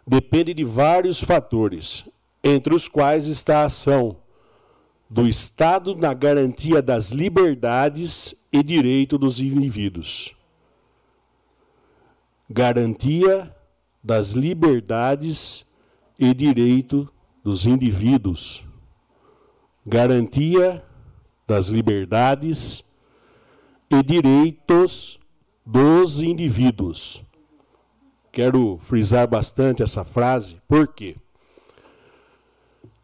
[0.09, 2.05] depende de vários fatores,
[2.43, 4.17] entre os quais está a ação
[5.09, 10.35] do Estado na garantia das liberdades e direito dos indivíduos
[12.49, 13.55] garantia
[14.03, 15.65] das liberdades
[16.17, 17.07] e direito
[17.43, 18.65] dos indivíduos,
[19.85, 20.83] garantia
[21.45, 22.83] das liberdades
[23.89, 25.19] e direitos
[25.63, 27.21] dos indivíduos.
[28.39, 31.17] Quero frisar bastante essa frase, por quê?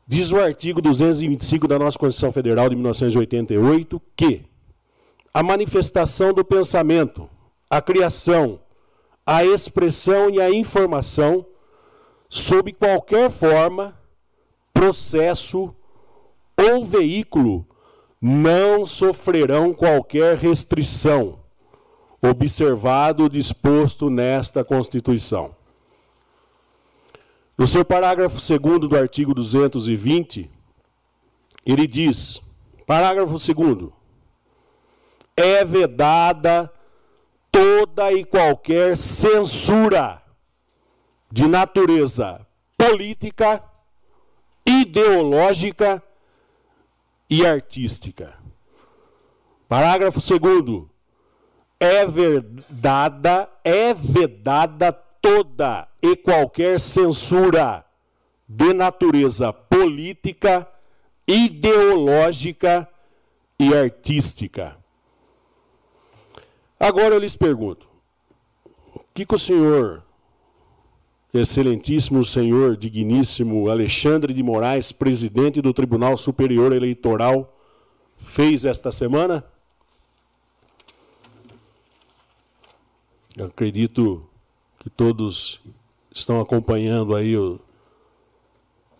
[0.07, 4.43] Diz o artigo 225 da nossa Constituição Federal de 1988 que
[5.33, 7.29] a manifestação do pensamento,
[7.69, 8.61] a criação,
[9.25, 11.45] a expressão e a informação
[12.29, 13.93] sob qualquer forma,
[14.73, 15.75] processo
[16.57, 17.67] ou veículo
[18.21, 21.39] não sofrerão qualquer restrição,
[22.29, 25.55] observado disposto nesta Constituição.
[27.57, 30.49] No seu parágrafo 2 do artigo 220,
[31.65, 32.41] ele diz:
[32.85, 33.89] parágrafo 2
[35.37, 36.71] é vedada
[37.51, 40.21] toda e qualquer censura
[41.31, 42.45] de natureza
[42.77, 43.63] política,
[44.65, 46.03] ideológica
[47.29, 48.37] e artística.
[49.67, 50.94] Parágrafo 2
[51.79, 57.83] é vedada, é vedada toda e qualquer censura
[58.47, 60.67] de natureza política,
[61.27, 62.87] ideológica
[63.59, 64.77] e artística.
[66.79, 67.87] Agora eu lhes pergunto:
[68.93, 70.03] o que, que o senhor,
[71.33, 77.57] excelentíssimo senhor, digníssimo Alexandre de Moraes, presidente do Tribunal Superior Eleitoral,
[78.17, 79.43] fez esta semana?
[83.37, 84.25] Eu acredito
[84.79, 85.59] que todos
[86.09, 87.59] estão acompanhando aí o,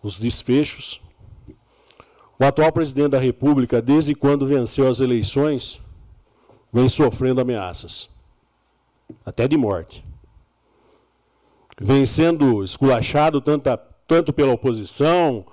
[0.02, 1.00] os desfechos.
[2.38, 5.80] O atual presidente da República, desde quando venceu as eleições,
[6.70, 8.10] vem sofrendo ameaças,
[9.24, 10.04] até de morte.
[11.80, 13.70] Vem sendo esculachado tanto,
[14.06, 15.46] tanto pela oposição,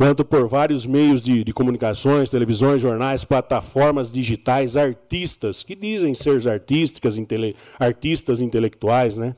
[0.00, 6.48] quanto por vários meios de, de, comunicações, televisões, jornais, plataformas digitais, artistas, que dizem ser
[6.48, 9.36] artísticas, intele, artistas intelectuais, né?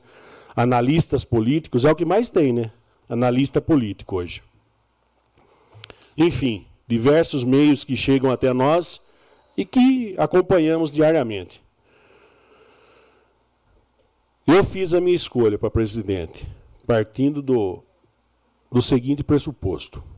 [0.55, 2.71] analistas políticos, é o que mais tem, né?
[3.09, 4.41] Analista político hoje.
[6.17, 9.01] Enfim, diversos meios que chegam até nós
[9.57, 11.61] e que acompanhamos diariamente.
[14.47, 16.47] Eu fiz a minha escolha para presidente,
[16.87, 17.83] partindo do,
[18.71, 20.12] do seguinte pressuposto.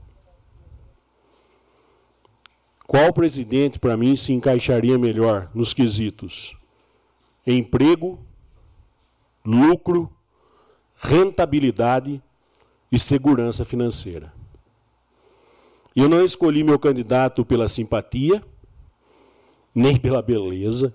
[2.88, 6.56] Qual presidente, para mim, se encaixaria melhor nos quesitos
[7.48, 8.20] emprego,
[9.46, 10.10] lucro,
[10.96, 12.22] rentabilidade
[12.92, 14.34] e segurança financeira?
[15.96, 18.44] Eu não escolhi meu candidato pela simpatia,
[19.74, 20.94] nem pela beleza,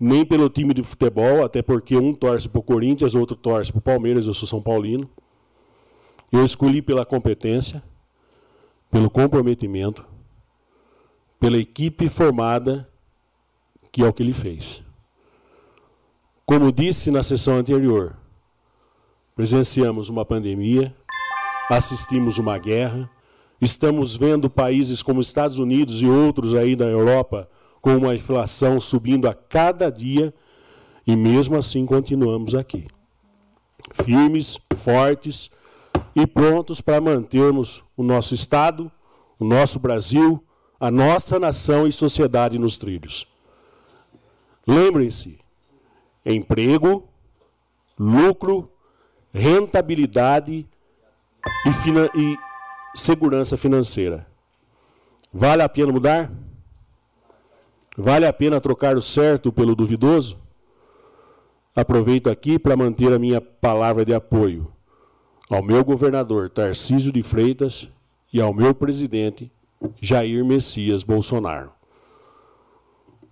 [0.00, 3.78] nem pelo time de futebol, até porque um torce para o Corinthians, outro torce para
[3.78, 5.08] o Palmeiras, eu sou São Paulino.
[6.30, 7.82] Eu escolhi pela competência,
[8.90, 10.04] pelo comprometimento,
[11.38, 12.88] pela equipe formada,
[13.92, 14.82] que é o que ele fez.
[16.44, 18.16] Como disse na sessão anterior,
[19.36, 20.94] presenciamos uma pandemia,
[21.70, 23.08] assistimos uma guerra,
[23.60, 27.48] estamos vendo países como Estados Unidos e outros aí da Europa
[27.80, 30.34] com uma inflação subindo a cada dia
[31.06, 32.86] e mesmo assim continuamos aqui.
[33.92, 35.50] Firmes, fortes
[36.14, 38.90] e prontos para mantermos o nosso Estado,
[39.38, 40.42] o nosso Brasil,
[40.80, 43.26] a nossa nação e sociedade nos trilhos.
[44.66, 45.38] Lembrem-se:
[46.24, 47.08] emprego,
[47.98, 48.70] lucro,
[49.32, 50.66] rentabilidade
[51.66, 52.36] e, e
[52.94, 54.26] segurança financeira.
[55.32, 56.30] Vale a pena mudar?
[57.96, 60.38] Vale a pena trocar o certo pelo duvidoso?
[61.74, 64.72] Aproveito aqui para manter a minha palavra de apoio
[65.48, 67.88] ao meu governador Tarcísio de Freitas
[68.32, 69.50] e ao meu presidente
[70.00, 71.72] Jair Messias Bolsonaro.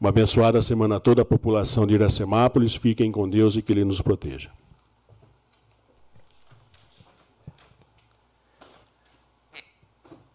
[0.01, 2.75] Uma abençoada semana toda a população de Iracemápolis.
[2.75, 4.51] Fiquem com Deus e que Ele nos proteja.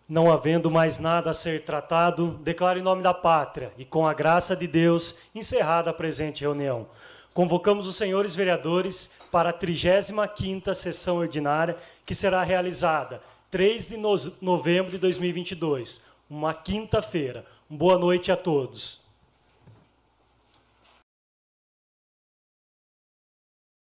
[0.10, 4.14] Não havendo mais nada a ser tratado, declaro em nome da pátria e com a
[4.14, 6.88] graça de Deus encerrada a presente reunião.
[7.34, 13.98] Convocamos os senhores vereadores para a 35ª sessão ordinária, que será realizada 3 de
[14.42, 17.46] novembro de 2022, uma quinta-feira.
[17.70, 19.01] Boa noite a todos.